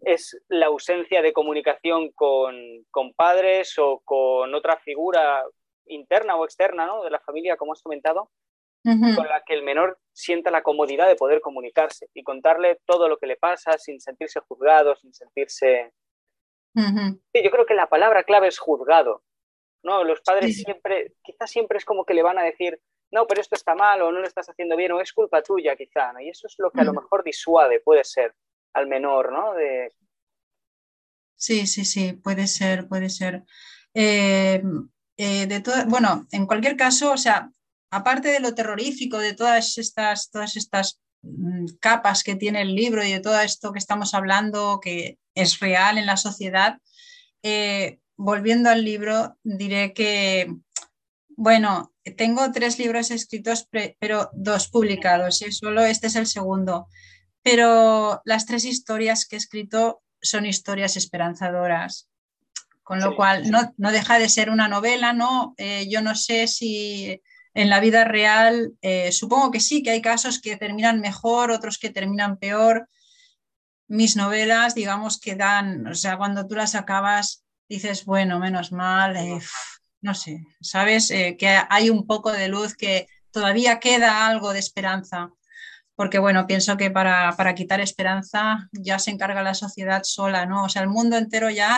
es 0.00 0.40
la 0.48 0.66
ausencia 0.66 1.22
de 1.22 1.32
comunicación 1.32 2.10
con, 2.12 2.56
con, 2.90 3.14
padres 3.14 3.78
o 3.78 4.00
con 4.04 4.54
otra 4.54 4.78
figura 4.78 5.44
interna 5.86 6.36
o 6.36 6.44
externa 6.44 6.86
¿no? 6.86 7.02
de 7.04 7.10
la 7.10 7.20
familia, 7.20 7.56
como 7.56 7.72
has 7.72 7.82
comentado, 7.82 8.30
con 8.82 9.26
la 9.26 9.42
que 9.46 9.54
el 9.54 9.62
menor 9.62 9.98
sienta 10.12 10.50
la 10.50 10.62
comodidad 10.62 11.08
de 11.08 11.16
poder 11.16 11.40
comunicarse 11.40 12.08
y 12.12 12.22
contarle 12.22 12.78
todo 12.84 13.08
lo 13.08 13.16
que 13.16 13.26
le 13.26 13.36
pasa 13.36 13.78
sin 13.78 13.98
sentirse 13.98 14.40
juzgado, 14.40 14.94
sin 14.96 15.14
sentirse 15.14 15.94
yo 16.74 17.50
creo 17.50 17.66
que 17.66 17.74
la 17.74 17.88
palabra 17.88 18.24
clave 18.24 18.48
es 18.48 18.58
juzgado. 18.58 19.22
¿no? 19.84 20.02
Los 20.02 20.20
padres 20.22 20.56
siempre, 20.56 21.14
quizás 21.22 21.50
siempre 21.50 21.78
es 21.78 21.84
como 21.84 22.04
que 22.04 22.14
le 22.14 22.22
van 22.22 22.38
a 22.38 22.42
decir, 22.42 22.80
no, 23.12 23.26
pero 23.26 23.40
esto 23.40 23.54
está 23.54 23.74
mal 23.74 24.02
o 24.02 24.10
no 24.10 24.20
lo 24.20 24.26
estás 24.26 24.48
haciendo 24.48 24.76
bien 24.76 24.90
o 24.92 25.00
es 25.00 25.12
culpa 25.12 25.42
tuya 25.42 25.76
quizá, 25.76 26.12
¿no? 26.12 26.20
Y 26.20 26.30
eso 26.30 26.48
es 26.48 26.54
lo 26.58 26.70
que 26.72 26.80
a 26.80 26.84
lo 26.84 26.94
mejor 26.94 27.22
disuade, 27.22 27.80
puede 27.80 28.02
ser, 28.02 28.34
al 28.72 28.88
menor, 28.88 29.30
¿no? 29.30 29.52
De... 29.52 29.92
Sí, 31.36 31.66
sí, 31.66 31.84
sí, 31.84 32.14
puede 32.14 32.46
ser, 32.46 32.88
puede 32.88 33.10
ser. 33.10 33.44
Eh, 33.92 34.62
eh, 35.16 35.46
de 35.46 35.62
bueno, 35.86 36.26
en 36.32 36.46
cualquier 36.46 36.76
caso, 36.76 37.12
o 37.12 37.16
sea, 37.18 37.50
aparte 37.90 38.28
de 38.28 38.40
lo 38.40 38.54
terrorífico, 38.54 39.18
de 39.18 39.34
todas 39.34 39.78
estas, 39.78 40.30
todas 40.30 40.56
estas 40.56 41.00
mm, 41.22 41.66
capas 41.78 42.24
que 42.24 42.34
tiene 42.34 42.62
el 42.62 42.74
libro 42.74 43.04
y 43.04 43.12
de 43.12 43.20
todo 43.20 43.38
esto 43.38 43.72
que 43.72 43.78
estamos 43.78 44.14
hablando, 44.14 44.80
que 44.82 45.18
es 45.34 45.60
real 45.60 45.98
en 45.98 46.06
la 46.06 46.16
sociedad. 46.16 46.78
Eh, 47.42 47.98
volviendo 48.16 48.70
al 48.70 48.84
libro, 48.84 49.36
diré 49.42 49.92
que, 49.92 50.52
bueno, 51.36 51.92
tengo 52.16 52.52
tres 52.52 52.78
libros 52.78 53.10
escritos, 53.10 53.68
pero 53.98 54.30
dos 54.32 54.68
publicados, 54.68 55.42
y 55.42 55.46
¿eh? 55.46 55.52
solo 55.52 55.82
este 55.82 56.06
es 56.06 56.16
el 56.16 56.26
segundo. 56.26 56.86
Pero 57.42 58.22
las 58.24 58.46
tres 58.46 58.64
historias 58.64 59.26
que 59.26 59.36
he 59.36 59.38
escrito 59.38 60.02
son 60.22 60.46
historias 60.46 60.96
esperanzadoras, 60.96 62.08
con 62.82 63.00
lo 63.00 63.16
cual 63.16 63.50
no, 63.50 63.90
deja 63.92 64.18
de 64.18 64.28
ser 64.28 64.48
una 64.48 64.68
novela, 64.68 65.12
¿no? 65.12 65.54
Eh, 65.58 65.86
yo 65.90 66.00
no 66.00 66.14
sé 66.14 66.46
si 66.46 67.20
en 67.54 67.68
la 67.68 67.80
vida 67.80 68.04
real, 68.04 68.72
supongo 69.12 69.50
que 69.50 69.60
sí, 69.60 69.82
que 69.82 69.90
hay 69.90 70.02
casos 70.02 70.40
que 70.40 70.56
terminan 70.56 71.00
mejor, 71.00 71.52
otros 71.52 71.78
que 71.78 71.90
terminan 71.90 72.38
peor, 72.38 72.88
mis 73.88 74.16
novelas, 74.16 74.74
digamos 74.74 75.20
que 75.20 75.34
dan, 75.34 75.86
o 75.86 75.94
sea, 75.94 76.16
cuando 76.16 76.46
tú 76.46 76.54
las 76.54 76.74
acabas, 76.74 77.44
dices, 77.68 78.04
bueno, 78.04 78.38
menos 78.38 78.72
mal, 78.72 79.16
eh, 79.16 79.40
no 80.00 80.14
sé, 80.14 80.44
sabes 80.60 81.10
eh, 81.10 81.36
que 81.38 81.58
hay 81.68 81.90
un 81.90 82.06
poco 82.06 82.32
de 82.32 82.48
luz, 82.48 82.74
que 82.76 83.06
todavía 83.30 83.80
queda 83.80 84.26
algo 84.26 84.52
de 84.52 84.58
esperanza, 84.58 85.30
porque 85.96 86.18
bueno, 86.18 86.46
pienso 86.46 86.76
que 86.76 86.90
para, 86.90 87.54
quitar 87.54 87.80
esperanza 87.80 88.68
ya 88.72 88.98
se 88.98 89.10
encarga 89.10 89.42
la 89.42 89.54
sociedad 89.54 90.02
sola, 90.04 90.46
¿no? 90.46 90.64
O 90.64 90.68
sea, 90.68 90.82
el 90.82 90.88
mundo 90.88 91.16
entero 91.16 91.50
ya, 91.50 91.76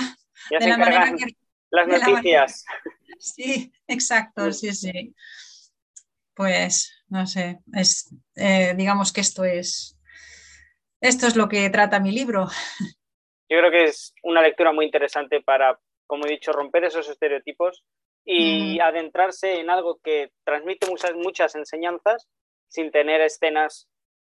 de 0.58 0.66
la 0.66 0.78
manera 0.78 1.12
que... 1.14 1.36
Las 1.70 1.88
noticias. 1.88 2.64
Sí, 3.18 3.72
exacto, 3.86 4.52
sí, 4.52 4.74
sí. 4.74 5.14
Pues 6.34 6.92
no 7.08 7.26
sé, 7.26 7.60
es, 7.72 8.14
eh, 8.34 8.74
digamos 8.76 9.10
que 9.10 9.22
esto 9.22 9.42
es, 9.44 9.95
esto 11.06 11.26
es 11.26 11.36
lo 11.36 11.48
que 11.48 11.68
trata 11.70 12.00
mi 12.00 12.12
libro. 12.12 12.46
Yo 13.48 13.58
creo 13.58 13.70
que 13.70 13.84
es 13.84 14.14
una 14.22 14.42
lectura 14.42 14.72
muy 14.72 14.86
interesante 14.86 15.40
para, 15.40 15.78
como 16.06 16.26
he 16.26 16.30
dicho, 16.30 16.52
romper 16.52 16.84
esos 16.84 17.08
estereotipos 17.08 17.84
y 18.24 18.80
adentrarse 18.80 19.60
en 19.60 19.70
algo 19.70 20.00
que 20.02 20.32
transmite 20.44 20.88
muchas, 20.90 21.14
muchas 21.14 21.54
enseñanzas 21.54 22.26
sin 22.66 22.90
tener 22.90 23.20
escenas 23.20 23.88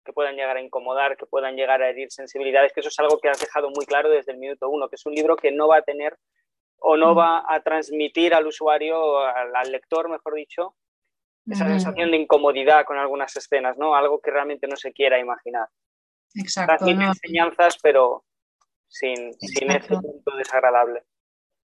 que 0.04 0.12
puedan 0.12 0.36
llegar 0.36 0.58
a 0.58 0.62
incomodar, 0.62 1.16
que 1.16 1.26
puedan 1.26 1.56
llegar 1.56 1.82
a 1.82 1.90
herir 1.90 2.12
sensibilidades, 2.12 2.74
que 2.74 2.82
eso 2.82 2.90
es 2.90 3.00
algo 3.00 3.20
que 3.20 3.30
has 3.30 3.40
dejado 3.40 3.70
muy 3.70 3.86
claro 3.86 4.10
desde 4.10 4.34
el 4.34 4.40
minuto 4.40 4.70
uno, 4.70 4.90
que 4.90 4.96
es 4.96 5.06
un 5.06 5.14
libro 5.14 5.38
que 5.38 5.52
no 5.52 5.68
va 5.68 5.78
a 5.78 5.82
tener 5.82 6.18
o 6.80 6.98
no 6.98 7.16
va 7.16 7.44
a 7.48 7.62
transmitir 7.62 8.34
al 8.34 8.48
usuario, 8.48 9.20
al, 9.20 9.72
lector, 9.72 10.10
mejor 10.10 10.36
dicho, 10.36 10.76
esa 11.50 11.66
sensación 11.66 12.12
de 12.12 12.18
incomodidad 12.18 12.86
con 12.86 12.98
algunas 12.98 13.36
escenas, 13.36 13.78
¿no? 13.78 13.96
Algo 13.96 14.20
que 14.20 14.32
realmente 14.32 14.68
no 14.68 14.76
se 14.76 14.92
quiera 14.92 15.18
imaginar. 15.18 15.68
Exacto. 16.36 16.86
Transmite 16.86 17.06
enseñanzas, 17.06 17.78
pero 17.82 18.24
sin, 18.88 19.34
sin 19.34 19.72
ese 19.72 19.88
punto 19.88 20.36
desagradable. 20.38 21.04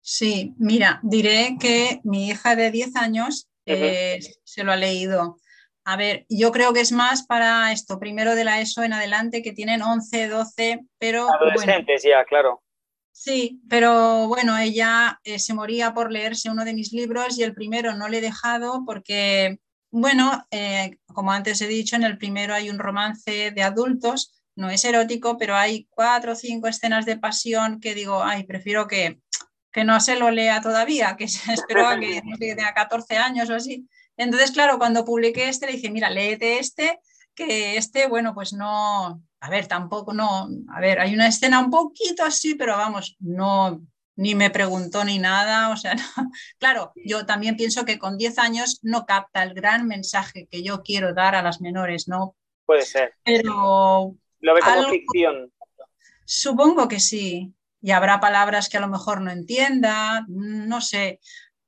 Sí, 0.01 0.55
mira, 0.59 1.01
diré 1.03 1.57
que 1.61 2.01
mi 2.03 2.29
hija 2.29 2.57
de 2.57 2.71
10 2.71 2.97
años 2.97 3.49
eh, 3.67 4.19
se 4.43 4.65
lo 4.65 4.73
ha 4.73 4.77
leído. 4.77 5.37
A 5.85 5.97
ver, 5.97 6.27
yo 6.29 6.53
creo 6.53 6.73
que 6.73 6.81
es 6.81 6.93
más 6.93 7.27
para 7.27 7.73
esto, 7.73 7.99
primero 7.99 8.35
de 8.35 8.45
la 8.45 8.61
ESO 8.61 8.83
en 8.83 8.93
adelante, 8.93 9.43
que 9.43 9.53
tienen 9.53 9.83
11, 9.83 10.29
12, 10.29 10.81
pero... 10.99 11.29
Adolescentes 11.33 12.03
ya, 12.03 12.25
claro. 12.25 12.63
Sí, 13.13 13.61
pero 13.69 14.27
bueno, 14.27 14.57
ella 14.59 15.21
eh, 15.23 15.39
se 15.39 15.55
moría 15.55 15.93
por 15.93 16.11
leerse 16.11 16.51
uno 16.51 16.65
de 16.65 16.75
mis 16.75 16.93
libros 16.93 17.39
y 17.39 17.43
el 17.43 17.55
primero 17.55 17.95
no 17.95 18.09
le 18.09 18.19
he 18.19 18.23
dejado 18.23 18.85
porque, 18.87 19.59
bueno, 19.91 20.47
eh, 20.51 20.97
como 21.07 21.31
antes 21.31 21.61
he 21.61 21.67
dicho, 21.67 21.95
en 21.95 22.05
el 22.05 22.17
primero 22.17 22.55
hay 22.55 22.71
un 22.71 22.79
romance 22.79 23.51
de 23.51 23.63
adultos, 23.63 24.42
no 24.57 24.71
es 24.71 24.85
erótico, 24.85 25.39
pero 25.39 25.57
hay 25.57 25.87
cuatro 25.91 26.33
o 26.33 26.37
cinco 26.37 26.69
escenas 26.69 27.07
de 27.07 27.17
pasión 27.17 27.81
que 27.81 27.95
digo, 27.95 28.23
ay, 28.23 28.45
prefiero 28.45 28.87
que, 28.87 29.21
que 29.73 29.85
no 29.85 29.99
se 30.01 30.17
lo 30.17 30.31
lea 30.31 30.61
todavía, 30.61 31.17
que 31.17 31.29
se 31.29 31.53
espero 31.53 31.87
a 31.87 31.99
que, 31.99 32.23
tenga 32.39 32.75
14 32.75 33.17
años 33.17 33.51
o 33.51 33.55
así. 33.55 33.89
Entonces, 34.17 34.53
claro, 34.53 34.79
cuando 34.79 35.05
publiqué 35.05 35.49
este, 35.49 35.67
le 35.67 35.73
dije, 35.73 35.91
mira, 35.91 36.11
léete 36.11 36.59
este, 36.59 37.01
que 37.35 37.77
este, 37.77 38.07
bueno, 38.09 38.35
pues 38.35 38.53
no, 38.53 39.23
a 39.41 39.51
ver, 39.51 39.67
tampoco, 39.67 40.13
no, 40.13 40.49
a 40.75 40.81
ver, 40.81 41.01
hay 41.01 41.15
una 41.15 41.27
escena 41.27 41.61
un 41.61 41.71
poquito 41.71 42.23
así, 42.25 42.55
pero 42.55 42.77
vamos, 42.77 43.17
no, 43.21 43.81
ni 44.17 44.35
me 44.35 44.51
preguntó 44.51 45.05
ni 45.05 45.19
nada, 45.19 45.71
o 45.71 45.77
sea, 45.77 45.97
claro, 46.59 46.93
yo 46.95 47.25
también 47.25 47.57
pienso 47.57 47.85
que 47.85 47.99
con 47.99 48.19
10 48.19 48.39
años 48.39 48.79
no 48.83 49.07
capta 49.07 49.43
el 49.43 49.55
gran 49.55 49.87
mensaje 49.87 50.47
que 50.51 50.63
yo 50.63 50.83
quiero 50.83 51.15
dar 51.15 51.35
a 51.35 51.43
las 51.43 51.61
menores, 51.61 52.07
¿no? 52.07 52.37
Puede 52.67 52.83
ser. 52.83 53.15
Pero... 53.25 54.15
Lo 54.43 54.55
ve 54.55 54.61
como 54.61 54.89
ficción. 54.91 55.53
Supongo 56.25 56.89
que 56.89 57.01
sí, 57.01 57.55
y 57.81 57.91
habrá 57.91 58.21
palabras 58.21 58.69
que 58.69 58.77
a 58.77 58.81
lo 58.81 58.89
mejor 58.89 59.21
no 59.21 59.31
entienda, 59.31 60.25
no 60.29 60.81
sé, 60.81 61.21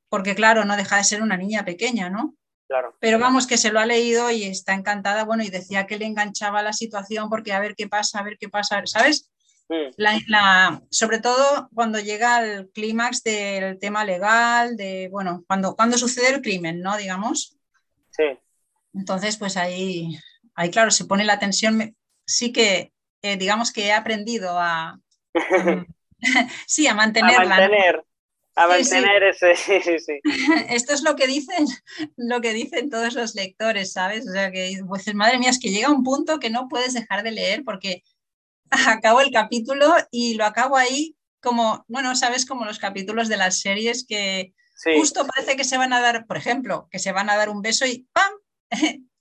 porque 0.08 0.34
claro, 0.34 0.64
no 0.64 0.76
deja 0.76 0.96
de 0.98 1.04
ser 1.04 1.22
una 1.22 1.36
niña 1.36 1.64
pequeña, 1.64 2.10
¿no? 2.10 2.36
Claro. 2.68 2.96
Pero 3.00 3.18
vamos, 3.18 3.46
que 3.46 3.58
se 3.58 3.72
lo 3.72 3.80
ha 3.80 3.86
leído 3.86 4.30
y 4.30 4.44
está 4.44 4.74
encantada, 4.74 5.24
bueno, 5.24 5.42
y 5.42 5.50
decía 5.50 5.86
que 5.86 5.98
le 5.98 6.06
enganchaba 6.06 6.62
la 6.62 6.72
situación 6.72 7.28
porque 7.28 7.52
a 7.52 7.60
ver 7.60 7.74
qué 7.74 7.88
pasa, 7.88 8.20
a 8.20 8.22
ver 8.22 8.36
qué 8.38 8.48
pasa, 8.48 8.82
¿sabes? 8.86 9.30
Mm. 9.68 9.90
La, 9.96 10.82
sobre 10.90 11.20
todo 11.20 11.68
cuando 11.74 11.98
llega 11.98 12.36
al 12.36 12.68
clímax 12.70 13.22
del 13.22 13.78
tema 13.78 14.04
legal, 14.04 14.76
de, 14.76 15.08
bueno, 15.10 15.44
cuando, 15.46 15.74
cuando 15.74 15.98
sucede 15.98 16.34
el 16.34 16.42
crimen, 16.42 16.80
¿no? 16.80 16.96
Digamos. 16.96 17.56
Sí. 18.10 18.24
Entonces, 18.94 19.36
pues 19.36 19.56
ahí, 19.56 20.16
ahí 20.54 20.70
claro, 20.70 20.90
se 20.90 21.06
pone 21.06 21.24
la 21.24 21.38
tensión. 21.38 21.96
Sí 22.26 22.52
que, 22.52 22.92
eh, 23.22 23.36
digamos 23.36 23.72
que 23.72 23.86
he 23.86 23.92
aprendido 23.92 24.58
a, 24.58 24.98
sí, 26.66 26.86
a 26.86 26.94
mantenerla. 26.94 27.56
A 27.56 27.60
mantener, 27.60 28.04
a 28.56 28.68
mantener 28.68 29.22
ese, 29.24 29.54
sí, 29.56 29.80
sí, 29.98 30.20
Esto 30.68 30.94
es 30.94 31.02
lo 31.02 31.16
que 31.16 31.26
dicen, 31.26 31.66
lo 32.16 32.40
que 32.40 32.52
dicen 32.52 32.90
todos 32.90 33.14
los 33.14 33.34
lectores, 33.34 33.92
¿sabes? 33.92 34.28
O 34.28 34.32
sea 34.32 34.50
que, 34.50 34.80
pues, 34.86 35.12
madre 35.14 35.38
mía, 35.38 35.50
es 35.50 35.60
que 35.60 35.70
llega 35.70 35.90
un 35.90 36.04
punto 36.04 36.38
que 36.38 36.50
no 36.50 36.68
puedes 36.68 36.94
dejar 36.94 37.22
de 37.22 37.32
leer 37.32 37.64
porque 37.64 38.02
acabo 38.70 39.20
el 39.20 39.30
capítulo 39.30 39.94
y 40.10 40.34
lo 40.34 40.44
acabo 40.44 40.76
ahí 40.76 41.16
como, 41.40 41.84
bueno, 41.88 42.16
sabes, 42.16 42.46
como 42.46 42.64
los 42.64 42.78
capítulos 42.78 43.28
de 43.28 43.36
las 43.36 43.60
series 43.60 44.06
que 44.06 44.54
justo 44.96 45.26
parece 45.26 45.56
que 45.56 45.64
se 45.64 45.76
van 45.76 45.92
a 45.92 46.00
dar, 46.00 46.26
por 46.26 46.36
ejemplo, 46.36 46.88
que 46.90 46.98
se 46.98 47.12
van 47.12 47.28
a 47.28 47.36
dar 47.36 47.50
un 47.50 47.60
beso 47.60 47.86
y 47.86 48.08
¡pam! 48.12 48.32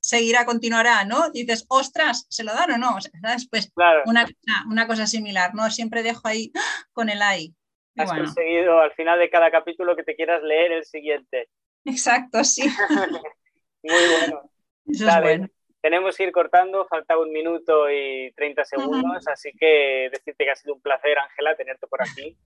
Seguirá, 0.03 0.45
continuará, 0.45 1.05
¿no? 1.05 1.29
Dices, 1.31 1.65
ostras, 1.69 2.27
¿se 2.29 2.43
lo 2.43 2.53
dan 2.53 2.71
o 2.71 2.77
no? 2.77 2.97
¿sabes? 3.21 3.47
Pues 3.49 3.71
una, 4.05 4.27
una, 4.69 4.85
cosa 4.85 5.07
similar, 5.07 5.55
¿no? 5.55 5.69
Siempre 5.69 6.03
dejo 6.03 6.27
ahí 6.27 6.51
con 6.91 7.09
el 7.09 7.21
ahí. 7.21 7.55
Has 7.97 8.11
conseguido 8.11 8.79
al 8.79 8.91
final 8.93 9.19
de 9.19 9.29
cada 9.29 9.49
capítulo 9.49 9.95
que 9.95 10.03
te 10.03 10.15
quieras 10.15 10.43
leer 10.43 10.73
el 10.73 10.83
siguiente. 10.83 11.49
Exacto, 11.85 12.43
sí. 12.43 12.63
Muy 13.83 13.93
bueno. 14.19 14.41
Eso 14.85 15.07
es 15.07 15.21
bueno. 15.21 15.47
Tenemos 15.81 16.15
que 16.15 16.23
ir 16.23 16.31
cortando, 16.31 16.85
falta 16.87 17.17
un 17.17 17.31
minuto 17.31 17.89
y 17.91 18.31
30 18.35 18.63
segundos, 18.63 19.27
así 19.27 19.51
que 19.51 20.09
decirte 20.11 20.45
que 20.45 20.51
ha 20.51 20.55
sido 20.55 20.75
un 20.75 20.81
placer, 20.81 21.17
Ángela, 21.19 21.55
tenerte 21.57 21.87
por 21.87 22.01
aquí. 22.01 22.37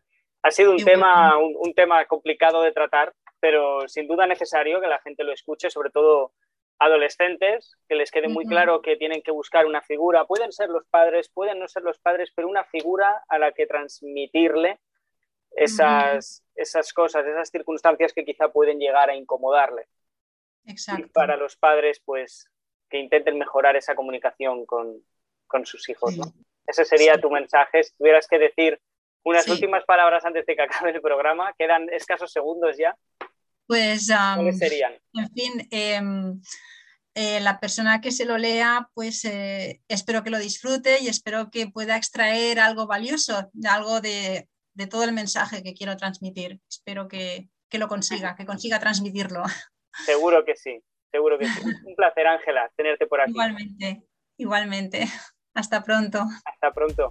Ha 0.42 0.50
sido 0.50 0.72
un 0.72 0.84
tema, 0.84 1.38
un 1.38 1.74
tema 1.76 2.04
complicado 2.06 2.64
de 2.64 2.72
tratar, 2.72 3.14
pero 3.40 3.88
sin 3.88 4.08
duda 4.08 4.26
necesario 4.26 4.82
que 4.82 4.88
la 4.88 5.00
gente 5.02 5.24
lo 5.24 5.34
escuche, 5.34 5.70
sobre 5.70 5.92
todo 5.92 6.34
adolescentes, 6.80 7.76
que 7.88 7.96
les 7.96 8.12
quede 8.12 8.28
muy 8.28 8.46
claro 8.46 8.82
que 8.82 8.98
tienen 8.98 9.22
que 9.22 9.32
buscar 9.32 9.66
una 9.66 9.82
figura, 9.82 10.26
pueden 10.26 10.52
ser 10.52 10.70
los 10.70 10.86
padres, 10.88 11.30
pueden 11.30 11.60
no 11.60 11.68
ser 11.68 11.84
los 11.84 12.00
padres, 12.00 12.32
pero 12.36 12.48
una 12.48 12.64
figura 12.66 13.24
a 13.28 13.40
la 13.40 13.52
que 13.52 13.66
transmitirle 13.66 14.80
esas, 15.52 16.44
esas 16.56 16.94
cosas, 16.94 17.26
esas 17.26 17.50
circunstancias 17.50 18.14
que 18.14 18.26
quizá 18.26 18.50
pueden 18.50 18.80
llegar 18.80 19.10
a 19.10 19.16
incomodarle. 19.16 19.88
Exacto. 20.66 21.06
Y 21.06 21.10
para 21.10 21.36
los 21.36 21.56
padres, 21.56 22.02
pues 22.06 22.50
que 22.90 23.00
intenten 23.00 23.38
mejorar 23.38 23.76
esa 23.76 23.96
comunicación 23.96 24.66
con, 24.66 25.04
sus 25.66 25.90
hijos. 25.90 26.16
Ese 26.66 26.86
sería 26.86 27.20
tu 27.20 27.30
mensaje. 27.30 27.84
Si 27.84 27.96
tuvieras 27.98 28.28
que 28.28 28.38
decir 28.38 28.80
unas 29.24 29.48
últimas 29.48 29.84
palabras 29.86 30.24
antes 30.26 30.46
de 30.46 30.56
que 30.56 30.62
acabe 30.64 30.92
el 30.92 31.02
programa, 31.02 31.54
quedan 31.58 31.90
escasos 31.90 32.32
segundos 32.32 32.78
ya. 32.78 32.96
Pues, 33.68 34.08
¿cuáles 34.08 34.58
serían? 34.58 34.94
En 35.14 35.30
fin, 35.32 35.68
em, 35.72 36.42
eh, 37.20 37.40
la 37.40 37.60
persona 37.60 38.00
que 38.00 38.12
se 38.12 38.26
lo 38.26 38.38
lea, 38.38 38.90
pues 38.94 39.26
eh, 39.26 39.82
espero 39.88 40.24
que 40.24 40.30
lo 40.30 40.38
disfrute 40.38 41.00
y 41.02 41.08
espero 41.08 41.50
que 41.50 41.68
pueda 41.68 41.98
extraer 41.98 42.60
algo 42.60 42.86
valioso, 42.86 43.50
algo 43.68 44.02
de, 44.02 44.48
todo 44.92 45.04
el 45.04 45.14
mensaje 45.14 45.64
que 45.64 45.74
quiero 45.74 45.98
transmitir. 45.98 46.60
Espero 46.70 47.08
que, 47.08 47.50
lo 47.72 47.88
consiga, 47.88 48.36
que 48.36 48.46
consiga 48.46 48.80
transmitirlo. 48.80 49.44
Seguro 50.06 50.46
que 50.46 50.56
sí, 50.56 50.80
seguro 51.12 51.40
que 51.40 51.48
sí. 51.48 51.62
Un 51.86 51.96
placer, 51.96 52.28
Ángela, 52.28 52.70
tenerte 52.76 53.08
por 53.08 53.20
aquí. 53.20 53.32
Igualmente, 53.32 54.04
igualmente. 54.38 55.08
Hasta 55.56 55.84
pronto. 55.84 56.24
Hasta 56.46 56.72
pronto. 56.72 57.10